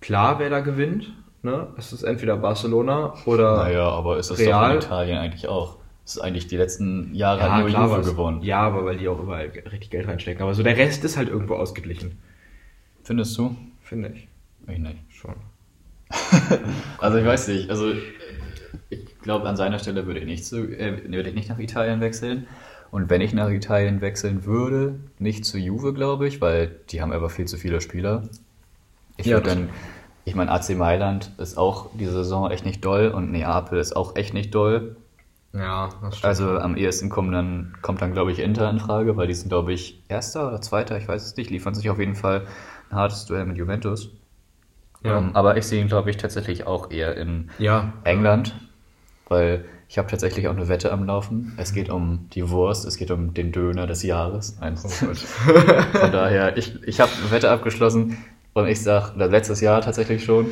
klar, 0.00 0.38
wer 0.38 0.50
da 0.50 0.60
gewinnt. 0.60 1.12
Ne? 1.42 1.68
Es 1.76 1.92
ist 1.92 2.02
entweder 2.02 2.36
Barcelona 2.36 3.14
oder 3.26 3.56
Naja, 3.56 3.88
aber 3.88 4.18
ist 4.18 4.30
das 4.30 4.38
doch 4.38 4.46
Real. 4.46 4.70
in 4.72 4.78
Italien 4.78 5.18
eigentlich 5.18 5.48
auch. 5.48 5.76
Das 6.04 6.16
ist 6.16 6.22
eigentlich 6.22 6.46
die 6.46 6.56
letzten 6.56 7.14
Jahre 7.14 7.42
hat 7.50 7.60
nur 7.60 7.68
klar 7.68 7.88
Juve 7.88 8.02
gewonnen. 8.10 8.42
Ja, 8.42 8.60
aber 8.60 8.84
weil 8.84 8.98
die 8.98 9.08
auch 9.08 9.18
überall 9.18 9.46
richtig 9.70 9.90
Geld 9.90 10.06
reinstecken. 10.06 10.42
Aber 10.42 10.54
so 10.54 10.62
der 10.62 10.76
Rest 10.76 11.02
ist 11.04 11.16
halt 11.16 11.28
irgendwo 11.28 11.54
ausgeglichen, 11.54 12.18
Findest 13.02 13.36
du? 13.36 13.56
finde 13.82 14.10
ich. 14.14 14.28
Ich 14.66 14.78
nicht. 14.78 14.98
Schon. 15.10 15.34
Also 16.98 17.18
ich 17.18 17.24
weiß 17.24 17.48
nicht. 17.48 17.70
Also 17.70 17.92
ich 18.90 19.18
glaube, 19.22 19.48
an 19.48 19.56
seiner 19.56 19.78
Stelle 19.78 20.06
würde 20.06 20.20
ich 20.20 20.26
nicht 20.26 20.44
zu, 20.44 20.58
äh, 20.68 21.02
würde 21.10 21.28
ich 21.30 21.34
nicht 21.34 21.48
nach 21.48 21.58
Italien 21.58 22.00
wechseln. 22.00 22.46
Und 22.94 23.10
wenn 23.10 23.20
ich 23.20 23.34
nach 23.34 23.50
Italien 23.50 24.00
wechseln 24.00 24.46
würde, 24.46 25.00
nicht 25.18 25.44
zu 25.44 25.58
Juve, 25.58 25.92
glaube 25.94 26.28
ich, 26.28 26.40
weil 26.40 26.80
die 26.90 27.02
haben 27.02 27.12
einfach 27.12 27.30
viel 27.30 27.46
zu 27.46 27.58
viele 27.58 27.80
Spieler. 27.82 28.28
Ich 29.16 29.32
Ja, 29.32 29.34
würde 29.34 29.50
dann, 29.50 29.70
ich 30.24 30.34
meine, 30.36 30.50
AC 30.52 30.74
Mailand 30.74 31.32
ist 31.38 31.58
auch 31.58 31.90
diese 31.94 32.12
Saison 32.12 32.50
echt 32.50 32.64
nicht 32.66 32.84
doll 32.84 33.08
und 33.08 33.32
Neapel 33.32 33.78
ist 33.80 33.96
auch 33.96 34.16
echt 34.16 34.34
nicht 34.34 34.54
doll. 34.54 34.96
Ja, 35.52 35.88
das 36.02 36.18
stimmt. 36.18 36.40
Also 36.40 36.58
am 36.58 36.76
ehesten 36.76 37.10
kommen 37.10 37.32
dann, 37.32 37.76
kommt 37.82 38.00
dann, 38.00 38.12
glaube 38.12 38.32
ich, 38.32 38.38
Inter 38.38 38.70
in 38.70 38.80
Frage, 38.80 39.16
weil 39.16 39.26
die 39.26 39.34
sind, 39.34 39.50
glaube 39.50 39.72
ich, 39.74 40.02
Erster 40.08 40.48
oder 40.48 40.60
Zweiter, 40.62 40.96
ich 40.96 41.06
weiß 41.06 41.22
es 41.24 41.36
nicht, 41.36 41.50
liefern 41.50 41.74
sich 41.74 41.90
auf 41.90 41.98
jeden 41.98 42.14
Fall 42.14 42.46
ein 42.90 42.96
hartes 42.96 43.26
Duell 43.26 43.44
mit 43.44 43.58
Juventus. 43.58 44.10
Ja. 45.02 45.18
Ähm, 45.18 45.36
aber 45.36 45.56
ich 45.58 45.66
sehe 45.66 45.80
ihn, 45.82 45.88
glaube 45.88 46.10
ich, 46.10 46.18
tatsächlich 46.18 46.66
auch 46.66 46.90
eher 46.90 47.16
in 47.16 47.50
ja, 47.58 47.92
England, 48.04 48.54
weil 49.28 49.66
ich 49.94 49.98
habe 49.98 50.10
tatsächlich 50.10 50.48
auch 50.48 50.56
eine 50.56 50.66
Wette 50.66 50.90
am 50.90 51.04
Laufen. 51.04 51.52
Es 51.56 51.72
geht 51.72 51.88
um 51.88 52.26
die 52.32 52.50
Wurst, 52.50 52.84
es 52.84 52.96
geht 52.96 53.12
um 53.12 53.32
den 53.32 53.52
Döner 53.52 53.86
des 53.86 54.02
Jahres. 54.02 54.60
Eins. 54.60 54.82
Von 54.96 56.10
daher, 56.10 56.56
ich, 56.56 56.82
ich 56.82 56.98
habe 56.98 57.12
eine 57.22 57.30
Wette 57.30 57.48
abgeschlossen 57.48 58.16
und 58.54 58.66
ich 58.66 58.82
sage, 58.82 59.12
letztes 59.24 59.60
Jahr 59.60 59.82
tatsächlich 59.82 60.24
schon. 60.24 60.46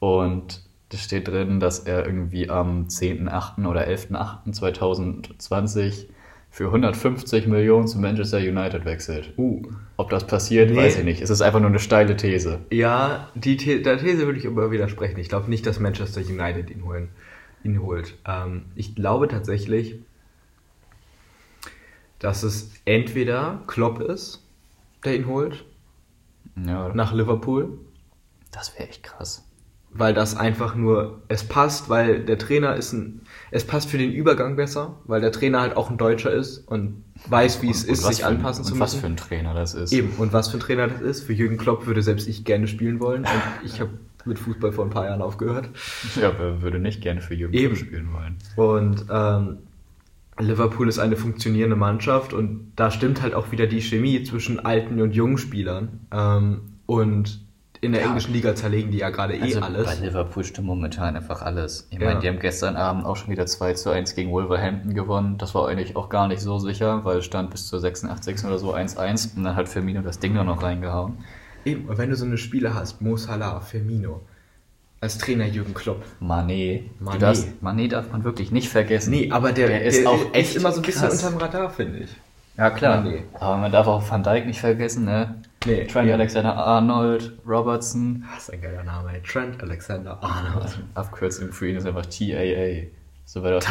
Und 0.00 0.60
da 0.90 0.98
steht 0.98 1.28
drin, 1.28 1.60
dass 1.60 1.78
er 1.78 2.04
irgendwie 2.04 2.50
am 2.50 2.88
10.8. 2.88 3.66
oder 3.66 3.88
11.8.2020 3.88 6.08
für 6.50 6.66
150 6.66 7.46
Millionen 7.46 7.88
zu 7.88 7.98
Manchester 7.98 8.36
United 8.36 8.84
wechselt. 8.84 9.32
Uh. 9.38 9.62
Ob 9.96 10.10
das 10.10 10.26
passiert, 10.26 10.70
Nee. 10.70 10.76
weiß 10.76 10.98
ich 10.98 11.04
nicht. 11.04 11.22
Es 11.22 11.30
ist 11.30 11.40
einfach 11.40 11.60
nur 11.60 11.70
eine 11.70 11.78
steile 11.78 12.18
These. 12.18 12.58
Ja, 12.70 13.30
die 13.34 13.58
The 13.58 13.80
der 13.82 13.96
These 13.96 14.26
würde 14.26 14.38
ich 14.38 14.46
aber 14.46 14.70
widersprechen. 14.70 15.18
Ich 15.20 15.30
glaube 15.30 15.48
nicht, 15.48 15.64
dass 15.64 15.80
Manchester 15.80 16.20
United 16.20 16.68
ihn, 16.68 16.84
holen, 16.84 17.08
ihn 17.64 17.80
holt. 17.82 18.14
Ähm, 18.26 18.66
ich 18.74 18.94
glaube 18.94 19.28
tatsächlich, 19.28 19.96
dass 22.18 22.42
es 22.42 22.70
entweder 22.84 23.62
Klopp 23.66 24.00
ist, 24.00 24.42
der 25.04 25.16
ihn 25.16 25.26
holt, 25.26 25.64
Ja, 26.56 26.92
nach 26.94 27.12
Liverpool, 27.12 27.78
das 28.52 28.72
wäre 28.78 28.88
echt 28.88 29.02
krass. 29.02 29.44
weil 29.90 30.14
das 30.14 30.36
einfach 30.36 30.74
nur, 30.74 31.20
es 31.28 31.44
passt, 31.44 31.88
weil 31.88 32.24
der 32.24 32.38
Trainer 32.38 32.76
ist 32.76 32.92
ein, 32.92 33.20
es 33.50 33.66
passt 33.66 33.88
für 33.90 33.98
den 33.98 34.12
Übergang 34.12 34.56
besser, 34.56 34.96
weil 35.04 35.20
der 35.20 35.32
Trainer 35.32 35.60
halt 35.60 35.76
auch 35.76 35.90
ein 35.90 35.98
Deutscher 35.98 36.32
ist 36.32 36.58
und 36.68 37.04
weiß, 37.28 37.62
wie 37.62 37.70
es 37.70 37.82
Und- 37.82 37.88
und 37.88 37.92
ist, 37.94 38.04
sich 38.06 38.16
für 38.20 38.26
ein- 38.26 38.36
anpassen 38.36 38.64
und 38.64 38.72
zu 38.72 38.78
was 38.80 38.92
müssen. 38.94 39.00
für 39.00 39.06
ein 39.08 39.16
Trainer 39.16 39.54
das 39.54 39.74
ist. 39.74 39.92
Eben, 39.92 40.10
und 40.18 40.32
was 40.32 40.48
für 40.48 40.56
ein 40.56 40.60
Trainer 40.60 40.88
das 40.88 41.00
ist. 41.00 41.22
Für 41.24 41.32
Jürgen 41.32 41.58
Klopp 41.58 41.86
würde 41.86 42.02
selbst 42.02 42.26
ich 42.28 42.44
gerne 42.44 42.66
spielen 42.68 43.00
wollen. 43.00 43.22
Und 43.24 43.42
ich 43.64 43.80
habe 43.80 43.90
mit 44.26 44.38
Fußball 44.38 44.72
vor 44.72 44.84
ein 44.84 44.90
paar 44.90 45.04
Jahren 45.06 45.22
aufgehört. 45.22 45.68
Ja, 46.20 46.32
wer 46.38 46.62
würde 46.62 46.78
nicht 46.78 47.00
gerne 47.00 47.20
für 47.20 47.34
Jürgen 47.34 47.54
Eben. 47.54 47.76
Spielen 47.76 48.08
wollen? 48.12 48.36
Und 48.56 49.06
ähm, 49.10 49.58
Liverpool 50.38 50.88
ist 50.88 50.98
eine 50.98 51.16
funktionierende 51.16 51.76
Mannschaft 51.76 52.32
und 52.32 52.72
da 52.76 52.90
stimmt 52.90 53.22
halt 53.22 53.34
auch 53.34 53.52
wieder 53.52 53.66
die 53.66 53.80
Chemie 53.80 54.22
zwischen 54.24 54.64
alten 54.64 55.00
und 55.00 55.14
jungen 55.14 55.38
Spielern. 55.38 56.00
Ähm, 56.12 56.60
und 56.86 57.40
in 57.80 57.92
der 57.92 58.00
Ja. 58.00 58.06
englischen 58.08 58.32
Liga 58.32 58.54
zerlegen 58.54 58.90
die 58.90 58.98
ja 58.98 59.10
gerade 59.10 59.36
eh 59.36 59.42
Also 59.42 59.60
alles. 59.60 59.84
bei 60.00 60.06
Liverpool 60.06 60.42
stimmt 60.42 60.66
momentan 60.66 61.16
einfach 61.16 61.42
alles. 61.42 61.86
Ich 61.90 61.98
Ja. 62.00 62.06
meine, 62.06 62.20
die 62.20 62.28
haben 62.28 62.38
gestern 62.38 62.76
Abend 62.76 63.04
auch 63.04 63.14
schon 63.16 63.30
wieder 63.30 63.44
2 63.46 63.74
zu 63.74 63.90
1 63.90 64.14
gegen 64.14 64.30
Wolverhampton 64.32 64.94
gewonnen. 64.94 65.36
Das 65.38 65.54
war 65.54 65.68
eigentlich 65.68 65.94
auch 65.94 66.08
gar 66.08 66.26
nicht 66.26 66.40
so 66.40 66.58
sicher, 66.58 67.04
weil 67.04 67.18
es 67.18 67.26
stand 67.26 67.50
bis 67.50 67.66
zur 67.66 67.80
86. 67.80 68.44
oder 68.46 68.58
so 68.58 68.74
1-1 68.74 69.36
und 69.36 69.44
dann 69.44 69.54
hat 69.54 69.68
Firmino 69.68 70.00
das 70.00 70.18
Ding 70.18 70.34
da 70.34 70.42
noch 70.44 70.62
reingehauen. 70.62 71.18
Eben, 71.64 71.86
wenn 71.88 72.10
du 72.10 72.16
so 72.16 72.24
eine 72.24 72.38
Spieler 72.38 72.74
hast, 72.74 73.00
Mo 73.00 73.16
Salah, 73.16 73.60
Firmino, 73.60 74.20
als 75.00 75.18
Trainer 75.18 75.46
Jürgen 75.46 75.74
Klopp. 75.74 76.02
Mané. 76.20 76.84
Mané. 77.02 77.18
Darfst, 77.18 77.48
Mané 77.62 77.88
darf 77.88 78.10
man 78.12 78.24
wirklich 78.24 78.50
nicht 78.52 78.68
vergessen. 78.68 79.10
Nee, 79.10 79.30
aber 79.30 79.52
der, 79.52 79.68
Der 79.68 79.84
ist 79.84 80.06
auch 80.06 80.32
echt 80.32 80.56
immer 80.56 80.72
so 80.72 80.80
ein 80.80 80.86
bisschen 80.86 81.08
krass. 81.08 81.22
unterm 81.24 81.38
Radar, 81.40 81.70
finde 81.70 81.98
ich. 82.00 82.10
Ja, 82.56 82.70
klar. 82.70 83.02
Mané. 83.04 83.22
Aber 83.34 83.56
man 83.58 83.72
darf 83.72 83.86
auch 83.86 84.08
Van 84.10 84.22
Dijk 84.22 84.46
nicht 84.46 84.60
vergessen, 84.60 85.04
ne? 85.04 85.34
Nee, 85.66 85.86
Trent 85.86 86.08
ja. 86.08 86.14
Alexander-Arnold, 86.14 87.32
Robertson. 87.46 88.24
Das 88.34 88.44
ist 88.44 88.52
ein 88.52 88.60
geiler 88.60 88.84
Name, 88.84 89.12
ey. 89.14 89.22
Trent 89.22 89.62
Alexander 89.62 90.22
Arnold. 90.22 90.78
Abkürzung 90.94 91.52
für 91.52 91.68
ihn 91.68 91.76
ist 91.76 91.86
einfach 91.86 92.04
TAA. 92.06 92.88
So 93.26 93.42
wird 93.42 93.62
Ta. 93.62 93.70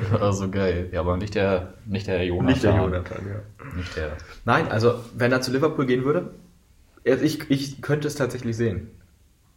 genannt. 0.00 0.20
Also 0.20 0.50
geil. 0.50 0.88
Ja, 0.92 1.00
aber 1.00 1.16
nicht 1.16 1.36
der, 1.36 1.74
nicht 1.86 2.08
der 2.08 2.24
Jonathan. 2.24 2.46
Nicht 2.52 2.64
der 2.64 2.74
Jonathan, 2.76 3.18
ja. 3.28 3.66
Nicht 3.76 3.96
der. 3.96 4.10
Nein, 4.44 4.68
also 4.68 4.94
wenn 5.16 5.30
er 5.30 5.40
zu 5.40 5.52
Liverpool 5.52 5.86
gehen 5.86 6.04
würde, 6.04 6.30
also 7.06 7.24
ich, 7.24 7.50
ich 7.50 7.82
könnte 7.82 8.08
es 8.08 8.14
tatsächlich 8.14 8.56
sehen. 8.56 8.90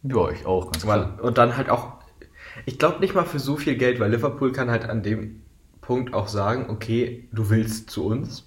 Ja, 0.02 0.30
ich 0.30 0.46
auch, 0.46 0.70
ganz 0.70 0.84
klar. 0.84 1.18
und 1.22 1.38
dann 1.38 1.56
halt 1.56 1.70
auch, 1.70 1.94
Ich 2.64 2.78
glaube 2.78 3.00
nicht 3.00 3.14
mal 3.14 3.24
für 3.24 3.38
so 3.38 3.56
viel 3.56 3.76
Geld, 3.76 4.00
weil 4.00 4.10
Liverpool 4.10 4.52
kann 4.52 4.70
halt 4.70 4.88
an 4.88 5.02
dem 5.02 5.42
Punkt 5.80 6.14
auch 6.14 6.28
sagen, 6.28 6.66
okay, 6.68 7.28
du 7.32 7.50
willst 7.50 7.90
zu 7.90 8.06
uns. 8.06 8.44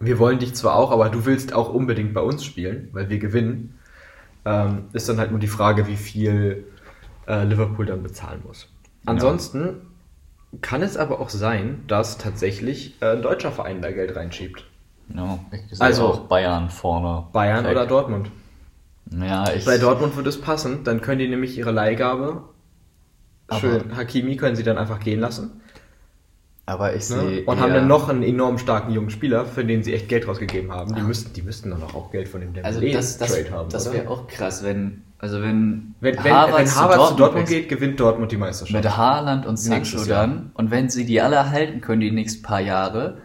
Wir 0.00 0.18
wollen 0.18 0.38
dich 0.38 0.54
zwar 0.54 0.76
auch, 0.76 0.90
aber 0.92 1.08
du 1.08 1.24
willst 1.26 1.52
auch 1.52 1.72
unbedingt 1.72 2.14
bei 2.14 2.20
uns 2.20 2.44
spielen, 2.44 2.88
weil 2.92 3.08
wir 3.08 3.18
gewinnen. 3.18 3.74
Ähm, 4.44 4.84
ist 4.92 5.08
dann 5.08 5.18
halt 5.18 5.30
nur 5.30 5.40
die 5.40 5.48
Frage, 5.48 5.86
wie 5.88 5.96
viel 5.96 6.64
äh, 7.26 7.44
Liverpool 7.44 7.86
dann 7.86 8.02
bezahlen 8.02 8.42
muss. 8.46 8.68
Ansonsten 9.04 9.80
kann 10.60 10.82
es 10.82 10.96
aber 10.96 11.20
auch 11.20 11.30
sein, 11.30 11.82
dass 11.88 12.18
tatsächlich 12.18 12.94
äh, 13.02 13.12
ein 13.12 13.22
deutscher 13.22 13.52
Verein 13.52 13.82
da 13.82 13.90
Geld 13.90 14.14
reinschiebt. 14.16 14.64
Ja, 15.14 15.38
Also- 15.78 16.06
auch 16.06 16.18
Bayern 16.28 16.70
vorne. 16.70 17.26
Bayern 17.32 17.64
Weg. 17.64 17.72
oder 17.72 17.86
Dortmund. 17.86 18.30
Ja, 19.10 19.50
ich. 19.52 19.64
Bei 19.64 19.78
Dortmund 19.78 20.16
würde 20.16 20.28
es 20.28 20.40
passen, 20.40 20.84
dann 20.84 21.00
können 21.00 21.18
die 21.20 21.28
nämlich 21.28 21.56
ihre 21.56 21.70
Leihgabe, 21.70 22.42
schön 23.58 23.96
Hakimi, 23.96 24.36
können 24.36 24.54
sie 24.56 24.62
dann 24.62 24.76
einfach 24.78 25.00
gehen 25.00 25.20
lassen. 25.20 25.60
aber 26.66 26.90
ich 26.94 27.08
Ne? 27.08 27.20
sehe. 27.20 27.44
Und 27.46 27.60
haben 27.60 27.72
dann 27.72 27.86
noch 27.88 28.10
einen 28.10 28.22
enorm 28.22 28.58
starken 28.58 28.92
jungen 28.92 29.08
Spieler, 29.08 29.46
für 29.46 29.64
den 29.64 29.82
sie 29.82 29.94
echt 29.94 30.10
Geld 30.10 30.28
rausgegeben 30.28 30.70
haben. 30.70 30.94
Die 30.94 31.00
müssten, 31.00 31.32
die 31.32 31.40
müssten 31.40 31.70
dann 31.70 31.82
auch 31.82 32.10
Geld 32.10 32.28
von 32.28 32.42
dem 32.42 32.52
Also 32.62 32.80
Dembélé 32.80 32.92
das, 32.92 33.16
das, 33.16 33.32
Trade 33.32 33.50
haben. 33.50 33.70
das 33.70 33.90
wäre 33.90 34.10
auch 34.10 34.26
krass, 34.26 34.62
wenn. 34.62 35.02
Also 35.18 35.40
wenn. 35.40 35.94
wenn, 36.00 36.22
wenn, 36.22 36.34
Harvard 36.34 37.08
zu 37.08 37.14
Dortmund, 37.16 37.48
wechselt, 37.48 37.70
geht, 37.70 37.78
gewinnt 37.78 37.98
Dortmund 37.98 38.30
die 38.32 38.36
Meisterschaft. 38.36 38.84
Mit 38.84 38.96
Haaland 38.98 39.46
und 39.46 39.56
Sancho 39.56 40.04
dann. 40.04 40.50
Und 40.52 40.70
wenn 40.70 40.90
sie 40.90 41.06
die 41.06 41.22
alle 41.22 41.48
halten 41.50 41.80
können, 41.80 42.02
die 42.02 42.10
nächsten 42.10 42.42
paar 42.42 42.60
Jahre, 42.60 43.16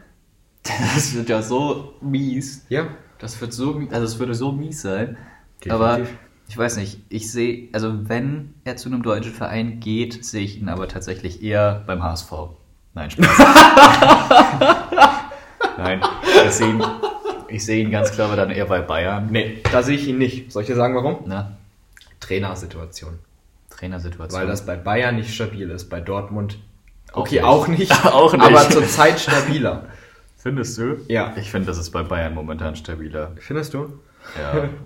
das 0.64 1.14
wird 1.14 1.30
ja 1.30 1.41
so 1.41 1.93
mies. 2.01 2.66
Ja. 2.70 2.88
Das 3.20 3.39
wird 3.41 3.53
so, 3.53 3.72
mies- 3.76 3.91
also 3.93 4.05
es 4.05 4.20
würde 4.20 4.34
so 4.36 4.51
mies 4.51 4.82
sein. 4.82 5.18
Definitiv. 5.64 5.72
Aber 5.72 5.99
ich 6.47 6.57
weiß 6.57 6.78
nicht, 6.78 6.99
ich 7.09 7.32
sehe, 7.32 7.70
also 7.74 8.09
wenn 8.09 8.53
er 8.66 8.76
zu 8.76 8.89
einem 8.89 9.01
deutschen 9.03 9.34
Verein 9.34 9.80
geht, 9.80 10.24
sehe 10.26 10.43
ich 10.43 10.59
ihn 10.59 10.70
aber 10.70 10.88
tatsächlich 10.88 11.41
eher 11.43 11.84
beim 11.88 12.03
HSV. 12.03 12.32
Nein, 12.93 13.09
Spaß. 13.11 13.28
Nein, 15.78 16.01
ich 16.45 16.51
sehe 16.51 16.70
ihn, 16.70 16.84
ich 17.47 17.66
sehe 17.66 17.84
ihn 17.84 17.91
ganz 17.91 18.11
klar 18.11 18.28
aber 18.28 18.36
dann 18.36 18.51
eher 18.51 18.66
bei 18.66 18.82
Bayern. 18.82 19.28
Nee, 19.32 19.59
da 19.72 19.82
sehe 19.84 19.95
ich 19.97 20.07
ihn 20.07 20.18
nicht. 20.18 20.51
Soll 20.51 20.64
ich 20.64 20.68
dir 20.68 20.76
sagen, 20.76 20.95
warum? 20.95 21.28
Ne? 21.28 21.55
Trainersituation. 22.20 23.20
Trainersituation. 23.70 24.39
Weil 24.39 24.47
das 24.47 24.66
bei 24.66 24.76
Bayern 24.76 25.16
nicht 25.16 25.34
stabil 25.34 25.70
ist, 25.72 25.89
bei 25.89 25.99
Dortmund 26.01 26.59
okay, 27.14 27.36
nicht. 27.36 27.43
auch 27.43 27.68
nicht, 27.68 27.91
Auch 28.05 28.34
nicht. 28.34 28.43
aber 28.45 28.70
zurzeit 28.70 29.20
stabiler. 29.20 29.84
Findest 30.43 30.77
du? 30.77 30.97
Ja. 31.07 31.33
Ich 31.37 31.49
finde, 31.49 31.67
das 31.67 31.77
ist 31.77 31.91
bei 31.91 32.03
Bayern 32.03 32.33
momentan 32.33 32.75
stabiler. 32.75 33.31
Findest 33.39 33.73
du? 33.73 33.99
Ja. 34.37 34.69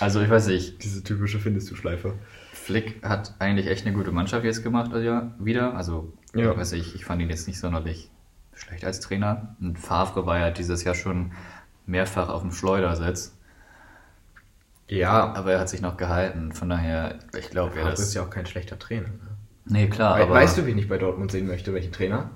Also 0.00 0.20
ich 0.20 0.28
weiß 0.28 0.48
nicht, 0.48 0.84
Diese 0.84 1.02
typische 1.02 1.38
findest 1.38 1.70
du 1.70 1.76
Schleife. 1.76 2.12
Flick 2.52 3.02
hat 3.02 3.34
eigentlich 3.38 3.68
echt 3.68 3.86
eine 3.86 3.96
gute 3.96 4.10
Mannschaft 4.12 4.44
jetzt 4.44 4.62
gemacht 4.62 4.92
also 4.92 5.06
ja, 5.06 5.32
wieder. 5.38 5.74
Also 5.74 6.12
Ja. 6.34 6.50
ich 6.52 6.58
weiß 6.58 6.72
nicht, 6.72 6.94
ich 6.94 7.06
fand 7.06 7.22
ihn 7.22 7.30
jetzt 7.30 7.46
nicht 7.46 7.58
sonderlich 7.58 8.10
schlecht 8.54 8.84
als 8.84 9.00
Trainer. 9.00 9.56
Und 9.60 9.78
Favre 9.78 10.26
war 10.26 10.38
ja 10.38 10.50
dieses 10.50 10.84
Jahr 10.84 10.94
schon 10.94 11.32
mehrfach 11.86 12.28
auf 12.28 12.42
dem 12.42 12.52
Schleudersitz. 12.52 13.34
Ja, 14.88 15.32
Aber 15.32 15.52
er 15.52 15.60
hat 15.60 15.70
sich 15.70 15.80
noch 15.80 15.96
gehalten. 15.96 16.52
Von 16.52 16.68
daher, 16.68 17.18
ich 17.38 17.48
glaube, 17.48 17.78
er 17.80 17.92
ist 17.94 18.12
ja 18.12 18.22
auch 18.24 18.30
kein 18.30 18.44
schlechter 18.44 18.78
Trainer. 18.78 19.08
Ne? 19.08 19.18
Nee, 19.64 19.88
klar, 19.88 20.18
We- 20.18 20.24
aber... 20.24 20.34
weißt 20.34 20.58
du, 20.58 20.66
wen 20.66 20.76
ich 20.76 20.88
bei 20.88 20.98
Dortmund 20.98 21.30
sehen 21.32 21.46
möchte, 21.46 21.72
welchen 21.72 21.92
Trainer? 21.92 22.30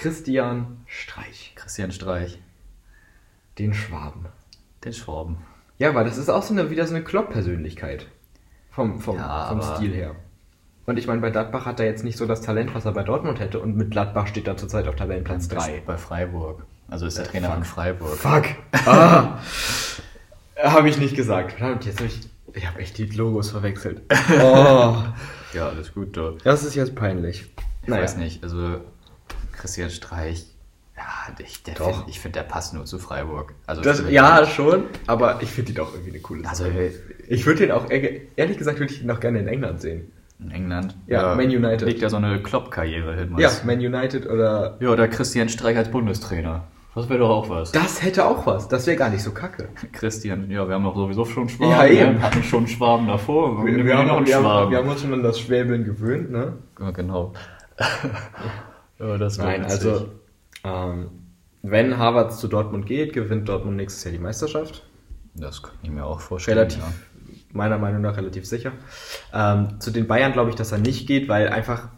Christian 0.00 0.78
Streich. 0.86 1.52
Christian 1.56 1.92
Streich, 1.92 2.38
Den 3.58 3.74
Schwaben. 3.74 4.26
den 4.84 4.94
Schwaben. 4.94 5.36
Ja, 5.76 5.94
weil 5.94 6.04
das 6.06 6.16
ist 6.16 6.30
auch 6.30 6.42
so 6.42 6.54
eine, 6.54 6.70
wieder 6.70 6.86
so 6.86 6.94
eine 6.94 7.04
Klopp-Persönlichkeit. 7.04 8.06
Vom, 8.70 9.00
vom, 9.00 9.16
Ja, 9.16 9.48
vom 9.48 9.60
Stil 9.60 9.92
her. 9.92 10.14
Und 10.86 10.98
ich 10.98 11.06
meine, 11.06 11.20
bei 11.20 11.28
Gladbach 11.30 11.66
hat 11.66 11.80
er 11.80 11.86
jetzt 11.86 12.02
nicht 12.02 12.16
so 12.16 12.26
das 12.26 12.40
Talent, 12.40 12.74
was 12.74 12.86
er 12.86 12.92
bei 12.92 13.02
Dortmund 13.02 13.40
hätte. 13.40 13.60
Und 13.60 13.76
mit 13.76 13.90
Gladbach 13.90 14.26
steht 14.26 14.46
er 14.48 14.56
zurzeit 14.56 14.88
auf 14.88 14.96
Tabellenplatz 14.96 15.48
3. 15.48 15.82
Bei 15.84 15.98
Freiburg. 15.98 16.64
Also 16.88 17.04
ist 17.06 17.18
der 17.18 17.26
Äh, 17.26 17.28
Trainer 17.28 17.46
fuck. 17.48 17.54
von 17.56 17.64
Freiburg. 17.64 18.16
Fuck. 18.16 18.44
Ah. 18.86 19.38
habe 20.62 20.88
ich 20.88 20.96
nicht 20.98 21.14
gesagt. 21.14 21.52
Verdammt, 21.52 21.84
jetzt 21.84 21.98
habe 22.00 22.06
ich. 22.08 22.20
Ich 22.54 22.66
habe 22.66 22.80
echt 22.80 22.96
die 22.98 23.04
Logos 23.04 23.50
verwechselt. 23.50 24.00
Oh. 24.30 24.96
Ja, 25.52 25.68
alles 25.68 25.92
gut, 25.92 26.16
du. 26.16 26.38
Das 26.42 26.64
ist 26.64 26.74
jetzt 26.74 26.94
peinlich. 26.94 27.50
Ich 27.84 27.90
weiß 27.90 28.16
nicht, 28.16 28.42
also 28.42 28.80
Christian 29.60 29.90
Streich, 29.90 30.46
ja, 30.96 31.34
ich, 31.38 31.62
der 31.64 31.74
Doch. 31.74 31.94
find, 31.94 32.08
ich 32.08 32.18
finde, 32.18 32.38
der 32.38 32.46
passt 32.46 32.72
nur 32.72 32.86
zu 32.86 32.98
Freiburg. 32.98 33.54
Also 33.66 33.82
Das, 33.82 34.02
ja, 34.10 34.46
schon, 34.46 34.84
aber 35.06 35.42
ich 35.42 35.50
finde 35.50 35.72
die 35.72 35.74
doch 35.76 35.92
irgendwie 35.92 36.10
eine 36.12 36.20
coole 36.20 36.48
Also 36.48 36.64
Sache. 36.64 36.92
Ich 37.28 37.44
würde 37.44 37.60
den 37.60 37.70
auch, 37.70 37.90
ehrlich 37.90 38.56
gesagt, 38.58 38.80
würde 38.80 38.92
ich 38.92 39.02
ihn 39.02 39.10
auch 39.10 39.20
gerne 39.20 39.38
in 39.38 39.48
England 39.48 39.80
sehen. 39.82 40.12
in 40.38 40.50
England. 40.50 40.96
Ja, 41.06 41.34
Man 41.34 41.46
United. 41.46 41.82
Legt 41.82 42.00
ja 42.00 42.08
so 42.08 42.16
eine 42.16 42.42
Klopp-Karriere 42.42 43.14
hin. 43.16 43.34
Ja, 43.36 43.48
meinst 43.48 43.62
du? 43.62 43.66
Man 43.66 43.78
United 43.80 44.26
oder. 44.26 44.78
ja, 44.80 44.88
oder 44.88 45.08
Christian 45.08 45.48
Streich 45.50 45.76
als 45.76 45.90
Bundestrainer. 45.90 46.64
Das 46.94 47.08
wäre 47.08 47.18
doch 47.20 47.30
auch 47.30 47.48
was. 47.50 47.70
Das 47.72 48.02
hätte 48.02 48.24
auch 48.26 48.46
was. 48.46 48.66
Das 48.66 48.86
wäre 48.86 48.96
gar 48.96 49.10
nicht 49.10 49.22
so 49.22 49.30
kacke. 49.32 49.68
Christian, 49.92 50.50
ja, 50.50 50.66
wir 50.66 50.74
haben 50.74 50.84
doch 50.84 50.96
sowieso 50.96 51.24
schon 51.26 51.48
Schwaben. 51.50 51.70
Ja, 51.70 51.86
eben. 51.86 52.14
Wir 52.16 52.22
hatten 52.22 52.42
schon 52.42 52.66
Schwaben 52.66 53.06
davor. 53.06 53.64
Wir, 53.64 53.84
wir, 53.84 53.96
haben, 53.96 54.08
noch 54.08 54.16
einen 54.16 54.26
wir, 54.26 54.36
haben, 54.36 54.42
Schwaben. 54.42 54.70
wir 54.70 54.78
haben 54.78 54.88
uns 54.88 55.00
schon 55.02 55.12
an 55.12 55.22
das 55.22 55.38
Schwäbeln 55.38 55.84
gewöhnt, 55.84 56.30
ne? 56.32 56.54
Ja, 56.80 56.90
genau. 56.90 57.32
ja, 59.00 59.18
das 59.18 59.38
Nein, 59.38 59.64
witzig. 59.64 59.90
also, 59.90 60.08
ähm, 60.64 61.08
wenn 61.62 61.98
Harvard 61.98 62.32
zu 62.34 62.48
Dortmund 62.48 62.86
geht, 62.86 63.12
gewinnt 63.12 63.48
Dortmund 63.48 63.76
nächstes 63.76 64.04
Jahr 64.04 64.12
die 64.12 64.18
Meisterschaft. 64.18 64.86
Das 65.34 65.62
kann 65.62 65.74
ich 65.82 65.90
mir 65.90 66.04
auch 66.04 66.20
vorstellen. 66.20 66.58
Relativ, 66.58 66.78
Ja. 66.78 66.92
meiner 67.52 67.78
Meinung 67.78 68.00
nach 68.02 68.16
relativ 68.16 68.46
sicher. 68.46 68.72
Ähm, 69.32 69.80
zu 69.80 69.90
den 69.90 70.06
Bayern 70.06 70.32
glaube 70.32 70.50
ich, 70.50 70.56
dass 70.56 70.72
er 70.72 70.78
nicht 70.78 71.06
geht, 71.06 71.28
weil 71.28 71.48
einfach, 71.48 71.88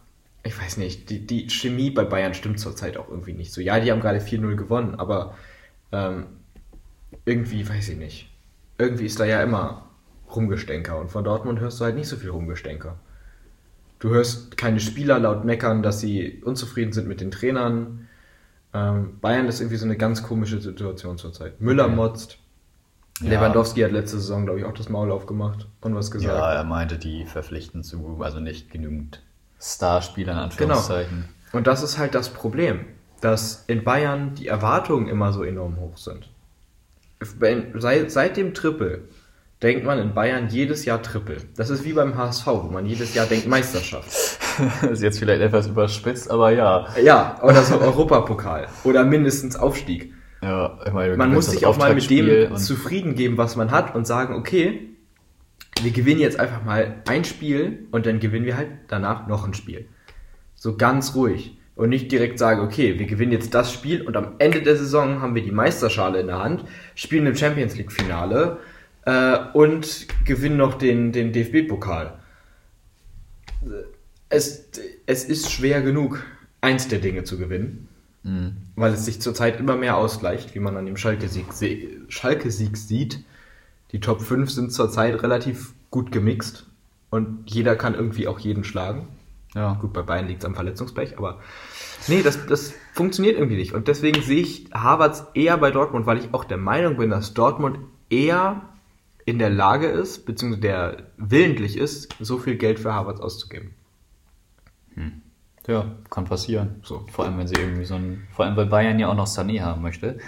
ich 0.42 0.58
weiß 0.60 0.78
nicht, 0.78 1.10
die, 1.10 1.26
die 1.26 1.48
Chemie 1.50 1.90
bei 1.90 2.04
Bayern 2.04 2.34
stimmt 2.34 2.58
zurzeit 2.60 2.96
auch 2.96 3.08
irgendwie 3.08 3.32
nicht 3.34 3.52
so. 3.52 3.60
Ja, 3.60 3.78
die 3.80 3.90
haben 3.92 4.00
gerade 4.00 4.18
4-0 4.20 4.56
gewonnen, 4.56 4.96
aber 4.96 5.34
ähm, 5.92 6.26
irgendwie, 7.24 7.68
weiß 7.68 7.90
ich 7.90 7.96
nicht. 7.98 8.30
Irgendwie 8.78 9.06
ist 9.06 9.20
da 9.20 9.24
ja 9.24 9.42
immer 9.42 9.86
Rumgestänker 10.34 10.98
und 10.98 11.10
von 11.10 11.24
Dortmund 11.24 11.60
hörst 11.60 11.78
du 11.80 11.84
halt 11.84 11.94
nicht 11.94 12.08
so 12.08 12.16
viel 12.16 12.30
Rumgestänker. 12.30 12.96
Du 14.02 14.10
hörst 14.10 14.56
keine 14.56 14.80
Spieler 14.80 15.20
laut 15.20 15.44
meckern, 15.44 15.84
dass 15.84 16.00
sie 16.00 16.42
unzufrieden 16.44 16.92
sind 16.92 17.06
mit 17.06 17.20
den 17.20 17.30
Trainern. 17.30 18.08
Ähm, 18.74 19.20
Bayern 19.20 19.46
ist 19.46 19.60
irgendwie 19.60 19.76
so 19.76 19.84
eine 19.84 19.96
ganz 19.96 20.24
komische 20.24 20.60
Situation 20.60 21.18
zurzeit. 21.18 21.60
Müller 21.60 21.84
Okay. 21.84 21.94
motzt. 21.94 22.38
Ja. 23.20 23.28
Lewandowski 23.30 23.82
hat 23.82 23.92
letzte 23.92 24.16
Saison, 24.18 24.44
glaube 24.44 24.58
ich, 24.58 24.64
auch 24.66 24.74
das 24.74 24.88
Maul 24.88 25.12
aufgemacht 25.12 25.68
und 25.82 25.94
was 25.94 26.10
gesagt. 26.10 26.36
ja, 26.36 26.52
er 26.52 26.64
meinte, 26.64 26.98
die 26.98 27.26
verpflichten 27.26 27.84
zu, 27.84 28.18
also 28.22 28.40
nicht 28.40 28.72
genügend 28.72 29.22
Starspieler 29.60 30.32
in 30.32 30.36
Genau. 30.56 30.74
Anführungszeichen. 30.74 31.28
Und 31.52 31.68
das 31.68 31.84
ist 31.84 31.96
halt 31.96 32.16
das 32.16 32.30
Problem, 32.30 32.80
dass 33.20 33.62
in 33.68 33.84
Bayern 33.84 34.34
die 34.34 34.48
Erwartungen 34.48 35.06
immer 35.06 35.32
so 35.32 35.44
enorm 35.44 35.76
hoch 35.76 35.96
sind. 35.96 36.28
Seit, 37.78 38.10
seit 38.10 38.36
dem 38.36 38.52
Triple 38.52 39.02
denkt 39.62 39.84
man 39.84 39.98
in 39.98 40.12
Bayern 40.12 40.48
jedes 40.48 40.84
Jahr 40.84 41.02
Triple. 41.02 41.36
Das 41.56 41.70
ist 41.70 41.84
wie 41.84 41.92
beim 41.92 42.16
HSV, 42.16 42.46
wo 42.46 42.70
man 42.70 42.86
jedes 42.86 43.14
Jahr 43.14 43.26
denkt 43.26 43.46
Meisterschaft. 43.46 44.38
ist 44.90 45.02
jetzt 45.02 45.18
vielleicht 45.18 45.40
etwas 45.40 45.68
überspitzt, 45.68 46.30
aber 46.30 46.50
ja. 46.50 46.86
Ja, 47.02 47.38
oder 47.42 47.62
so 47.62 47.78
Europapokal 47.78 48.66
oder 48.84 49.04
mindestens 49.04 49.56
Aufstieg. 49.56 50.12
Ja, 50.42 50.78
ich 50.84 50.92
meine, 50.92 51.16
Man 51.16 51.32
muss 51.32 51.46
das 51.46 51.54
sich 51.54 51.66
auch 51.66 51.78
mal 51.78 51.94
mit 51.94 52.10
dem 52.10 52.56
zufrieden 52.56 53.14
geben, 53.14 53.38
was 53.38 53.54
man 53.54 53.70
hat 53.70 53.94
und 53.94 54.06
sagen, 54.06 54.34
okay, 54.34 54.88
wir 55.80 55.92
gewinnen 55.92 56.20
jetzt 56.20 56.38
einfach 56.38 56.64
mal 56.64 56.96
ein 57.08 57.24
Spiel 57.24 57.86
und 57.92 58.06
dann 58.06 58.18
gewinnen 58.18 58.44
wir 58.44 58.56
halt 58.56 58.68
danach 58.88 59.28
noch 59.28 59.46
ein 59.46 59.54
Spiel. 59.54 59.86
So 60.56 60.76
ganz 60.76 61.14
ruhig. 61.14 61.58
Und 61.74 61.88
nicht 61.88 62.12
direkt 62.12 62.38
sagen, 62.38 62.60
okay, 62.60 62.98
wir 62.98 63.06
gewinnen 63.06 63.32
jetzt 63.32 63.54
das 63.54 63.72
Spiel 63.72 64.02
und 64.02 64.14
am 64.16 64.34
Ende 64.38 64.60
der 64.60 64.76
Saison 64.76 65.22
haben 65.22 65.34
wir 65.34 65.42
die 65.42 65.52
Meisterschale 65.52 66.20
in 66.20 66.26
der 66.26 66.42
Hand, 66.42 66.64
spielen 66.94 67.26
im 67.26 67.34
Champions 67.34 67.76
League 67.76 67.90
Finale 67.90 68.58
äh, 69.04 69.38
und 69.54 70.06
gewinnen 70.24 70.56
noch 70.56 70.74
den, 70.74 71.12
den 71.12 71.32
DFB-Pokal. 71.32 72.18
Es, 74.28 74.68
es 75.06 75.24
ist 75.24 75.50
schwer 75.50 75.82
genug, 75.82 76.24
eins 76.60 76.88
der 76.88 76.98
Dinge 77.00 77.24
zu 77.24 77.38
gewinnen 77.38 77.88
Mhm. 78.24 78.52
weil 78.76 78.92
es 78.92 79.04
sich 79.04 79.20
zurzeit 79.20 79.58
immer 79.58 79.74
mehr 79.76 79.96
ausgleicht, 79.96 80.54
wie 80.54 80.60
man 80.60 80.76
an 80.76 80.86
dem 80.86 80.96
Schalke-Sieg 80.96 81.52
se- 81.52 81.88
Schalke-Sieg 82.06 82.76
sieht. 82.76 83.24
Die 83.90 83.98
Top 83.98 84.20
5 84.20 84.48
sind 84.48 84.72
zurzeit 84.72 85.20
relativ 85.24 85.72
gut 85.90 86.12
gemixt 86.12 86.66
und 87.10 87.50
jeder 87.50 87.74
kann 87.74 87.96
irgendwie 87.96 88.28
auch 88.28 88.38
jeden 88.38 88.62
schlagen. 88.62 89.08
Ja. 89.56 89.74
Gut, 89.74 89.92
bei 89.92 90.02
Bayern 90.02 90.28
liegt 90.28 90.42
es 90.42 90.46
am 90.46 90.54
Verletzungspech, 90.54 91.18
aber 91.18 91.40
nee, 92.06 92.22
das, 92.22 92.46
das 92.46 92.72
funktioniert 92.94 93.34
irgendwie 93.38 93.56
nicht. 93.56 93.74
Und 93.74 93.88
deswegen 93.88 94.22
sehe 94.22 94.40
ich 94.42 94.66
Havertz 94.72 95.24
eher 95.34 95.58
bei 95.58 95.72
Dortmund, 95.72 96.06
weil 96.06 96.18
ich 96.18 96.32
auch 96.32 96.44
der 96.44 96.58
Meinung 96.58 96.98
bin, 96.98 97.10
dass 97.10 97.34
Dortmund 97.34 97.80
eher 98.08 98.62
in 99.24 99.38
der 99.38 99.50
Lage 99.50 99.86
ist, 99.86 100.26
beziehungsweise 100.26 100.62
der 100.62 100.96
willentlich 101.16 101.76
ist, 101.76 102.14
so 102.20 102.38
viel 102.38 102.56
Geld 102.56 102.78
für 102.78 102.92
Havertz 102.92 103.20
auszugeben. 103.20 103.74
Ja, 105.66 105.86
kann 106.10 106.24
passieren. 106.24 106.80
So. 106.82 107.04
Vor 107.10 107.24
allem, 107.24 107.38
wenn 107.38 107.46
sie 107.46 107.54
irgendwie 107.54 107.84
so 107.84 107.94
ein, 107.94 108.26
vor 108.32 108.44
allem, 108.44 108.56
weil 108.56 108.66
Bayern 108.66 108.98
ja 108.98 109.08
auch 109.08 109.14
noch 109.14 109.26
Sané 109.26 109.60
haben 109.60 109.82
möchte. 109.82 110.18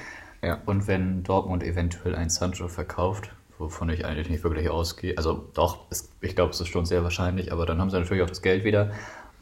Ja. 0.43 0.61
Und 0.67 0.87
wenn 0.87 1.23
Dortmund 1.23 1.63
eventuell 1.65 2.15
einen 2.15 2.31
Sancho 2.31 2.69
verkauft, 2.69 3.31
wovon 3.59 3.89
ich 3.89 4.05
eigentlich 4.05 4.31
nicht 4.31 4.45
wirklich 4.45 4.69
ausgehe. 4.69 5.17
Also 5.17 5.49
doch, 5.55 5.87
es, 5.91 6.13
ich 6.21 6.35
glaube, 6.35 6.51
es 6.51 6.61
ist 6.61 6.69
schon 6.69 6.87
sehr 6.87 7.03
wahrscheinlich, 7.03 7.53
aber 7.53 7.67
dann 7.67 7.81
haben 7.81 7.91
sie 7.91 7.99
natürlich 7.99 8.23
auch 8.23 8.29
das 8.29 8.43
Geld 8.43 8.65
wieder. 8.65 8.93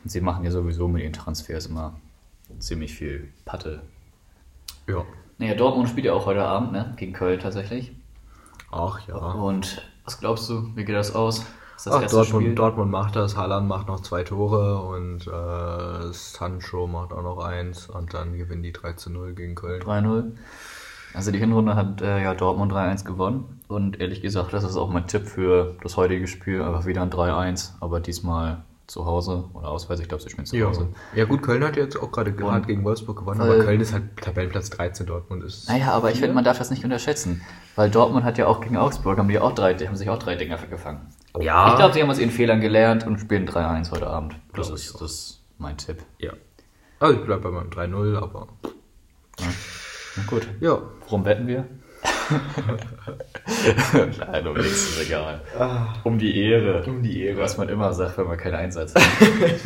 Und 0.02 0.10
sie 0.10 0.20
machen 0.20 0.44
ja 0.44 0.50
sowieso 0.50 0.88
mit 0.88 1.02
ihren 1.02 1.12
Transfers 1.12 1.66
immer 1.66 1.98
ziemlich 2.58 2.94
viel 2.94 3.28
Patte. 3.44 3.82
Ja. 4.86 5.04
Naja, 5.38 5.54
Dortmund 5.54 5.88
spielt 5.88 6.06
ja 6.06 6.12
auch 6.14 6.26
heute 6.26 6.44
Abend, 6.44 6.72
ne? 6.72 6.94
Gegen 6.96 7.12
Köln 7.12 7.40
tatsächlich. 7.40 7.92
Ach 8.72 8.98
ja. 9.06 9.16
Und 9.16 9.82
was 10.04 10.18
glaubst 10.18 10.48
du, 10.50 10.74
wie 10.74 10.84
geht 10.84 10.96
das 10.96 11.14
aus? 11.14 11.46
Das 11.84 11.94
Ach, 11.94 12.06
Dortmund? 12.10 12.58
Dortmund 12.58 12.90
macht 12.90 13.16
das, 13.16 13.36
Haaland 13.36 13.68
macht 13.68 13.88
noch 13.88 14.00
zwei 14.00 14.22
Tore 14.22 14.80
und 14.82 15.26
äh, 15.26 16.12
Sancho 16.12 16.86
macht 16.86 17.12
auch 17.12 17.22
noch 17.22 17.44
eins 17.44 17.88
und 17.88 18.14
dann 18.14 18.36
gewinnen 18.36 18.62
die 18.62 18.72
3 18.72 18.92
zu 18.92 19.10
0 19.10 19.34
gegen 19.34 19.54
Köln. 19.54 19.82
3-0. 19.82 20.32
Also 21.14 21.30
die 21.32 21.38
Hinrunde 21.38 21.74
hat 21.74 22.00
äh, 22.00 22.22
ja 22.22 22.34
Dortmund 22.34 22.72
3-1 22.72 23.04
gewonnen. 23.04 23.60
Und 23.68 24.00
ehrlich 24.00 24.22
gesagt, 24.22 24.52
das 24.52 24.64
ist 24.64 24.76
auch 24.76 24.90
mein 24.90 25.06
Tipp 25.06 25.26
für 25.26 25.76
das 25.82 25.96
heutige 25.96 26.26
Spiel. 26.26 26.62
Einfach 26.62 26.86
wieder 26.86 27.02
ein 27.02 27.10
3-1, 27.10 27.72
aber 27.80 28.00
diesmal 28.00 28.62
zu 28.92 29.06
Hause 29.06 29.44
oder 29.54 29.68
auswärts. 29.68 30.02
Ich 30.02 30.08
glaube, 30.08 30.22
sie 30.22 30.28
spielen 30.30 30.44
zu 30.46 30.56
Ja. 30.56 30.66
Hause. 30.66 30.88
ja 31.14 31.24
gut, 31.24 31.42
Köln 31.42 31.64
hat 31.64 31.76
jetzt 31.76 31.96
auch 32.00 32.12
gerade 32.12 32.32
gerade 32.32 32.66
gegen 32.66 32.84
Wolfsburg 32.84 33.18
gewonnen, 33.18 33.40
Weil- 33.40 33.50
aber 33.52 33.64
Köln 33.64 33.80
ist 33.80 33.92
halt 33.92 34.16
Tabellenplatz 34.20 34.68
13, 34.70 35.06
Dortmund 35.06 35.42
ist... 35.44 35.68
Naja, 35.68 35.92
aber 35.92 36.10
ich 36.10 36.18
finde, 36.18 36.34
man 36.34 36.44
darf 36.44 36.58
das 36.58 36.70
nicht 36.70 36.84
unterschätzen. 36.84 37.40
Weil 37.74 37.90
Dortmund 37.90 38.24
hat 38.24 38.36
ja 38.36 38.46
auch 38.46 38.60
gegen 38.60 38.76
Augsburg, 38.76 39.18
haben 39.18 39.28
die 39.28 39.38
auch 39.38 39.52
drei, 39.54 39.72
die 39.72 39.88
haben 39.88 39.96
sich 39.96 40.10
auch 40.10 40.18
drei 40.18 40.34
Dinger 40.36 40.58
gefangen. 40.58 41.08
Ja. 41.40 41.70
Ich 41.70 41.76
glaube, 41.76 41.94
sie 41.94 42.02
haben 42.02 42.10
aus 42.10 42.18
ihren 42.18 42.30
Fehlern 42.30 42.60
gelernt 42.60 43.06
und 43.06 43.18
spielen 43.18 43.48
3-1 43.48 43.90
heute 43.92 44.06
Abend. 44.06 44.34
Das 44.54 44.66
Glaub 44.66 44.78
ist, 44.78 44.94
das 44.94 45.02
ist 45.10 45.40
mein 45.56 45.78
Tipp. 45.78 46.02
Ja. 46.18 46.32
Also 47.00 47.18
ich 47.18 47.24
bleib 47.24 47.40
bei 47.40 47.50
meinem 47.50 47.70
3-0, 47.70 48.16
aber... 48.18 48.48
Ja. 49.40 49.46
Na 50.16 50.22
gut. 50.26 50.46
Ja. 50.60 50.78
Worum 51.06 51.24
wetten 51.24 51.46
wir? 51.46 51.64
Nein, 54.18 54.46
um 54.46 54.56
nichts 54.56 54.90
ist 54.90 55.06
egal. 55.06 55.40
Um 56.04 56.18
die 56.18 56.36
Ehre. 56.38 56.84
Um 56.84 57.02
die 57.02 57.22
Ehre. 57.24 57.40
Was 57.40 57.56
man 57.56 57.68
immer 57.68 57.92
sagt, 57.92 58.18
wenn 58.18 58.26
man 58.26 58.36
keinen 58.36 58.54
Einsatz 58.54 58.94
hat. 58.94 59.02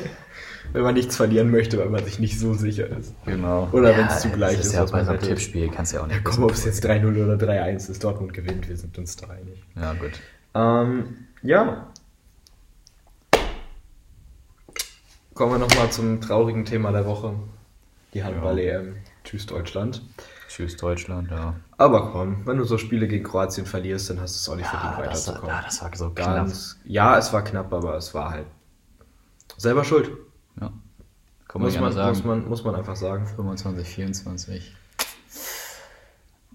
Wenn 0.73 0.83
man 0.83 0.95
nichts 0.95 1.17
verlieren 1.17 1.51
möchte, 1.51 1.79
weil 1.79 1.89
man 1.89 2.05
sich 2.05 2.19
nicht 2.19 2.39
so 2.39 2.53
sicher 2.53 2.89
ist. 2.89 3.15
Genau. 3.25 3.69
Oder 3.73 3.97
wenn's 3.97 4.21
zu 4.21 4.29
gleich 4.31 4.57
das 4.57 4.67
ist, 4.67 4.73
ist. 4.73 4.75
ja 4.75 4.85
bei 4.85 5.05
so 5.05 5.11
einem. 5.11 5.21
Tippspiel 5.21 5.71
kannst 5.71 5.93
du 5.93 5.97
ja 5.97 6.03
auch 6.03 6.07
nicht 6.07 6.17
Ja, 6.17 6.23
komm, 6.25 6.43
ob 6.43 6.51
es 6.51 6.65
jetzt 6.65 6.85
3-0 6.85 7.25
oder 7.25 7.35
3-1 7.35 7.89
ist, 7.91 8.03
Dortmund 8.03 8.35
gewinnt, 8.35 8.69
wir 8.69 8.77
sind 8.77 8.99
uns 8.99 9.17
da 9.17 9.29
einig. 9.29 9.63
Ja, 9.77 9.95
gut. 9.95 10.21
Ähm, 10.55 11.17
ja. 11.43 11.87
Kommen 15.35 15.53
wir 15.53 15.59
nochmal 15.59 15.91
zum 15.91 16.21
traurigen 16.21 16.65
Thema 16.65 16.93
der 16.93 17.07
Woche. 17.07 17.35
Die 18.15 18.25
Handball-EM. 18.25 18.97
Tschüss 19.25 19.47
Deutschland. 19.47 20.03
Tschüss, 20.57 20.79
Deutschland, 20.79 21.31
ja. 21.31 21.55
Aber 21.77 22.13
komm, 22.13 22.47
wenn 22.47 22.57
du 22.57 22.65
so 22.65 22.79
Spiele 22.79 23.07
gegen 23.07 23.25
Kroatien 23.25 23.67
verlierst, 23.67 24.09
dann 24.09 24.23
hast 24.23 24.37
du 24.37 24.39
es 24.39 24.49
auch 24.49 24.57
nicht 24.57 24.67
verdient, 24.67 24.93
Ja, 24.97 25.05
das, 25.05 25.27
weiterzukommen. 25.29 25.55
ja, 25.55 25.63
das 25.63 25.83
war 25.83 25.91
so 25.95 26.11
knapp. 26.11 26.35
Ganz, 26.35 26.79
ja, 26.87 27.19
es 27.19 27.31
war 27.35 27.45
knapp, 27.45 27.71
aber 27.75 27.95
es 27.97 28.15
war 28.15 28.31
halt 28.31 28.47
selber 29.59 29.85
schuld. 29.85 30.11
Ja. 30.59 30.73
Kann 31.47 31.61
man 31.61 31.63
Muss 31.71 31.75
man, 31.75 31.85
anders 31.85 31.97
muss, 32.09 32.19
sagen. 32.19 32.29
man, 32.29 32.49
muss 32.49 32.65
man 32.65 32.75
einfach 32.75 32.97
sagen. 32.97 33.27
25, 33.27 33.87
24. 33.87 34.77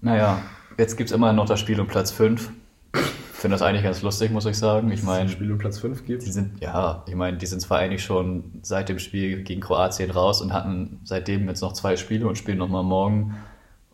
Naja, 0.00 0.42
jetzt 0.78 0.96
gibt 0.96 1.10
es 1.10 1.14
immer 1.14 1.32
noch 1.32 1.46
das 1.46 1.60
Spiel 1.60 1.80
um 1.80 1.86
Platz 1.86 2.10
5. 2.10 2.50
Ich 2.94 3.00
finde 3.38 3.54
das 3.54 3.62
eigentlich 3.62 3.84
ganz 3.84 4.02
lustig, 4.02 4.32
muss 4.32 4.46
ich 4.46 4.58
sagen. 4.58 4.90
Ich 4.90 5.04
meine, 5.04 5.28
Spiel 5.28 5.52
um 5.52 5.58
Platz 5.58 5.78
5 5.78 6.04
gibt. 6.04 6.26
Die 6.26 6.32
sind, 6.32 6.60
ja, 6.60 7.04
ich 7.06 7.14
meine, 7.14 7.36
die 7.36 7.46
sind 7.46 7.60
zwar 7.60 7.78
eigentlich 7.78 8.02
schon 8.02 8.58
seit 8.62 8.88
dem 8.88 8.98
Spiel 8.98 9.44
gegen 9.44 9.60
Kroatien 9.60 10.10
raus 10.10 10.42
und 10.42 10.52
hatten 10.52 10.98
seitdem 11.04 11.46
jetzt 11.46 11.60
noch 11.60 11.72
zwei 11.72 11.96
Spiele 11.96 12.26
und 12.26 12.36
spielen 12.36 12.58
nochmal 12.58 12.82
morgen, 12.82 13.36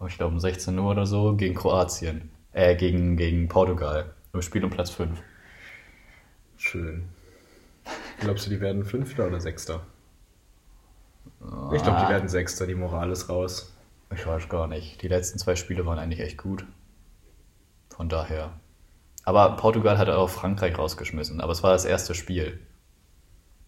ich 0.06 0.16
glaube 0.16 0.34
um 0.34 0.40
16 0.40 0.78
Uhr 0.78 0.90
oder 0.90 1.06
so, 1.06 1.34
gegen 1.34 1.54
Kroatien. 1.54 2.30
Äh, 2.52 2.76
gegen, 2.76 3.16
gegen 3.16 3.48
Portugal. 3.48 4.14
Im 4.32 4.42
Spiel 4.42 4.64
um 4.64 4.70
Platz 4.70 4.90
5. 4.90 5.20
Schön. 6.56 7.08
Glaubst 8.20 8.46
du, 8.46 8.50
die 8.50 8.60
werden 8.60 8.84
Fünfter 8.84 9.26
oder 9.26 9.40
Sechster? 9.40 9.82
Ich 11.72 11.82
glaube, 11.82 12.00
die 12.02 12.08
werden 12.08 12.28
Sechster, 12.28 12.66
die 12.66 12.74
Moral 12.74 13.10
ist 13.10 13.28
raus. 13.28 13.72
Ich 14.14 14.26
weiß 14.26 14.48
gar 14.48 14.66
nicht. 14.66 15.02
Die 15.02 15.08
letzten 15.08 15.38
zwei 15.38 15.54
Spiele 15.56 15.86
waren 15.86 15.98
eigentlich 15.98 16.20
echt 16.20 16.38
gut. 16.38 16.64
Von 17.90 18.08
daher. 18.08 18.52
Aber 19.24 19.56
Portugal 19.56 19.98
hat 19.98 20.08
auch 20.08 20.30
Frankreich 20.30 20.78
rausgeschmissen, 20.78 21.40
aber 21.40 21.52
es 21.52 21.62
war 21.62 21.72
das 21.72 21.84
erste 21.84 22.14
Spiel. 22.14 22.60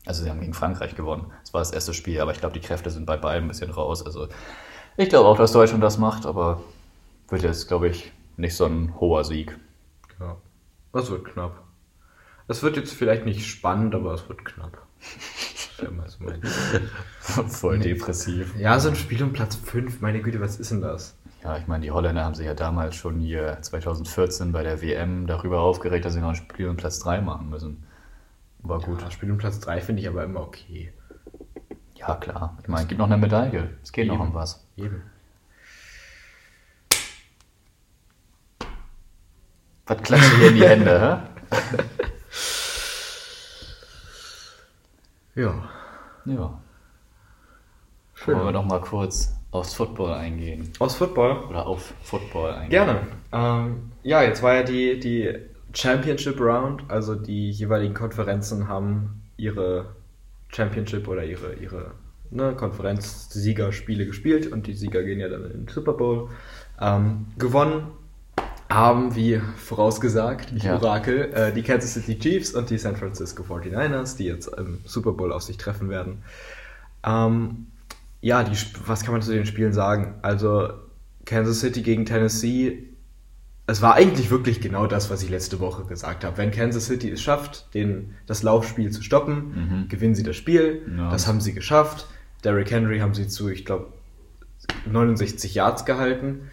Also 0.06 0.24
sie 0.24 0.30
haben 0.30 0.40
gegen 0.40 0.54
Frankreich 0.54 0.94
gewonnen. 0.94 1.30
Es 1.44 1.52
war 1.52 1.60
das 1.60 1.72
erste 1.72 1.92
Spiel, 1.92 2.20
aber 2.20 2.32
ich 2.32 2.40
glaube, 2.40 2.54
die 2.58 2.66
Kräfte 2.66 2.90
sind 2.90 3.04
bei 3.04 3.18
beiden 3.18 3.44
ein 3.44 3.48
bisschen 3.48 3.70
raus. 3.70 4.04
Also 4.04 4.28
ich 4.96 5.08
glaube 5.08 5.28
auch, 5.28 5.36
dass 5.36 5.52
Deutschland 5.52 5.82
das 5.82 5.98
macht, 5.98 6.26
aber 6.26 6.62
wird 7.28 7.42
jetzt, 7.42 7.68
glaube 7.68 7.88
ich, 7.88 8.12
nicht 8.36 8.54
so 8.54 8.66
ein 8.66 8.94
hoher 8.98 9.24
Sieg. 9.24 9.56
Ja. 10.18 10.36
Das 10.92 11.10
wird 11.10 11.24
knapp. 11.24 11.62
Es 12.48 12.62
wird 12.62 12.76
jetzt 12.76 12.92
vielleicht 12.92 13.24
nicht 13.24 13.46
spannend, 13.46 13.94
aber 13.94 14.14
es 14.14 14.28
wird 14.28 14.44
knapp. 14.44 14.86
So 15.80 15.86
Voll 17.48 17.78
depressiv. 17.78 18.54
Ja, 18.58 18.78
so 18.78 18.90
ein 18.90 18.96
Spiel 18.96 19.22
um 19.22 19.32
Platz 19.32 19.54
5, 19.56 20.02
meine 20.02 20.20
Güte, 20.20 20.38
was 20.38 20.60
ist 20.60 20.70
denn 20.70 20.82
das? 20.82 21.16
Ja, 21.42 21.56
ich 21.56 21.66
meine, 21.66 21.82
die 21.82 21.90
Holländer 21.90 22.24
haben 22.24 22.34
sich 22.34 22.44
ja 22.44 22.52
damals 22.54 22.96
schon 22.96 23.18
hier 23.18 23.56
2014 23.62 24.52
bei 24.52 24.62
der 24.62 24.82
WM 24.82 25.26
darüber 25.26 25.60
aufgeregt, 25.60 26.04
dass 26.04 26.12
sie 26.12 26.20
noch 26.20 26.30
ein 26.30 26.34
Spiel 26.34 26.68
um 26.68 26.76
Platz 26.76 26.98
3 26.98 27.22
machen 27.22 27.48
müssen. 27.48 27.84
War 28.58 28.80
gut. 28.80 29.00
Ja, 29.00 29.10
Spiel 29.10 29.30
um 29.30 29.38
Platz 29.38 29.58
3 29.60 29.80
finde 29.80 30.02
ich 30.02 30.08
aber 30.08 30.24
immer 30.24 30.40
okay. 30.40 30.92
Ja, 31.94 32.14
klar. 32.16 32.58
Ich 32.62 32.68
meine, 32.68 32.82
es 32.82 32.88
gibt 32.88 32.98
noch 32.98 33.06
eine 33.06 33.16
Medaille. 33.16 33.70
Es 33.82 33.92
geht 33.92 34.08
noch 34.08 34.20
um 34.20 34.34
was. 34.34 34.66
Eben. 34.80 35.02
Was 39.86 40.02
klatscht 40.02 40.36
hier 40.36 40.48
in 40.48 40.54
die 40.54 40.68
Hände, 40.68 41.00
hä? 41.00 41.16
Ja. 45.34 45.68
Ja. 46.24 46.60
Schön. 48.14 48.34
Wollen 48.36 48.46
wir 48.46 48.52
noch 48.52 48.64
mal 48.64 48.80
kurz 48.80 49.34
aufs 49.50 49.74
Football 49.74 50.14
eingehen. 50.14 50.72
Aus 50.78 50.94
Football? 50.94 51.44
Oder 51.48 51.66
auf 51.66 51.92
Football 52.02 52.52
eingehen. 52.52 52.70
Gerne. 52.70 53.06
Ähm, 53.32 53.92
ja, 54.02 54.22
jetzt 54.22 54.42
war 54.42 54.54
ja 54.54 54.62
die, 54.62 55.00
die 55.00 55.34
Championship 55.72 56.40
Round, 56.40 56.82
also 56.88 57.14
die 57.14 57.50
jeweiligen 57.50 57.94
Konferenzen 57.94 58.68
haben 58.68 59.22
ihre 59.36 59.94
Championship 60.48 61.08
oder 61.08 61.24
ihre, 61.24 61.54
ihre 61.54 61.92
ne, 62.30 62.54
Konferenz-Siegerspiele 62.54 64.06
gespielt 64.06 64.50
und 64.50 64.66
die 64.66 64.74
Sieger 64.74 65.02
gehen 65.02 65.20
ja 65.20 65.28
dann 65.28 65.44
in 65.44 65.66
den 65.66 65.68
Super 65.68 65.92
Bowl. 65.94 66.28
Ähm, 66.80 67.26
gewonnen 67.38 67.88
haben, 68.70 69.16
wie 69.16 69.40
vorausgesagt, 69.56 70.52
ich 70.54 70.62
Ja. 70.62 70.76
Orakel, 70.76 71.32
äh, 71.34 71.52
die 71.52 71.62
Kansas 71.62 71.94
City 71.94 72.18
Chiefs 72.18 72.52
und 72.54 72.70
die 72.70 72.78
San 72.78 72.96
Francisco 72.96 73.42
49ers, 73.42 74.16
die 74.16 74.24
jetzt 74.26 74.46
im 74.56 74.78
Super 74.84 75.12
Bowl 75.12 75.32
auf 75.32 75.42
sich 75.42 75.56
treffen 75.56 75.88
werden. 75.90 76.22
Ähm, 77.04 77.66
ja, 78.20 78.44
die, 78.44 78.56
was 78.86 79.02
kann 79.02 79.12
man 79.12 79.22
zu 79.22 79.32
den 79.32 79.46
Spielen 79.46 79.72
sagen? 79.72 80.14
Also 80.22 80.70
Kansas 81.24 81.60
City 81.60 81.82
gegen 81.82 82.04
Tennessee, 82.06 82.84
es 83.66 83.82
war 83.82 83.94
eigentlich 83.94 84.30
wirklich 84.30 84.60
genau 84.60 84.86
das, 84.86 85.10
was 85.10 85.22
ich 85.22 85.30
letzte 85.30 85.58
Woche 85.60 85.84
gesagt 85.84 86.24
habe. 86.24 86.36
Wenn 86.38 86.50
Kansas 86.50 86.86
City 86.86 87.10
es 87.10 87.20
schafft, 87.22 87.72
den, 87.74 88.14
das 88.26 88.42
Laufspiel 88.42 88.90
zu 88.90 89.02
stoppen, 89.02 89.34
Mhm. 89.82 89.88
gewinnen 89.88 90.14
sie 90.14 90.22
das 90.22 90.36
Spiel. 90.36 90.82
Ja. 90.96 91.10
Das 91.10 91.26
haben 91.26 91.40
sie 91.40 91.52
geschafft. 91.54 92.06
Derrick 92.40 92.70
Henry 92.70 92.98
haben 93.00 93.14
sie 93.14 93.28
zu, 93.28 93.48
ich 93.48 93.64
glaube, 93.64 93.88
69 94.90 95.54
Yards 95.54 95.84
gehalten, 95.84 96.50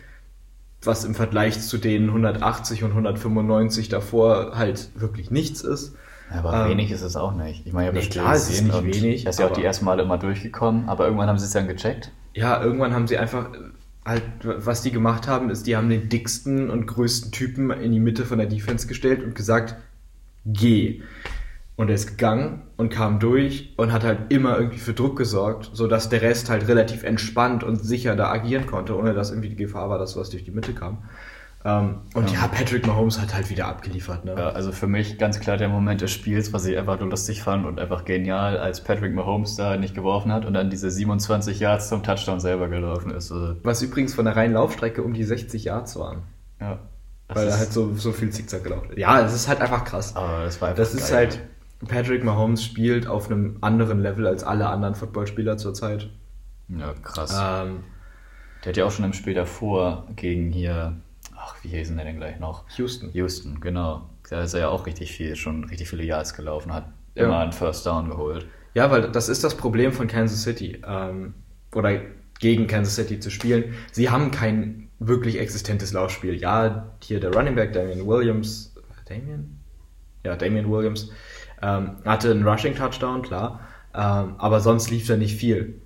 was 0.81 1.03
im 1.05 1.15
Vergleich 1.15 1.59
zu 1.61 1.77
den 1.77 2.07
180 2.09 2.83
und 2.83 2.91
195 2.91 3.89
davor 3.89 4.57
halt 4.57 4.89
wirklich 4.95 5.31
nichts 5.31 5.61
ist. 5.61 5.95
Aber 6.29 6.53
Ähm, 6.65 6.69
wenig 6.71 6.91
ist 6.91 7.01
es 7.01 7.15
auch 7.15 7.33
nicht. 7.33 7.65
Ich 7.65 7.73
meine, 7.73 7.85
ich 7.85 7.87
habe 7.89 7.97
nee, 7.99 8.05
das 8.05 8.09
klar, 8.13 8.35
es 8.35 8.49
ist 8.49 8.61
nicht 8.61 8.83
wenig, 8.83 9.25
Er 9.25 9.29
ist 9.29 9.39
ja 9.39 9.47
auch 9.47 9.53
die 9.53 9.63
ersten 9.63 9.85
Male 9.85 10.03
immer 10.03 10.17
durchgekommen, 10.17 10.89
aber 10.89 11.05
irgendwann 11.05 11.29
haben 11.29 11.39
sie 11.39 11.45
es 11.45 11.51
dann 11.51 11.67
gecheckt. 11.67 12.11
Ja, 12.33 12.61
irgendwann 12.61 12.93
haben 12.93 13.07
sie 13.07 13.17
einfach 13.17 13.53
äh, 13.53 13.57
halt, 14.05 14.23
was 14.43 14.81
die 14.81 14.91
gemacht 14.91 15.27
haben, 15.27 15.49
ist, 15.49 15.67
die 15.67 15.75
haben 15.75 15.89
den 15.89 16.09
dicksten 16.09 16.69
und 16.69 16.85
größten 16.85 17.31
Typen 17.31 17.71
in 17.71 17.91
die 17.91 17.99
Mitte 17.99 18.25
von 18.25 18.37
der 18.37 18.47
Defense 18.47 18.87
gestellt 18.87 19.23
und 19.23 19.35
gesagt, 19.35 19.75
geh. 20.45 21.01
Und 21.77 21.89
er 21.89 21.95
ist 21.95 22.07
gegangen 22.07 22.63
und 22.75 22.89
kam 22.89 23.19
durch 23.19 23.73
und 23.77 23.93
hat 23.93 24.03
halt 24.03 24.33
immer 24.33 24.57
irgendwie 24.57 24.79
für 24.79 24.93
Druck 24.93 25.15
gesorgt, 25.15 25.69
sodass 25.73 26.09
der 26.09 26.21
Rest 26.23 26.49
halt 26.49 26.67
relativ 26.67 27.03
entspannt 27.03 27.63
und 27.63 27.77
sicher 27.77 28.15
da 28.15 28.29
agieren 28.31 28.65
konnte, 28.65 28.97
ohne 28.97 29.13
dass 29.13 29.29
irgendwie 29.29 29.49
die 29.49 29.55
Gefahr 29.55 29.89
war, 29.89 29.99
dass 29.99 30.17
was 30.17 30.31
durch 30.31 30.43
die 30.43 30.51
Mitte 30.51 30.73
kam. 30.73 30.97
Ähm, 31.65 31.97
und 32.13 32.31
ja. 32.31 32.47
Patrick 32.47 32.85
Mahomes 32.87 33.19
hat 33.21 33.33
halt 33.35 33.49
wieder 33.49 33.67
abgeliefert. 33.67 34.25
Ne? 34.25 34.35
Ja, 34.37 34.49
also 34.49 34.71
für 34.71 34.87
mich 34.87 35.17
ganz 35.19 35.39
klar 35.39 35.57
der 35.57 35.69
Moment 35.69 36.01
des 36.01 36.11
Spiels, 36.11 36.51
was 36.53 36.65
ich 36.65 36.77
einfach 36.77 36.99
nur 36.99 37.09
lustig 37.09 37.43
fand 37.43 37.65
und 37.65 37.79
einfach 37.79 38.05
genial, 38.05 38.57
als 38.57 38.83
Patrick 38.83 39.13
Mahomes 39.13 39.55
da 39.55 39.77
nicht 39.77 39.93
geworfen 39.93 40.31
hat 40.31 40.45
und 40.45 40.53
dann 40.53 40.69
diese 40.69 40.89
27 40.89 41.59
Yards 41.59 41.89
zum 41.89 42.03
Touchdown 42.03 42.39
selber 42.39 42.69
gelaufen 42.69 43.11
ist. 43.11 43.31
Also, 43.31 43.55
Was 43.63 43.81
übrigens 43.83 44.13
von 44.15 44.25
der 44.25 44.35
reinen 44.35 44.53
Laufstrecke 44.53 45.03
um 45.03 45.13
die 45.13 45.23
60 45.23 45.63
Yards 45.65 45.95
waren. 45.97 46.23
ja. 46.59 46.79
Weil 47.29 47.47
ist, 47.47 47.53
er 47.55 47.59
halt 47.59 47.73
so, 47.73 47.93
so 47.95 48.13
viel 48.13 48.29
Zickzack 48.29 48.63
gelaufen 48.63 48.91
ist. 48.91 48.97
Ja, 48.97 49.19
es 49.19 49.33
ist 49.33 49.47
halt 49.49 49.59
einfach 49.59 49.83
krass. 49.83 50.15
aber 50.15 50.45
das 50.45 50.61
war 50.61 50.69
einfach 50.69 50.81
Das 50.81 50.93
ist 50.93 51.09
geil. 51.09 51.17
halt, 51.17 51.39
Patrick 51.87 52.23
Mahomes 52.23 52.63
spielt 52.63 53.07
auf 53.07 53.29
einem 53.29 53.57
anderen 53.61 53.99
Level 54.01 54.25
als 54.27 54.43
alle 54.43 54.67
anderen 54.67 54.95
Footballspieler 54.95 55.57
zurzeit. 55.57 56.09
Ja, 56.69 56.93
krass. 57.03 57.31
Ähm, 57.39 57.83
Der 58.63 58.69
hat 58.71 58.77
ja 58.77 58.85
auch 58.85 58.91
schon 58.91 59.05
im 59.05 59.13
Spiel 59.13 59.33
davor 59.33 60.07
gegen 60.15 60.51
hier 60.51 60.97
ach, 61.35 61.55
wie 61.63 61.69
hießen 61.69 61.95
der 61.95 62.05
denn 62.05 62.17
gleich 62.17 62.39
noch? 62.39 62.65
Houston. 62.77 63.11
Houston, 63.13 63.59
genau. 63.61 64.09
Da 64.29 64.41
ist 64.43 64.53
er 64.53 64.61
ja 64.61 64.69
auch 64.69 64.85
richtig 64.85 65.11
viel, 65.11 65.35
schon 65.35 65.63
richtig 65.65 65.87
viele 65.89 66.03
Yards 66.03 66.33
gelaufen, 66.33 66.73
hat 66.73 66.87
immer 67.15 67.29
Ja. 67.29 67.39
einen 67.41 67.53
First 67.53 67.85
Down 67.85 68.09
geholt. 68.09 68.45
Ja, 68.73 68.91
weil 68.91 69.09
das 69.11 69.29
ist 69.29 69.43
das 69.43 69.55
Problem 69.55 69.91
von 69.93 70.07
Kansas 70.07 70.43
City. 70.43 70.81
Ähm, 70.85 71.33
oder 71.73 72.01
gegen 72.39 72.67
Kansas 72.67 72.95
City 72.95 73.19
zu 73.19 73.29
spielen. 73.31 73.73
Sie 73.91 74.09
haben 74.09 74.31
kein 74.31 74.89
wirklich 74.99 75.39
existentes 75.39 75.93
Laufspiel. 75.93 76.35
Ja, 76.35 76.91
hier 77.01 77.19
der 77.19 77.33
Running 77.33 77.55
Back, 77.55 77.73
Damian 77.73 78.05
Williams. 78.05 78.75
Damian? 79.07 79.59
Ja, 80.23 80.35
Damian 80.35 80.69
Williams. 80.69 81.11
Ähm, 81.61 81.97
hatte 82.05 82.31
einen 82.31 82.47
Rushing 82.47 82.75
Touchdown, 82.75 83.21
klar. 83.21 83.61
Ähm, 83.93 84.35
aber 84.37 84.59
sonst 84.59 84.89
lief 84.89 85.07
da 85.07 85.17
nicht 85.17 85.35
viel. 85.35 85.81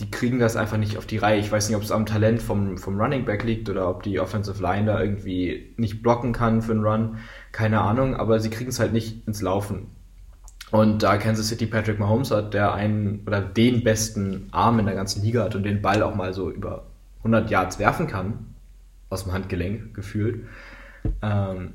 Die 0.00 0.10
kriegen 0.10 0.38
das 0.38 0.56
einfach 0.56 0.76
nicht 0.76 0.98
auf 0.98 1.06
die 1.06 1.16
Reihe. 1.16 1.40
Ich 1.40 1.50
weiß 1.50 1.68
nicht, 1.68 1.76
ob 1.76 1.82
es 1.82 1.92
am 1.92 2.04
Talent 2.04 2.42
vom, 2.42 2.76
vom 2.76 3.00
Running 3.00 3.24
Back 3.24 3.44
liegt 3.44 3.70
oder 3.70 3.88
ob 3.88 4.02
die 4.02 4.20
Offensive 4.20 4.60
Line 4.60 4.86
da 4.86 5.00
irgendwie 5.00 5.72
nicht 5.76 6.02
blocken 6.02 6.32
kann 6.32 6.60
für 6.60 6.72
einen 6.72 6.84
Run. 6.84 7.18
Keine 7.52 7.80
Ahnung, 7.80 8.14
aber 8.14 8.40
sie 8.40 8.50
kriegen 8.50 8.70
es 8.70 8.78
halt 8.78 8.92
nicht 8.92 9.26
ins 9.26 9.40
Laufen. 9.40 9.86
Und 10.70 11.02
da 11.02 11.16
Kansas 11.16 11.48
City 11.48 11.66
Patrick 11.66 11.98
Mahomes 11.98 12.30
hat, 12.30 12.52
der 12.52 12.74
einen 12.74 13.22
oder 13.26 13.40
den 13.40 13.84
besten 13.84 14.48
Arm 14.50 14.78
in 14.80 14.86
der 14.86 14.96
ganzen 14.96 15.22
Liga 15.22 15.44
hat 15.44 15.54
und 15.54 15.62
den 15.62 15.80
Ball 15.80 16.02
auch 16.02 16.14
mal 16.14 16.34
so 16.34 16.50
über 16.50 16.86
100 17.18 17.50
Yards 17.50 17.78
werfen 17.78 18.06
kann, 18.08 18.54
aus 19.08 19.24
dem 19.24 19.32
Handgelenk 19.32 19.94
gefühlt, 19.94 20.46
ähm, 21.22 21.74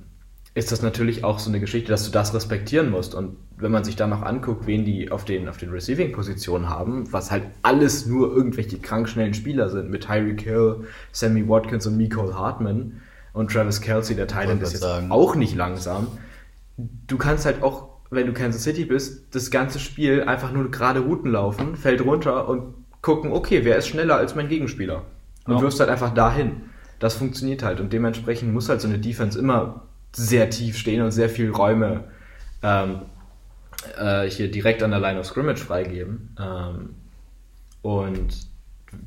ist 0.54 0.72
das 0.72 0.82
natürlich 0.82 1.24
auch 1.24 1.40
so 1.40 1.50
eine 1.50 1.62
Geschichte, 1.62 1.92
dass 1.92 2.06
du 2.06 2.12
das 2.12 2.34
respektieren 2.34 2.90
musst. 2.92 3.16
Und 3.16 3.38
wenn 3.58 3.72
man 3.72 3.86
sich 3.86 3.96
dann 3.96 4.10
noch 4.10 4.22
anguckt, 4.22 4.68
wen 4.68 4.84
die 4.84 5.10
auf 5.10 5.24
den, 5.24 5.48
auf 5.48 5.56
den 5.58 5.70
Receiving-Positionen 5.70 6.70
haben, 6.70 7.12
was 7.14 7.32
halt 7.32 7.44
alles 7.62 8.06
nur 8.06 8.36
irgendwelche 8.36 8.78
krankschnellen 8.78 9.34
Spieler 9.34 9.70
sind, 9.70 9.90
mit 9.90 10.04
Tyreek 10.04 10.42
Hill, 10.42 10.88
Sammy 11.14 11.48
Watkins 11.48 11.88
und 11.88 11.96
Mecole 11.96 12.38
Hartman 12.38 13.02
und 13.32 13.52
Travis 13.52 13.80
Kelsey, 13.80 14.16
der 14.16 14.28
Thailand 14.28 14.62
ist 14.62 14.74
jetzt 14.74 14.82
sagen. 14.82 15.10
auch 15.10 15.36
nicht 15.36 15.56
langsam. 15.56 16.08
Du 17.08 17.18
kannst 17.18 17.46
halt 17.46 17.64
auch, 17.64 17.88
wenn 18.10 18.28
du 18.28 18.34
Kansas 18.34 18.64
City 18.64 18.84
bist, 18.84 19.34
das 19.34 19.52
ganze 19.52 19.80
Spiel 19.80 20.24
einfach 20.24 20.52
nur 20.52 20.70
gerade 20.70 21.00
Routen 21.00 21.32
laufen, 21.32 21.78
fällt 21.78 22.04
runter 22.04 22.50
und 22.50 22.74
gucken, 23.02 23.32
okay, 23.32 23.62
wer 23.64 23.78
ist 23.78 23.88
schneller 23.88 24.18
als 24.18 24.36
mein 24.36 24.50
Gegenspieler? 24.50 25.04
Und 25.46 25.56
Ja. 25.56 25.62
wirfst 25.62 25.80
halt 25.80 25.90
einfach 25.90 26.14
dahin. 26.14 26.64
Das 27.00 27.16
funktioniert 27.16 27.64
halt. 27.64 27.80
Und 27.80 27.94
dementsprechend 27.94 28.54
muss 28.54 28.68
halt 28.68 28.82
so 28.82 28.88
eine 28.90 29.00
Defense 29.00 29.40
immer 29.40 29.84
sehr 30.14 30.50
tief 30.50 30.78
stehen 30.78 31.02
und 31.02 31.12
sehr 31.12 31.30
viel 31.30 31.52
Räume 31.52 32.06
ähm, 32.64 33.04
äh, 33.98 34.30
hier 34.30 34.52
direkt 34.52 34.84
an 34.84 34.92
der 34.92 35.00
Line 35.00 35.20
of 35.20 35.26
Scrimmage 35.26 35.60
freigeben. 35.60 36.36
Ähm, 36.40 36.96
und 37.82 38.52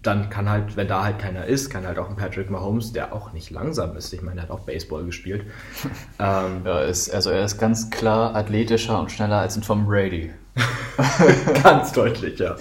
dann 0.02 0.30
kann 0.30 0.48
halt, 0.48 0.76
wenn 0.76 0.88
da 0.88 1.04
halt 1.04 1.18
keiner 1.18 1.44
ist, 1.44 1.68
kann 1.70 1.86
halt 1.86 1.98
auch 1.98 2.08
ein 2.08 2.16
Patrick 2.16 2.50
Mahomes, 2.50 2.92
der 2.92 3.12
auch 3.12 3.32
nicht 3.32 3.50
langsam 3.50 3.96
ist, 3.96 4.12
ich 4.12 4.22
meine, 4.22 4.40
er 4.40 4.44
hat 4.44 4.50
auch 4.50 4.60
Baseball 4.60 5.04
gespielt, 5.04 5.44
ähm, 6.18 6.62
Ja, 6.64 6.80
ist, 6.80 7.12
also 7.12 7.30
er 7.30 7.44
ist 7.44 7.58
ganz 7.58 7.90
klar 7.90 8.34
athletischer 8.34 8.98
und 8.98 9.12
schneller 9.12 9.38
als 9.38 9.56
ein 9.56 9.62
Tom 9.62 9.86
Brady. 9.86 10.32
Ganz 11.64 11.90
deutlich, 11.90 12.38
ja. 12.38 12.54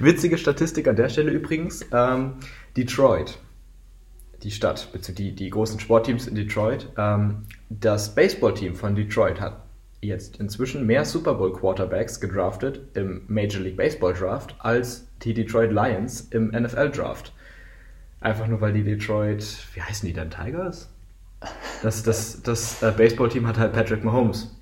Witzige 0.00 0.36
Statistik 0.36 0.86
an 0.86 0.96
der 0.96 1.08
Stelle 1.08 1.30
übrigens. 1.30 1.82
Ähm, 1.90 2.34
Detroit, 2.76 3.38
die 4.42 4.50
Stadt, 4.50 4.88
beziehungsweise 4.92 5.12
die, 5.14 5.34
die 5.34 5.50
großen 5.50 5.80
Sportteams 5.80 6.26
in 6.26 6.34
Detroit. 6.34 6.88
Ähm, 6.96 7.42
das 7.70 8.14
Baseballteam 8.14 8.74
von 8.74 8.94
Detroit 8.94 9.40
hat 9.40 9.62
jetzt 10.00 10.38
inzwischen 10.40 10.84
mehr 10.86 11.04
Super 11.04 11.34
Bowl 11.34 11.52
Quarterbacks 11.52 12.20
gedraftet 12.20 12.80
im 12.94 13.22
Major 13.28 13.60
League 13.60 13.76
Baseball 13.76 14.12
Draft 14.12 14.54
als 14.58 15.06
die 15.22 15.32
Detroit 15.32 15.70
Lions 15.70 16.22
im 16.30 16.48
NFL 16.48 16.90
Draft. 16.90 17.32
Einfach 18.20 18.46
nur 18.46 18.60
weil 18.60 18.72
die 18.72 18.82
Detroit, 18.82 19.44
wie 19.74 19.82
heißen 19.82 20.06
die 20.06 20.12
denn, 20.12 20.30
Tigers? 20.30 20.88
Das, 21.82 22.02
das, 22.02 22.42
das 22.42 22.82
äh, 22.82 22.92
Baseballteam 22.96 23.46
hat 23.46 23.58
halt 23.58 23.72
Patrick 23.72 24.04
Mahomes 24.04 24.54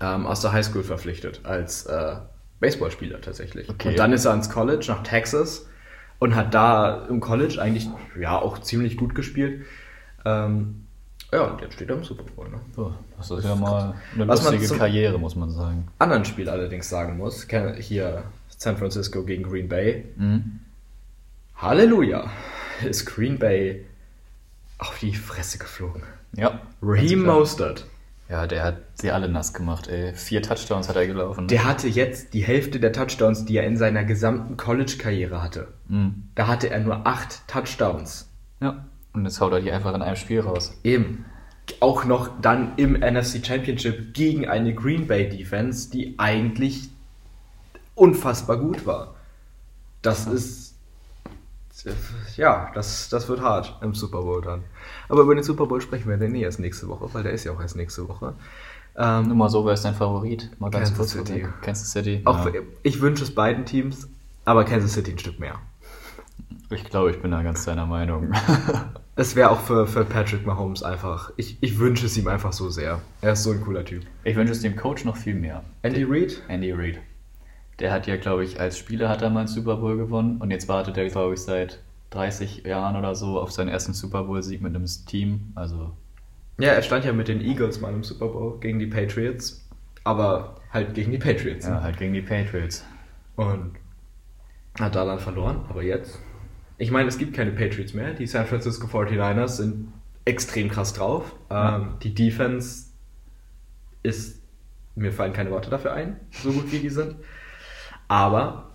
ähm, 0.00 0.26
aus 0.26 0.40
der 0.40 0.52
Highschool 0.52 0.82
verpflichtet 0.82 1.40
als 1.44 1.86
äh, 1.86 2.16
Baseballspieler 2.60 3.20
tatsächlich. 3.20 3.68
Okay. 3.68 3.88
Und 3.88 3.98
dann 3.98 4.12
ist 4.12 4.24
er 4.24 4.32
ans 4.32 4.50
College 4.50 4.86
nach 4.88 5.02
Texas 5.02 5.66
und 6.18 6.34
hat 6.34 6.54
da 6.54 7.06
im 7.06 7.20
College 7.20 7.60
eigentlich 7.60 7.88
ja 8.18 8.38
auch 8.38 8.58
ziemlich 8.58 8.96
gut 8.96 9.14
gespielt. 9.14 9.64
Ähm, 10.24 10.86
ja, 11.32 11.42
und 11.42 11.60
jetzt 11.60 11.74
steht 11.74 11.88
er 11.88 11.96
im 11.96 12.04
Super 12.04 12.24
Bowl. 12.36 12.48
Ne? 12.48 12.60
So, 12.74 12.94
das 13.16 13.30
ist 13.30 13.44
ja 13.44 13.54
mal 13.56 13.94
eine 14.14 14.28
Was 14.28 14.48
lustige 14.50 14.78
Karriere, 14.78 15.18
muss 15.18 15.34
man 15.34 15.50
sagen. 15.50 15.88
Anderen 15.98 16.24
Spiel 16.24 16.48
allerdings 16.48 16.88
sagen 16.88 17.16
muss, 17.16 17.46
hier 17.78 18.22
San 18.48 18.76
Francisco 18.76 19.24
gegen 19.24 19.42
Green 19.42 19.68
Bay. 19.68 20.04
Mhm. 20.16 20.60
Halleluja, 21.56 22.30
ist 22.84 23.06
Green 23.06 23.38
Bay 23.38 23.84
auf 24.78 24.98
die 24.98 25.14
Fresse 25.14 25.58
geflogen. 25.58 26.02
Ja. 26.36 26.60
Raheem. 26.82 27.24
Mostert. 27.24 27.86
Ja, 28.28 28.46
der 28.46 28.64
hat 28.64 28.76
sie 28.94 29.10
alle 29.10 29.28
nass 29.28 29.52
gemacht, 29.52 29.86
ey. 29.86 30.14
Vier 30.14 30.40
Touchdowns 30.40 30.88
hat 30.88 30.96
er 30.96 31.06
gelaufen. 31.06 31.46
Der 31.48 31.64
hatte 31.64 31.88
jetzt 31.88 32.32
die 32.32 32.42
Hälfte 32.42 32.80
der 32.80 32.92
Touchdowns, 32.92 33.44
die 33.44 33.58
er 33.58 33.66
in 33.66 33.76
seiner 33.76 34.04
gesamten 34.04 34.56
College-Karriere 34.56 35.42
hatte. 35.42 35.68
Mhm. 35.88 36.24
Da 36.34 36.46
hatte 36.46 36.70
er 36.70 36.80
nur 36.80 37.06
acht 37.06 37.46
Touchdowns. 37.48 38.30
Ja. 38.60 38.86
Und 39.12 39.24
jetzt 39.24 39.40
haut 39.40 39.52
er 39.52 39.60
die 39.60 39.70
einfach 39.70 39.94
in 39.94 40.02
einem 40.02 40.16
Spiel 40.16 40.40
raus. 40.40 40.78
Eben. 40.82 41.26
Auch 41.80 42.04
noch 42.04 42.40
dann 42.40 42.72
im 42.76 42.92
NFC 42.94 43.44
Championship 43.44 44.14
gegen 44.14 44.48
eine 44.48 44.74
Green 44.74 45.06
Bay 45.06 45.28
Defense, 45.28 45.90
die 45.90 46.14
eigentlich 46.18 46.88
unfassbar 47.94 48.56
gut 48.56 48.86
war. 48.86 49.14
Das 50.02 50.26
ist. 50.26 50.63
Ja, 52.36 52.70
das, 52.74 53.08
das 53.08 53.28
wird 53.28 53.40
hart 53.40 53.78
im 53.82 53.94
Super 53.94 54.22
Bowl 54.22 54.42
dann. 54.42 54.64
Aber 55.08 55.22
über 55.22 55.34
den 55.34 55.44
Super 55.44 55.66
Bowl 55.66 55.80
sprechen 55.80 56.08
wir 56.08 56.16
dann 56.16 56.34
eh 56.34 56.42
erst 56.42 56.60
nächste 56.60 56.88
Woche, 56.88 57.08
weil 57.12 57.22
der 57.22 57.32
ist 57.32 57.44
ja 57.44 57.52
auch 57.52 57.60
erst 57.60 57.76
nächste 57.76 58.08
Woche. 58.08 58.34
Ähm, 58.96 59.28
Nur 59.28 59.36
mal 59.36 59.48
so, 59.48 59.64
wer 59.66 59.74
ist 59.74 59.84
dein 59.84 59.94
Favorit? 59.94 60.50
Mal 60.58 60.70
ganz 60.70 60.90
Kansas 60.94 61.14
kurz 61.14 61.28
City. 61.28 61.46
Kansas 61.62 61.90
City. 61.90 62.22
auch, 62.24 62.46
ja. 62.46 62.60
Ich 62.82 63.00
wünsche 63.00 63.24
es 63.24 63.34
beiden 63.34 63.64
Teams, 63.64 64.08
aber 64.44 64.64
Kansas 64.64 64.92
City 64.92 65.12
ein 65.12 65.18
Stück 65.18 65.40
mehr. 65.40 65.58
Ich 66.70 66.84
glaube, 66.84 67.10
ich 67.10 67.20
bin 67.20 67.30
da 67.30 67.42
ganz 67.42 67.64
deiner 67.64 67.86
Meinung. 67.86 68.32
Es 69.16 69.36
wäre 69.36 69.50
auch 69.50 69.60
für, 69.60 69.86
für 69.86 70.04
Patrick 70.04 70.44
Mahomes 70.44 70.82
einfach. 70.82 71.30
Ich, 71.36 71.56
ich 71.60 71.78
wünsche 71.78 72.06
es 72.06 72.16
ihm 72.16 72.26
einfach 72.26 72.52
so 72.52 72.68
sehr. 72.68 73.00
Er 73.20 73.34
ist 73.34 73.44
so 73.44 73.52
ein 73.52 73.60
cooler 73.60 73.84
Typ. 73.84 74.02
Ich 74.24 74.34
wünsche 74.34 74.52
es 74.52 74.60
dem 74.60 74.74
Coach 74.74 75.04
noch 75.04 75.16
viel 75.16 75.36
mehr. 75.36 75.62
Andy 75.82 76.02
Reid? 76.02 76.42
Andy 76.48 76.72
Reid. 76.72 76.98
Der 77.80 77.92
hat 77.92 78.06
ja, 78.06 78.16
glaube 78.16 78.44
ich, 78.44 78.60
als 78.60 78.78
Spieler 78.78 79.08
hat 79.08 79.22
er 79.22 79.30
mal 79.30 79.40
einen 79.40 79.48
Super 79.48 79.76
Bowl 79.76 79.96
gewonnen 79.96 80.40
und 80.40 80.50
jetzt 80.50 80.68
wartet 80.68 80.96
er, 80.96 81.08
glaube 81.08 81.34
ich, 81.34 81.40
seit 81.40 81.80
30 82.10 82.64
Jahren 82.64 82.96
oder 82.96 83.14
so 83.14 83.40
auf 83.40 83.50
seinen 83.50 83.68
ersten 83.68 83.92
Super 83.92 84.24
Bowl-Sieg 84.24 84.62
mit 84.62 84.74
einem 84.74 84.86
Team. 85.06 85.52
Also, 85.56 85.90
Ja, 86.58 86.68
er 86.72 86.82
stand 86.82 87.04
ja 87.04 87.12
mit 87.12 87.28
den 87.28 87.40
Eagles 87.40 87.80
mal 87.80 87.92
im 87.92 88.04
Super 88.04 88.28
Bowl 88.28 88.60
gegen 88.60 88.78
die 88.78 88.86
Patriots, 88.86 89.68
aber 90.04 90.60
halt 90.72 90.94
gegen 90.94 91.10
die 91.10 91.18
Patriots. 91.18 91.66
ja, 91.66 91.82
halt 91.82 91.98
gegen 91.98 92.14
die 92.14 92.22
Patriots. 92.22 92.84
Und 93.36 93.72
hat 94.78 94.94
da 94.94 95.04
dann 95.04 95.18
verloren, 95.18 95.64
aber 95.68 95.82
jetzt. 95.82 96.20
Ich 96.78 96.90
meine, 96.90 97.08
es 97.08 97.18
gibt 97.18 97.34
keine 97.34 97.52
Patriots 97.52 97.94
mehr. 97.94 98.12
Die 98.14 98.26
San 98.26 98.46
Francisco 98.46 98.86
49ers 98.86 99.48
sind 99.48 99.92
extrem 100.24 100.68
krass 100.68 100.92
drauf. 100.92 101.34
Ja. 101.50 101.76
Ähm, 101.76 101.94
die 102.02 102.14
Defense 102.14 102.86
ist, 104.02 104.42
mir 104.94 105.12
fallen 105.12 105.32
keine 105.32 105.50
Worte 105.50 105.70
dafür 105.70 105.92
ein, 105.94 106.18
so 106.30 106.52
gut 106.52 106.70
wie 106.70 106.78
die 106.78 106.90
sind. 106.90 107.16
Aber 108.08 108.70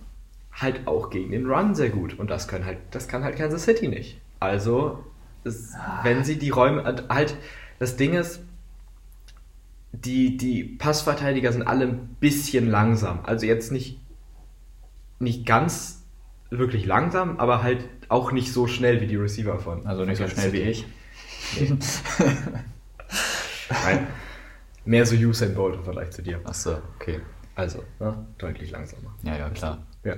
halt 0.52 0.86
auch 0.86 1.10
gegen 1.10 1.30
den 1.30 1.46
Run 1.46 1.74
sehr 1.74 1.90
gut. 1.90 2.18
Und 2.18 2.30
das 2.30 2.48
können 2.48 2.64
halt, 2.64 2.78
das 2.90 3.08
kann 3.08 3.24
halt 3.24 3.36
Kansas 3.36 3.64
City 3.64 3.88
nicht. 3.88 4.20
Also, 4.40 5.04
es, 5.44 5.74
wenn 6.02 6.24
sie 6.24 6.38
die 6.38 6.50
Räume, 6.50 7.04
halt, 7.08 7.36
das 7.78 7.96
Ding 7.96 8.14
ist, 8.14 8.42
die, 9.92 10.36
die 10.36 10.64
Passverteidiger 10.64 11.52
sind 11.52 11.62
alle 11.62 11.86
ein 11.86 12.16
bisschen 12.20 12.70
langsam. 12.70 13.20
Also 13.24 13.46
jetzt 13.46 13.72
nicht, 13.72 13.98
nicht 15.18 15.46
ganz 15.46 16.02
wirklich 16.50 16.86
langsam, 16.86 17.38
aber 17.38 17.62
halt 17.62 17.88
auch 18.08 18.32
nicht 18.32 18.52
so 18.52 18.66
schnell 18.66 19.00
wie 19.00 19.06
die 19.06 19.16
Receiver 19.16 19.58
von. 19.58 19.86
Also 19.86 20.04
nicht 20.04 20.18
so 20.18 20.28
schnell 20.28 20.52
wie 20.52 20.58
City. 20.58 20.70
ich. 20.70 20.86
Nein. 23.84 24.06
Mehr 24.84 25.06
so 25.06 25.14
Usain 25.14 25.54
Bolt 25.54 25.76
im 25.76 25.84
Vergleich 25.84 26.10
zu 26.10 26.22
dir. 26.22 26.40
Achso, 26.44 26.78
okay. 26.96 27.20
Also, 27.54 27.84
ne, 27.98 28.26
deutlich 28.38 28.70
langsamer. 28.70 29.14
Ja, 29.22 29.36
ja, 29.36 29.50
klar. 29.50 29.78
Ja. 30.04 30.14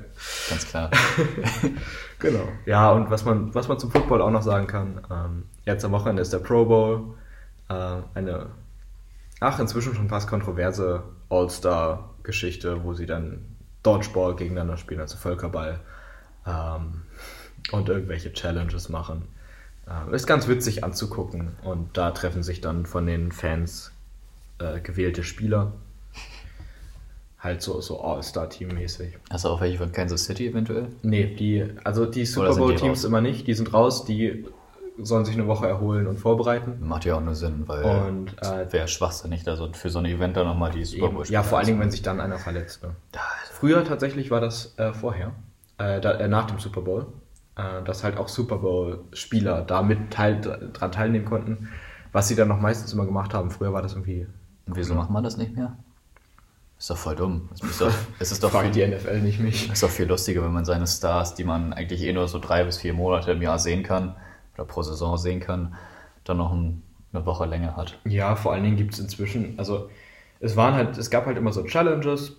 Ganz 0.49 0.67
klar. 0.67 0.91
Genau. 2.19 2.47
Ja, 2.67 2.93
und 2.93 3.11
was 3.11 3.25
man, 3.25 3.53
was 3.53 3.67
man 3.67 3.81
zum 3.81 3.91
Football 3.91 4.23
auch 4.23 4.31
noch 4.31 4.43
sagen 4.43 4.69
kann, 4.69 5.01
ähm, 5.11 5.43
jetzt 5.65 5.85
am 5.85 5.91
Wochenende 5.91 6.23
ist 6.23 6.33
der 6.33 6.39
Pro 6.39 6.65
Bowl, 6.65 7.15
äh, 7.69 7.97
eine, 8.15 8.47
ach, 9.41 9.59
inzwischen 9.59 9.97
schon 9.97 10.09
fast 10.09 10.29
kontroverse 10.29 11.03
All-Star-Geschichte, 11.29 12.85
wo 12.85 12.95
sie 12.95 13.07
dann 13.07 13.45
Dodgeball 13.83 14.37
gegeneinander 14.37 14.77
spielen, 14.77 15.01
also 15.01 15.17
Völkerball, 15.17 15.81
ähm, 16.47 17.03
und 17.73 17.89
irgendwelche 17.89 18.33
Challenges 18.33 18.89
machen. 18.89 19.23
Ähm, 19.89 20.15
ist 20.15 20.29
ganz 20.29 20.47
witzig 20.47 20.85
anzugucken 20.85 21.57
und 21.63 21.97
da 21.97 22.13
treffen 22.13 22.45
sich 22.45 22.61
dann 22.61 22.87
von 22.87 23.07
den 23.07 23.33
Fans 23.33 23.91
äh, 24.59 24.81
gewählte 24.81 25.25
Spieler. 25.25 25.73
Halt 27.43 27.61
so, 27.61 27.81
so 27.81 28.01
All-Star-Team-mäßig. 28.01 29.19
Hast 29.29 29.45
du 29.45 29.49
auch 29.49 29.61
welche 29.61 29.77
von 29.79 29.91
Kansas 29.91 30.25
City 30.27 30.47
eventuell? 30.47 30.87
Nee, 31.03 31.27
die, 31.27 31.65
also 31.83 32.07
die 32.07 32.25
Super 32.25 32.55
Bowl-Teams 32.55 33.03
immer 33.03 33.21
nicht, 33.21 33.49
die 33.49 33.55
sind 33.55 33.75
raus, 33.75 34.05
die 34.05 34.47
sollen 34.99 35.25
sich 35.25 35.35
eine 35.35 35.49
Woche 35.49 35.67
erholen 35.67 36.07
und 36.07 36.19
vorbereiten. 36.19 36.77
Macht 36.81 37.05
ja 37.05 37.17
auch 37.17 37.21
nur 37.21 37.35
Sinn, 37.35 37.65
weil 37.67 37.83
Und 38.07 38.37
äh, 38.43 38.73
wäre 38.73 38.87
schwachsinnig, 38.87 39.43
da 39.43 39.57
so 39.57 39.73
für 39.73 39.91
so 39.91 39.99
ein 39.99 40.05
Event 40.05 40.37
dann 40.37 40.47
nochmal 40.47 40.71
die 40.71 40.85
Super 40.85 41.09
Bowl. 41.09 41.27
Ja, 41.27 41.43
vor 41.43 41.59
allen 41.59 41.67
Dingen, 41.67 41.81
wenn 41.81 41.91
sich 41.91 42.03
dann 42.03 42.21
einer 42.21 42.39
verletzt. 42.39 42.85
Ne? 42.85 42.91
Früher 43.51 43.85
tatsächlich 43.85 44.31
war 44.31 44.41
das 44.41 44.79
äh, 44.79 44.93
vorher, 44.93 45.33
äh, 45.79 46.01
da, 46.01 46.13
äh, 46.13 46.29
nach 46.29 46.47
dem 46.47 46.61
Super 46.61 46.83
Bowl, 46.83 47.07
äh, 47.57 47.83
dass 47.85 48.05
halt 48.05 48.19
auch 48.19 48.29
Super 48.29 48.59
Bowl-Spieler 48.59 49.63
da 49.63 49.83
mit 49.83 50.13
teil, 50.13 50.41
dran 50.73 50.93
teilnehmen 50.93 51.25
konnten, 51.25 51.71
was 52.13 52.29
sie 52.29 52.37
dann 52.37 52.49
noch 52.49 52.61
meistens 52.61 52.93
immer 52.93 53.07
gemacht 53.07 53.35
haben. 53.35 53.51
Früher 53.51 53.73
war 53.73 53.83
das 53.83 53.95
irgendwie. 53.95 54.27
Wieso 54.67 54.95
macht 54.95 55.11
man 55.11 55.25
das 55.25 55.37
nicht 55.37 55.57
mehr? 55.57 55.77
Ist 56.83 56.91
doch 56.91 56.97
voll 56.97 57.15
dumm. 57.15 57.49
Es 57.55 57.63
ist 57.63 57.81
doch, 57.81 57.93
es 58.19 58.33
ist 58.33 58.43
doch 58.43 58.61
viel, 58.61 58.73
die 58.73 58.85
NFL 58.85 59.21
nicht 59.21 59.39
mich. 59.39 59.71
ist 59.71 59.85
doch 59.85 59.89
viel 59.89 60.07
lustiger, 60.07 60.43
wenn 60.43 60.51
man 60.51 60.65
seine 60.65 60.89
Stars, 60.89 61.37
die 61.37 61.45
man 61.45 61.73
eigentlich 61.73 62.03
eh 62.03 62.13
nur 62.13 62.27
so 62.27 62.41
drei 62.41 62.65
bis 62.65 62.79
vier 62.79 62.93
Monate 62.93 63.31
im 63.31 63.41
Jahr 63.41 63.61
sehen 63.61 63.85
kann 63.85 64.17
oder 64.55 64.65
pro 64.65 64.83
Saison 64.83 65.17
sehen 65.17 65.39
kann, 65.39 65.77
dann 66.25 66.39
noch 66.39 66.53
ein, 66.53 66.83
eine 67.13 67.25
Woche 67.25 67.47
länger 67.47 67.77
hat. 67.77 68.01
Ja, 68.05 68.35
vor 68.35 68.53
allen 68.53 68.65
Dingen 68.65 68.77
gibt 68.77 68.95
es 68.95 68.99
inzwischen, 68.99 69.57
also 69.61 69.91
es 70.41 70.57
waren 70.57 70.75
halt, 70.75 70.99
es 70.99 71.09
gab 71.09 71.27
halt 71.27 71.37
immer 71.37 71.53
so 71.53 71.63
Challenges, 71.63 72.33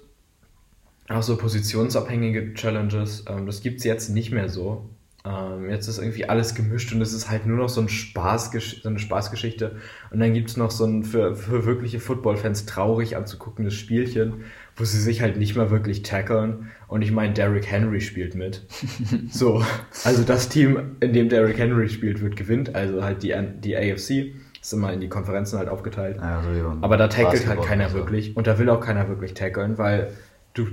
auch 1.07 1.23
so 1.23 1.37
positionsabhängige 1.37 2.53
Challenges. 2.53 3.23
Ähm, 3.29 3.45
das 3.45 3.61
gibt 3.61 3.77
es 3.77 3.85
jetzt 3.85 4.09
nicht 4.09 4.33
mehr 4.33 4.49
so. 4.49 4.83
Ähm, 5.25 5.69
jetzt 5.69 5.87
ist 5.87 5.99
irgendwie 5.99 6.27
alles 6.27 6.53
gemischt 6.53 6.91
und 6.91 7.01
es 7.01 7.13
ist 7.13 7.29
halt 7.29 7.45
nur 7.45 7.57
noch 7.57 7.69
so, 7.69 7.79
ein 7.79 7.87
Spaß, 7.87 8.51
so 8.81 8.89
eine 8.89 8.99
Spaßgeschichte. 8.99 9.77
Und 10.11 10.19
dann 10.19 10.33
gibt 10.33 10.49
es 10.49 10.57
noch 10.57 10.69
so 10.69 10.85
ein 10.85 11.05
für, 11.05 11.35
für 11.35 11.65
wirkliche 11.65 12.01
Football-Fans 12.01 12.65
traurig 12.65 13.15
anzuguckendes 13.15 13.73
Spielchen, 13.73 14.43
wo 14.75 14.83
sie 14.83 14.99
sich 14.99 15.21
halt 15.21 15.37
nicht 15.37 15.55
mal 15.55 15.71
wirklich 15.71 16.03
tackeln. 16.03 16.71
Und 16.89 17.03
ich 17.03 17.11
meine, 17.11 17.33
Derrick 17.33 17.71
Henry 17.71 18.01
spielt 18.01 18.35
mit. 18.35 18.65
so, 19.29 19.63
also 20.03 20.23
das 20.23 20.49
Team, 20.49 20.97
in 20.99 21.13
dem 21.13 21.29
Derrick 21.29 21.57
Henry 21.57 21.87
spielt, 21.87 22.21
wird 22.21 22.35
gewinnt. 22.35 22.75
Also 22.75 23.01
halt 23.01 23.23
die, 23.23 23.33
die 23.63 23.77
AFC 23.77 24.33
ist 24.61 24.73
immer 24.73 24.91
in 24.91 24.99
die 24.99 25.09
Konferenzen 25.09 25.57
halt 25.57 25.69
aufgeteilt. 25.69 26.17
Ja, 26.17 26.43
so 26.43 26.53
wie 26.53 26.61
beim 26.61 26.83
Aber 26.83 26.97
da 26.97 27.07
tackelt 27.07 27.47
halt 27.47 27.61
keiner 27.63 27.89
so. 27.89 27.95
wirklich. 27.95 28.35
Und 28.35 28.45
da 28.47 28.59
will 28.59 28.69
auch 28.69 28.81
keiner 28.81 29.07
wirklich 29.07 29.33
tackeln, 29.33 29.77
weil 29.77 30.11
du 30.53 30.67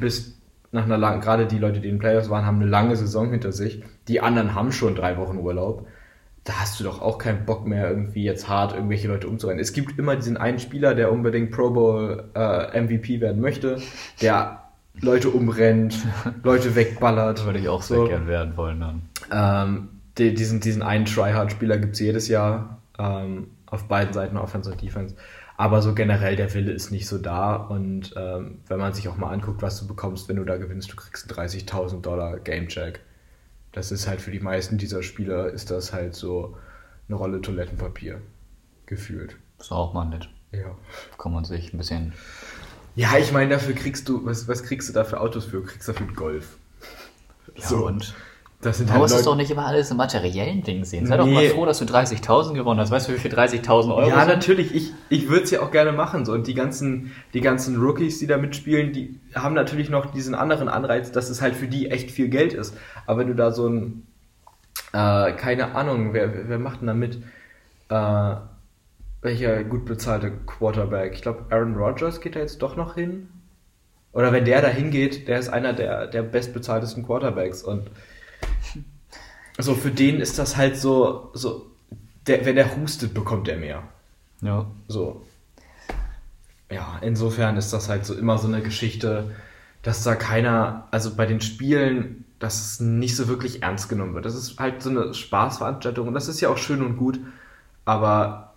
bist 0.00 0.39
nach 0.72 0.84
einer 0.84 0.98
langen, 0.98 1.20
gerade 1.20 1.46
die 1.46 1.58
Leute, 1.58 1.80
die 1.80 1.88
in 1.88 1.96
den 1.96 2.00
Playoffs 2.00 2.30
waren, 2.30 2.44
haben 2.44 2.60
eine 2.60 2.70
lange 2.70 2.96
Saison 2.96 3.30
hinter 3.30 3.52
sich. 3.52 3.82
Die 4.08 4.20
anderen 4.20 4.54
haben 4.54 4.72
schon 4.72 4.94
drei 4.94 5.16
Wochen 5.16 5.38
Urlaub. 5.38 5.86
Da 6.44 6.54
hast 6.54 6.80
du 6.80 6.84
doch 6.84 7.02
auch 7.02 7.18
keinen 7.18 7.44
Bock 7.44 7.66
mehr, 7.66 7.90
irgendwie 7.90 8.24
jetzt 8.24 8.48
hart 8.48 8.72
irgendwelche 8.72 9.08
Leute 9.08 9.28
umzurennen. 9.28 9.60
Es 9.60 9.72
gibt 9.72 9.98
immer 9.98 10.16
diesen 10.16 10.36
einen 10.36 10.58
Spieler, 10.58 10.94
der 10.94 11.12
unbedingt 11.12 11.50
Pro 11.50 11.70
Bowl 11.70 12.24
äh, 12.34 12.80
MVP 12.80 13.20
werden 13.20 13.40
möchte, 13.40 13.78
der 14.22 14.64
Leute 15.00 15.28
umrennt, 15.28 15.96
Leute 16.42 16.74
wegballert. 16.74 17.44
Würde 17.44 17.58
ich 17.58 17.68
auch 17.68 17.82
sehr 17.82 17.98
So. 17.98 18.04
gern 18.06 18.26
werden 18.26 18.56
wollen 18.56 18.80
dann. 18.80 19.02
Ähm, 19.30 19.88
die, 20.18 20.34
diesen, 20.34 20.60
diesen 20.60 20.82
einen 20.82 21.04
Tryhard-Spieler 21.04 21.78
gibt 21.78 21.94
es 21.94 22.00
jedes 22.00 22.28
Jahr 22.28 22.80
ähm, 22.98 23.48
auf 23.70 23.84
beiden 23.88 24.12
Seiten, 24.12 24.36
Offense 24.36 24.70
und 24.70 24.82
Defense. 24.82 25.16
Aber 25.56 25.82
so 25.82 25.94
generell, 25.94 26.36
der 26.36 26.52
Wille 26.54 26.72
ist 26.72 26.90
nicht 26.90 27.06
so 27.06 27.18
da. 27.18 27.54
Und 27.54 28.14
ähm, 28.16 28.60
wenn 28.66 28.78
man 28.78 28.94
sich 28.94 29.08
auch 29.08 29.16
mal 29.16 29.30
anguckt, 29.30 29.62
was 29.62 29.78
du 29.78 29.86
bekommst, 29.86 30.28
wenn 30.28 30.36
du 30.36 30.44
da 30.44 30.56
gewinnst, 30.56 30.90
du 30.92 30.96
kriegst 30.96 31.30
einen 31.38 31.48
30.000 31.48 32.00
Dollar 32.00 32.38
Gamecheck. 32.38 33.00
Das 33.72 33.92
ist 33.92 34.08
halt 34.08 34.20
für 34.20 34.30
die 34.30 34.40
meisten 34.40 34.78
dieser 34.78 35.02
Spieler, 35.02 35.50
ist 35.50 35.70
das 35.70 35.92
halt 35.92 36.14
so 36.14 36.56
eine 37.08 37.16
Rolle 37.16 37.40
Toilettenpapier. 37.40 38.20
Gefühlt. 38.86 39.36
Ist 39.58 39.70
auch 39.70 39.92
mal 39.92 40.06
nett. 40.06 40.28
Ja. 40.52 40.74
Kann 41.18 41.32
man 41.32 41.44
sich 41.44 41.72
ein 41.72 41.78
bisschen. 41.78 42.12
Ja, 42.96 43.16
ich 43.18 43.30
meine, 43.30 43.50
dafür 43.50 43.74
kriegst 43.74 44.08
du, 44.08 44.24
was, 44.24 44.48
was 44.48 44.64
kriegst 44.64 44.88
du 44.88 44.92
da 44.92 45.04
für 45.04 45.20
Autos 45.20 45.44
für? 45.44 45.58
Du 45.58 45.66
kriegst 45.66 45.88
dafür 45.88 46.06
einen 46.06 46.16
Golf. 46.16 46.56
Ja, 47.54 47.66
So. 47.66 47.86
und? 47.86 48.14
Das 48.62 48.76
sind 48.76 48.90
Man 48.90 48.98
muss 48.98 49.10
es 49.10 49.18
Leute- 49.18 49.24
doch 49.30 49.36
nicht 49.36 49.50
immer 49.50 49.64
alles 49.66 49.90
im 49.90 49.96
materiellen 49.96 50.62
Ding 50.62 50.84
sehen. 50.84 51.06
Sei 51.06 51.16
doch 51.16 51.24
Nee. 51.24 51.32
mal 51.32 51.44
froh, 51.48 51.64
dass 51.64 51.78
du 51.78 51.86
30.000 51.86 52.52
gewonnen 52.54 52.78
hast. 52.78 52.90
Weißt 52.90 53.08
du, 53.08 53.14
wie 53.14 53.18
viel 53.18 53.30
30.000 53.32 53.94
Euro 53.94 54.08
Ja, 54.10 54.18
sind? 54.20 54.28
natürlich. 54.28 54.74
Ich, 54.74 54.92
ich 55.08 55.28
würde 55.30 55.44
es 55.44 55.50
ja 55.50 55.60
auch 55.62 55.70
gerne 55.70 55.92
machen. 55.92 56.26
So. 56.26 56.32
Und 56.34 56.46
die 56.46 56.52
ganzen, 56.52 57.12
die 57.32 57.40
ganzen 57.40 57.80
Rookies, 57.80 58.18
die 58.18 58.26
da 58.26 58.36
mitspielen, 58.36 58.92
die 58.92 59.18
haben 59.34 59.54
natürlich 59.54 59.88
noch 59.88 60.12
diesen 60.12 60.34
anderen 60.34 60.68
Anreiz, 60.68 61.10
dass 61.10 61.30
es 61.30 61.40
halt 61.40 61.56
für 61.56 61.68
die 61.68 61.90
echt 61.90 62.10
viel 62.10 62.28
Geld 62.28 62.52
ist. 62.52 62.76
Aber 63.06 63.20
wenn 63.20 63.28
du 63.28 63.34
da 63.34 63.50
so 63.50 63.66
ein, 63.66 64.06
äh, 64.92 65.32
keine 65.32 65.74
Ahnung, 65.74 66.12
wer, 66.12 66.34
wer- 66.34 66.48
wer 66.50 66.58
macht 66.58 66.80
denn 66.82 66.88
da 66.88 66.94
mit? 66.94 67.22
Äh, 67.88 68.34
welcher 69.22 69.64
gut 69.64 69.86
bezahlte 69.86 70.32
Quarterback? 70.46 71.12
Ich 71.14 71.22
glaube, 71.22 71.44
Aaron 71.50 71.76
Rodgers 71.76 72.20
geht 72.20 72.36
da 72.36 72.40
jetzt 72.40 72.60
doch 72.60 72.76
noch 72.76 72.94
hin. 72.94 73.28
Oder 74.12 74.32
wenn 74.32 74.44
der 74.44 74.60
da 74.60 74.68
hingeht, 74.68 75.28
der 75.28 75.38
ist 75.38 75.48
einer 75.48 75.72
der, 75.72 76.06
der 76.08 76.22
bestbezahltesten 76.22 77.06
Quarterbacks. 77.06 77.62
Und 77.62 77.90
so 79.62 79.74
für 79.74 79.90
den 79.90 80.20
ist 80.20 80.38
das 80.38 80.56
halt 80.56 80.76
so, 80.76 81.30
so 81.34 81.66
der, 82.26 82.44
wenn 82.44 82.56
der 82.56 82.76
hustet, 82.76 83.14
bekommt 83.14 83.48
er 83.48 83.56
mehr. 83.56 83.82
Ja. 84.42 84.66
So. 84.88 85.22
Ja, 86.70 86.98
insofern 87.02 87.56
ist 87.56 87.72
das 87.72 87.88
halt 87.88 88.06
so 88.06 88.14
immer 88.14 88.38
so 88.38 88.46
eine 88.46 88.62
Geschichte, 88.62 89.30
dass 89.82 90.04
da 90.04 90.14
keiner, 90.14 90.86
also 90.90 91.14
bei 91.14 91.26
den 91.26 91.40
Spielen, 91.40 92.24
dass 92.38 92.60
es 92.60 92.80
nicht 92.80 93.16
so 93.16 93.28
wirklich 93.28 93.62
ernst 93.62 93.88
genommen 93.88 94.14
wird. 94.14 94.24
Das 94.24 94.34
ist 94.34 94.58
halt 94.58 94.82
so 94.82 94.90
eine 94.90 95.14
Spaßveranstaltung 95.14 96.08
und 96.08 96.14
das 96.14 96.28
ist 96.28 96.40
ja 96.40 96.48
auch 96.48 96.58
schön 96.58 96.82
und 96.82 96.96
gut, 96.96 97.20
aber 97.84 98.54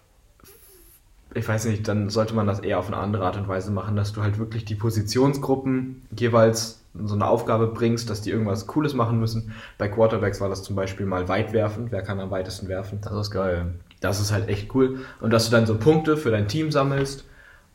ich 1.34 1.48
weiß 1.48 1.66
nicht, 1.66 1.88
dann 1.88 2.10
sollte 2.10 2.36
man 2.36 2.46
das 2.46 2.60
eher 2.60 2.78
auf 2.78 2.88
eine 2.88 2.98
andere 2.98 3.26
Art 3.26 3.38
und 3.38 3.48
Weise 3.48 3.72
machen, 3.72 3.96
dass 3.96 4.14
du 4.14 4.22
halt 4.22 4.38
wirklich 4.38 4.66
die 4.66 4.76
Positionsgruppen 4.76 6.04
jeweils 6.16 6.83
so 6.94 7.16
eine 7.16 7.28
Aufgabe 7.28 7.68
bringst, 7.68 8.10
dass 8.10 8.22
die 8.22 8.30
irgendwas 8.30 8.68
Cooles 8.68 8.94
machen 8.94 9.20
müssen. 9.20 9.54
Bei 9.78 9.88
Quarterbacks 9.88 10.42
war 10.42 10.50
das 10.50 10.64
zum 10.64 10.76
Beispiel 10.76 11.06
mal 11.06 11.28
weit 11.28 11.54
werfen. 11.54 11.88
Wer 11.90 12.04
kann 12.04 12.20
am 12.20 12.32
weitesten 12.32 12.68
werfen? 12.68 13.00
Das 13.02 13.14
ist 13.14 13.32
geil. 13.32 13.74
Das 14.00 14.20
ist 14.20 14.32
halt 14.32 14.50
echt 14.50 14.74
cool. 14.76 15.00
Und 15.20 15.32
dass 15.32 15.46
du 15.46 15.52
dann 15.52 15.66
so 15.66 15.78
Punkte 15.78 16.18
für 16.18 16.30
dein 16.32 16.48
Team 16.48 16.72
sammelst 16.72 17.26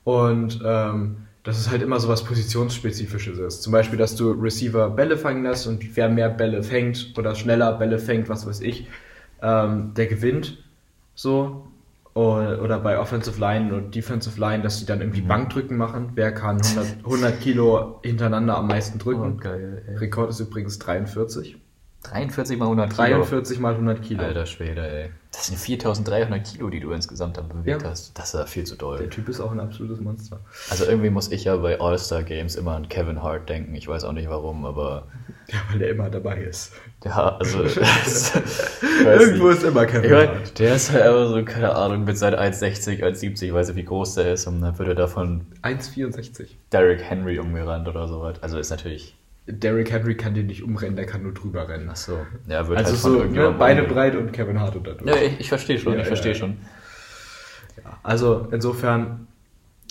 und 0.04 0.60
ähm, 0.64 1.16
dass 1.42 1.58
es 1.58 1.70
halt 1.70 1.82
immer 1.82 1.98
so 1.98 2.08
was 2.08 2.24
Positionsspezifisches 2.24 3.38
ist. 3.38 3.62
Zum 3.62 3.72
Beispiel, 3.72 3.98
dass 3.98 4.14
du 4.14 4.32
Receiver 4.32 4.90
Bälle 4.90 5.16
fangen 5.16 5.42
lässt 5.42 5.66
und 5.66 5.96
wer 5.96 6.08
mehr 6.08 6.28
Bälle 6.28 6.62
fängt 6.62 7.14
oder 7.16 7.34
schneller 7.34 7.72
Bälle 7.72 7.98
fängt, 7.98 8.28
was 8.28 8.46
weiß 8.46 8.60
ich, 8.60 8.86
ähm, 9.42 9.94
der 9.94 10.06
gewinnt. 10.06 10.62
So. 11.14 11.66
Oder 12.18 12.60
oder 12.62 12.80
bei 12.80 12.98
Offensive 12.98 13.38
Line 13.38 13.72
und 13.72 13.94
Defensive 13.94 14.40
Line, 14.40 14.62
dass 14.62 14.80
die 14.80 14.86
dann 14.86 15.00
irgendwie 15.00 15.20
Bankdrücken 15.20 15.76
machen. 15.76 16.10
Wer 16.14 16.32
kann 16.32 16.60
100, 16.60 17.04
100 17.04 17.40
Kilo 17.40 18.00
hintereinander 18.02 18.56
am 18.56 18.66
meisten 18.66 18.98
drücken? 18.98 19.34
Oh, 19.36 19.40
geil. 19.40 19.96
Rekord 20.00 20.30
ist 20.30 20.40
übrigens 20.40 20.80
43. 20.80 21.56
43 22.04 22.56
mal 22.58 22.66
100 22.66 22.90
Kilo. 22.90 23.02
43 23.08 23.58
mal 23.58 23.72
100 23.74 24.02
Kilo. 24.02 24.22
Alter 24.22 24.46
Schwede, 24.46 24.88
ey. 24.88 25.10
Das 25.32 25.46
sind 25.48 25.58
4300 25.58 26.44
Kilo, 26.46 26.70
die 26.70 26.80
du 26.80 26.92
insgesamt 26.92 27.36
dann 27.36 27.48
bewegt 27.48 27.82
Ja. 27.82 27.90
hast. 27.90 28.16
Das 28.18 28.32
ist 28.32 28.40
ja 28.40 28.46
viel 28.46 28.64
zu 28.64 28.76
doll. 28.76 28.98
Der 28.98 29.10
Typ 29.10 29.28
ist 29.28 29.40
auch 29.40 29.50
ein 29.52 29.60
absolutes 29.60 30.00
Monster. 30.00 30.40
Also 30.70 30.84
irgendwie 30.86 31.10
muss 31.10 31.30
ich 31.30 31.44
ja 31.44 31.56
bei 31.56 31.78
All-Star 31.80 32.22
Games 32.22 32.56
immer 32.56 32.72
an 32.76 32.88
Kevin 32.88 33.22
Hart 33.22 33.48
denken. 33.48 33.74
Ich 33.74 33.86
weiß 33.88 34.04
auch 34.04 34.12
nicht 34.12 34.30
warum, 34.30 34.64
aber 34.64 35.06
Ja, 35.48 35.58
weil 35.70 35.78
der 35.80 35.90
immer 35.90 36.08
dabei 36.08 36.38
ist. 36.42 36.72
ja, 37.04 37.36
also 37.36 37.64
ich 37.64 37.76
Irgendwo 37.76 39.48
nicht. 39.48 39.58
ist 39.58 39.64
immer 39.64 39.84
Ich 39.84 39.90
Kevin 39.90 40.10
mein, 40.12 40.28
Hart. 40.28 40.58
der 40.58 40.74
ist 40.76 40.92
halt 40.92 41.02
einfach 41.02 41.28
so, 41.28 41.44
keine 41.44 41.74
Ahnung, 41.74 42.04
mit 42.04 42.16
seinen 42.16 42.36
1,60, 42.36 43.02
1,70, 43.02 43.42
ich 43.46 43.52
weiß 43.52 43.68
nicht, 43.68 43.76
wie 43.76 43.84
groß 43.84 44.14
der 44.14 44.32
ist, 44.32 44.46
und 44.46 44.60
dann 44.62 44.78
wird 44.78 44.88
er 44.88 44.94
da 44.94 45.06
von 45.08 45.46
1,64. 45.62 46.46
Derrick 46.72 47.02
Henry 47.02 47.38
umgerannt 47.38 47.88
oder 47.88 48.08
sowas. 48.08 48.36
Also 48.42 48.58
ist 48.58 48.70
natürlich, 48.70 49.16
Derrick 49.48 49.90
Henry 49.90 50.16
kann 50.16 50.34
den 50.34 50.46
nicht 50.46 50.62
umrennen, 50.62 50.96
der 50.96 51.06
kann 51.06 51.22
nur 51.22 51.32
drüber 51.32 51.68
rennen. 51.68 51.88
ach 51.90 51.96
so, 51.96 52.18
ja, 52.46 52.68
wird 52.68 52.78
Also 52.78 52.90
halt 52.92 53.00
so, 53.00 53.24
ne, 53.24 53.50
Beine 53.52 53.84
breit 53.84 54.14
und 54.14 54.32
Kevin 54.32 54.60
Hart 54.60 54.76
unter 54.76 54.94
Ja, 55.06 55.16
ich, 55.16 55.40
ich 55.40 55.48
verstehe 55.48 55.78
schon, 55.78 55.94
Ja, 55.94 55.98
ich 56.00 56.04
ja, 56.04 56.08
verstehe 56.08 56.32
ja. 56.32 56.38
schon. 56.38 56.58
Also 58.02 58.48
insofern, 58.50 59.26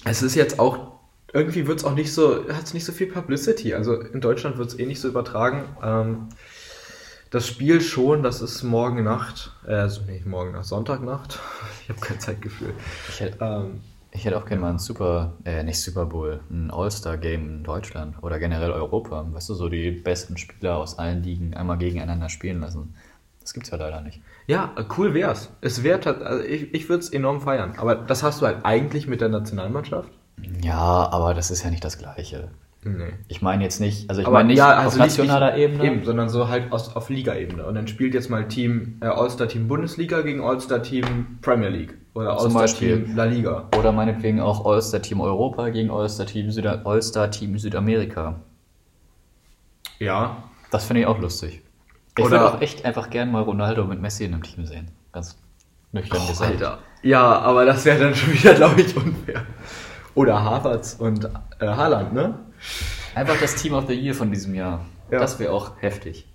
es 0.05 0.21
ist 0.21 0.35
jetzt 0.35 0.59
auch, 0.59 0.99
irgendwie 1.33 1.67
wird 1.67 1.79
es 1.79 1.85
auch 1.85 1.95
nicht 1.95 2.13
so, 2.13 2.47
hat 2.49 2.63
es 2.63 2.73
nicht 2.73 2.85
so 2.85 2.91
viel 2.91 3.07
Publicity. 3.07 3.73
Also 3.73 3.99
in 3.99 4.21
Deutschland 4.21 4.57
wird 4.57 4.69
es 4.69 4.79
eh 4.79 4.85
nicht 4.85 5.01
so 5.01 5.07
übertragen. 5.07 5.63
Ähm, 5.83 6.29
das 7.31 7.47
Spiel 7.47 7.81
schon, 7.81 8.23
das 8.23 8.41
ist 8.41 8.63
morgen 8.63 9.03
Nacht, 9.03 9.53
äh, 9.67 9.73
also 9.73 10.01
nicht 10.03 10.25
morgen 10.25 10.51
Nacht, 10.53 10.65
Sonntagnacht. 10.65 11.39
Ich 11.83 11.89
habe 11.89 12.01
kein 12.01 12.19
Zeitgefühl. 12.19 12.73
Ich 13.09 13.21
hätte, 13.21 13.37
Ähm, 13.39 13.79
ich 14.11 14.25
hätte 14.25 14.37
auch 14.37 14.45
gerne 14.45 14.61
mal 14.61 14.69
ein 14.71 14.79
Super, 14.79 15.33
äh, 15.45 15.63
nicht 15.63 15.79
Super 15.81 16.05
Bowl, 16.05 16.39
ein 16.49 16.71
All-Star-Game 16.71 17.47
in 17.47 17.63
Deutschland 17.63 18.15
oder 18.23 18.39
generell 18.39 18.71
Europa. 18.71 19.25
Weißt 19.31 19.49
du, 19.49 19.53
so 19.53 19.69
die 19.69 19.91
besten 19.91 20.37
Spieler 20.37 20.77
aus 20.77 20.97
allen 20.97 21.23
Ligen 21.23 21.53
einmal 21.53 21.77
gegeneinander 21.77 22.29
spielen 22.29 22.59
lassen. 22.61 22.95
Das 23.41 23.53
gibt's 23.53 23.69
ja 23.69 23.77
leider 23.77 24.01
nicht. 24.01 24.21
Ja, 24.47 24.73
cool 24.97 25.13
wär's. 25.13 25.49
Es 25.61 25.83
wäre 25.83 25.99
tat- 25.99 26.21
also 26.21 26.43
ich, 26.43 26.73
ich 26.73 26.89
würde 26.89 26.99
es 27.03 27.09
enorm 27.09 27.41
feiern. 27.41 27.73
Aber 27.77 27.95
das 27.95 28.23
hast 28.23 28.41
du 28.41 28.45
halt 28.45 28.59
eigentlich 28.63 29.07
mit 29.07 29.21
der 29.21 29.29
Nationalmannschaft. 29.29 30.11
Ja, 30.61 31.09
aber 31.11 31.33
das 31.33 31.49
ist 31.51 31.63
ja 31.63 31.69
nicht 31.69 31.83
das 31.83 31.97
Gleiche. 31.97 32.49
Nee. 32.83 33.13
Ich 33.27 33.41
meine 33.41 33.63
jetzt 33.63 33.81
nicht, 33.81 34.09
also 34.09 34.21
ich 34.21 34.27
meine 34.29 34.47
nicht 34.49 34.57
ja, 34.59 34.77
auf 34.79 34.85
also 34.85 34.97
nicht- 35.03 35.17
nationaler 35.17 35.53
nicht, 35.55 35.63
Ebene. 35.63 35.83
Eben, 35.83 36.05
sondern 36.05 36.29
so 36.29 36.47
halt 36.47 36.71
aus, 36.71 36.95
auf 36.95 37.09
Liga-Ebene. 37.09 37.65
Und 37.65 37.75
dann 37.75 37.87
spielt 37.87 38.13
jetzt 38.13 38.29
mal 38.29 38.47
Team 38.47 38.97
äh, 39.01 39.07
All-Star-Team 39.07 39.67
Bundesliga 39.67 40.21
gegen 40.21 40.41
All-Star-Team 40.41 41.39
Premier 41.41 41.69
League. 41.69 41.97
Oder 42.17 42.35
Zum 42.39 42.57
All-Star-Team 42.57 43.15
La 43.15 43.25
Liga. 43.25 43.69
Oder 43.77 43.91
meinetwegen 43.91 44.39
auch 44.39 44.65
All-Star-Team 44.65 45.21
Europa 45.21 45.69
gegen 45.69 45.91
All-Star-Team 45.91 46.49
Süda 46.49 46.81
All-Star-Team 46.83 47.59
Südamerika. 47.59 48.39
Ja. 49.99 50.43
Das 50.71 50.85
finde 50.85 51.01
ich 51.01 51.05
auch 51.05 51.19
lustig. 51.19 51.61
Ich 52.17 52.23
würde 52.23 52.43
auch 52.43 52.59
echt 52.59 52.85
einfach 52.85 53.11
gern 53.11 53.31
mal 53.31 53.43
Ronaldo 53.43 53.85
mit 53.85 54.01
Messi 54.01 54.25
in 54.25 54.33
einem 54.33 54.41
Team 54.41 54.65
sehen. 54.65 54.89
Ganz 55.11 55.37
nüchtern 55.91 56.21
oh, 56.23 56.27
gesagt. 56.27 56.53
Alter. 56.53 56.79
Ja, 57.03 57.37
aber 57.37 57.65
das 57.65 57.85
wäre 57.85 57.99
dann 57.99 58.15
schon 58.15 58.33
wieder, 58.33 58.55
glaube 58.55 58.81
ich, 58.81 58.97
unfair. 58.97 59.45
Oder 60.15 60.43
Harvards 60.43 60.95
und 60.95 61.25
äh, 61.59 61.67
Haaland, 61.67 62.13
ne? 62.13 62.39
Einfach 63.13 63.39
das 63.39 63.53
Team 63.57 63.75
of 63.75 63.85
the 63.85 63.93
Year 63.93 64.15
von 64.15 64.31
diesem 64.31 64.55
Jahr. 64.55 64.83
Ja. 65.11 65.19
Das 65.19 65.37
wäre 65.37 65.53
auch 65.53 65.73
heftig. 65.81 66.27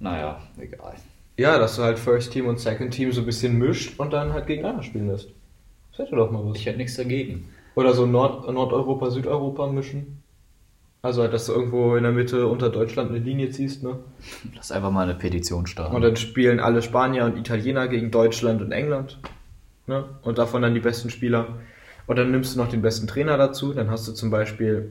Naja, 0.00 0.40
egal. 0.58 0.96
Ja, 1.40 1.58
dass 1.58 1.76
du 1.76 1.82
halt 1.82 1.98
First 1.98 2.34
Team 2.34 2.48
und 2.48 2.60
Second 2.60 2.92
Team 2.92 3.12
so 3.12 3.22
ein 3.22 3.24
bisschen 3.24 3.56
mischt 3.56 3.98
und 3.98 4.12
dann 4.12 4.34
halt 4.34 4.46
gegeneinander 4.46 4.82
spielen 4.82 5.08
lässt. 5.08 5.30
Das 5.90 6.00
hätte 6.00 6.14
doch 6.14 6.30
mal 6.30 6.44
was. 6.44 6.58
Ich 6.58 6.66
hätte 6.66 6.76
nichts 6.76 6.96
dagegen. 6.96 7.48
Oder 7.76 7.94
so 7.94 8.04
Nord 8.04 8.52
Nordeuropa, 8.52 9.08
Südeuropa 9.08 9.66
mischen. 9.68 10.22
Also 11.00 11.22
halt, 11.22 11.32
dass 11.32 11.46
du 11.46 11.52
irgendwo 11.52 11.96
in 11.96 12.02
der 12.02 12.12
Mitte 12.12 12.46
unter 12.46 12.68
Deutschland 12.68 13.08
eine 13.08 13.20
Linie 13.20 13.48
ziehst, 13.48 13.82
ne? 13.82 14.00
Lass 14.54 14.70
einfach 14.70 14.90
mal 14.90 15.04
eine 15.04 15.14
Petition 15.14 15.66
starten. 15.66 15.96
Und 15.96 16.02
dann 16.02 16.16
spielen 16.16 16.60
alle 16.60 16.82
Spanier 16.82 17.24
und 17.24 17.38
Italiener 17.38 17.88
gegen 17.88 18.10
Deutschland 18.10 18.60
und 18.60 18.72
England. 18.72 19.18
Ne? 19.86 20.04
Und 20.20 20.36
davon 20.36 20.60
dann 20.60 20.74
die 20.74 20.80
besten 20.80 21.08
Spieler. 21.08 21.60
Und 22.06 22.16
dann 22.16 22.32
nimmst 22.32 22.54
du 22.54 22.58
noch 22.58 22.68
den 22.68 22.82
besten 22.82 23.06
Trainer 23.06 23.38
dazu. 23.38 23.72
Dann 23.72 23.90
hast 23.90 24.06
du 24.06 24.12
zum 24.12 24.30
Beispiel 24.30 24.90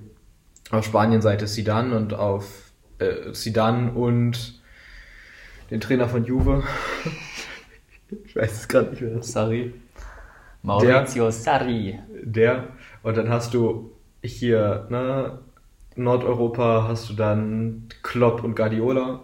auf 0.71 0.83
Spanien-Seite 0.83 1.45
Sidan 1.45 1.93
und 1.93 2.15
auf 2.15 2.71
äh, 2.97 3.33
Sidan 3.33 3.91
und 3.91 4.58
den 5.69 5.79
Trainer 5.79 6.07
von 6.07 6.25
Juve. 6.25 6.63
ich 8.25 8.35
weiß 8.35 8.51
es 8.51 8.67
gerade 8.67 8.91
nicht 8.91 9.01
mehr. 9.01 9.21
Sorry. 9.21 9.73
Maurizio 10.61 11.25
der, 11.25 11.31
Sarri. 11.31 11.99
Der. 12.23 12.67
Und 13.03 13.17
dann 13.17 13.29
hast 13.29 13.53
du 13.53 13.91
hier, 14.23 14.87
ne, 14.89 15.39
Nordeuropa 15.95 16.85
hast 16.87 17.09
du 17.09 17.13
dann 17.13 17.87
Klopp 18.03 18.43
und 18.43 18.55
Guardiola. 18.55 19.21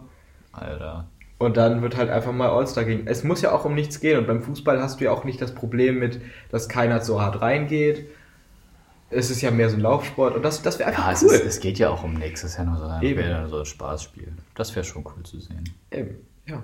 Alter. 0.51 1.07
Und 1.37 1.57
dann 1.57 1.81
wird 1.81 1.97
halt 1.97 2.09
einfach 2.09 2.31
mal 2.31 2.49
All-Star 2.49 2.85
gehen. 2.85 3.07
Es 3.07 3.23
muss 3.23 3.41
ja 3.41 3.51
auch 3.51 3.65
um 3.65 3.75
nichts 3.75 3.99
gehen. 3.99 4.19
Und 4.19 4.27
beim 4.27 4.41
Fußball 4.41 4.81
hast 4.81 4.99
du 4.99 5.05
ja 5.05 5.11
auch 5.11 5.25
nicht 5.25 5.41
das 5.41 5.53
Problem 5.53 5.99
mit, 5.99 6.21
dass 6.49 6.69
keiner 6.69 7.01
so 7.01 7.21
hart 7.21 7.41
reingeht. 7.41 8.07
Es 9.09 9.29
ist 9.29 9.41
ja 9.41 9.51
mehr 9.51 9.69
so 9.69 9.75
ein 9.75 9.81
Laufsport. 9.81 10.35
Und 10.35 10.43
das, 10.43 10.61
das 10.61 10.79
wäre 10.79 10.89
einfach 10.89 11.11
ja, 11.11 11.17
cool. 11.21 11.33
Ja, 11.33 11.39
es, 11.39 11.45
es, 11.45 11.59
geht 11.59 11.77
ja 11.77 11.89
auch 11.89 12.03
um 12.03 12.13
nichts. 12.13 12.43
Es 12.43 12.51
ist 12.51 12.57
ja 12.57 12.63
nur 12.63 12.77
so 12.77 12.85
ein, 12.85 13.49
so 13.49 13.59
ein 13.59 13.65
Spaßspiel. 13.65 14.31
Das 14.55 14.73
wäre 14.75 14.85
schon 14.85 15.05
cool 15.05 15.23
zu 15.23 15.39
sehen. 15.39 15.63
Eben, 15.91 16.15
ja. 16.47 16.63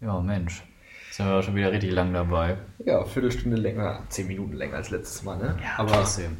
Ja, 0.00 0.20
Mensch. 0.20 0.62
Sind 1.10 1.26
wir 1.26 1.42
schon 1.42 1.56
wieder 1.56 1.72
richtig 1.72 1.92
lang 1.92 2.12
dabei. 2.12 2.58
Ja, 2.84 3.04
Viertelstunde 3.04 3.56
länger, 3.56 4.04
zehn 4.08 4.28
Minuten 4.28 4.52
länger 4.52 4.76
als 4.76 4.90
letztes 4.90 5.24
Mal, 5.24 5.36
ne? 5.38 5.56
Ja, 5.60 5.78
aber 5.78 5.92
trotzdem. 5.92 6.36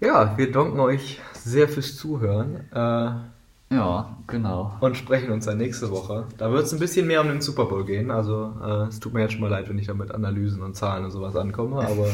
Ja, 0.00 0.36
wir 0.36 0.50
danken 0.50 0.80
euch 0.80 1.20
sehr 1.34 1.68
fürs 1.68 1.96
Zuhören. 1.96 2.68
Äh, 2.72 3.74
ja, 3.74 4.16
genau. 4.26 4.76
Und 4.80 4.96
sprechen 4.96 5.30
uns 5.30 5.44
dann 5.44 5.58
nächste 5.58 5.90
Woche. 5.90 6.26
Da 6.38 6.50
wird 6.50 6.64
es 6.64 6.72
ein 6.72 6.80
bisschen 6.80 7.06
mehr 7.06 7.20
um 7.20 7.28
den 7.28 7.40
Super 7.40 7.66
Bowl 7.66 7.84
gehen. 7.84 8.10
Also 8.10 8.54
äh, 8.60 8.88
es 8.88 8.98
tut 8.98 9.12
mir 9.14 9.20
jetzt 9.20 9.32
schon 9.32 9.42
mal 9.42 9.50
leid, 9.50 9.68
wenn 9.68 9.78
ich 9.78 9.86
da 9.86 9.94
mit 9.94 10.10
Analysen 10.10 10.62
und 10.62 10.74
Zahlen 10.74 11.04
und 11.04 11.12
sowas 11.12 11.36
ankomme, 11.36 11.78
aber 11.86 12.08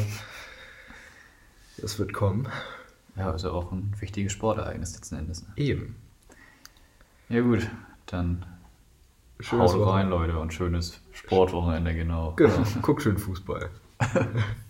es 1.82 1.98
wird 1.98 2.12
kommen. 2.12 2.48
Ja, 3.16 3.30
ist 3.30 3.44
ja 3.44 3.50
auch 3.50 3.72
ein 3.72 3.94
wichtiges 3.98 4.32
Sportereignis 4.32 4.94
letzten 4.94 5.16
Endes. 5.16 5.42
Ne? 5.42 5.48
Eben. 5.56 5.96
Ja 7.30 7.40
gut, 7.40 7.70
dann 8.04 8.44
schönes 9.40 9.74
haut 9.74 9.86
rein, 9.86 10.08
Leute, 10.08 10.38
und 10.38 10.52
schönes 10.52 11.00
Sportwochenende, 11.12 11.94
genau. 11.94 12.32
Genau, 12.36 12.52
guck 12.82 13.02
schön 13.02 13.18
Fußball. 13.18 13.70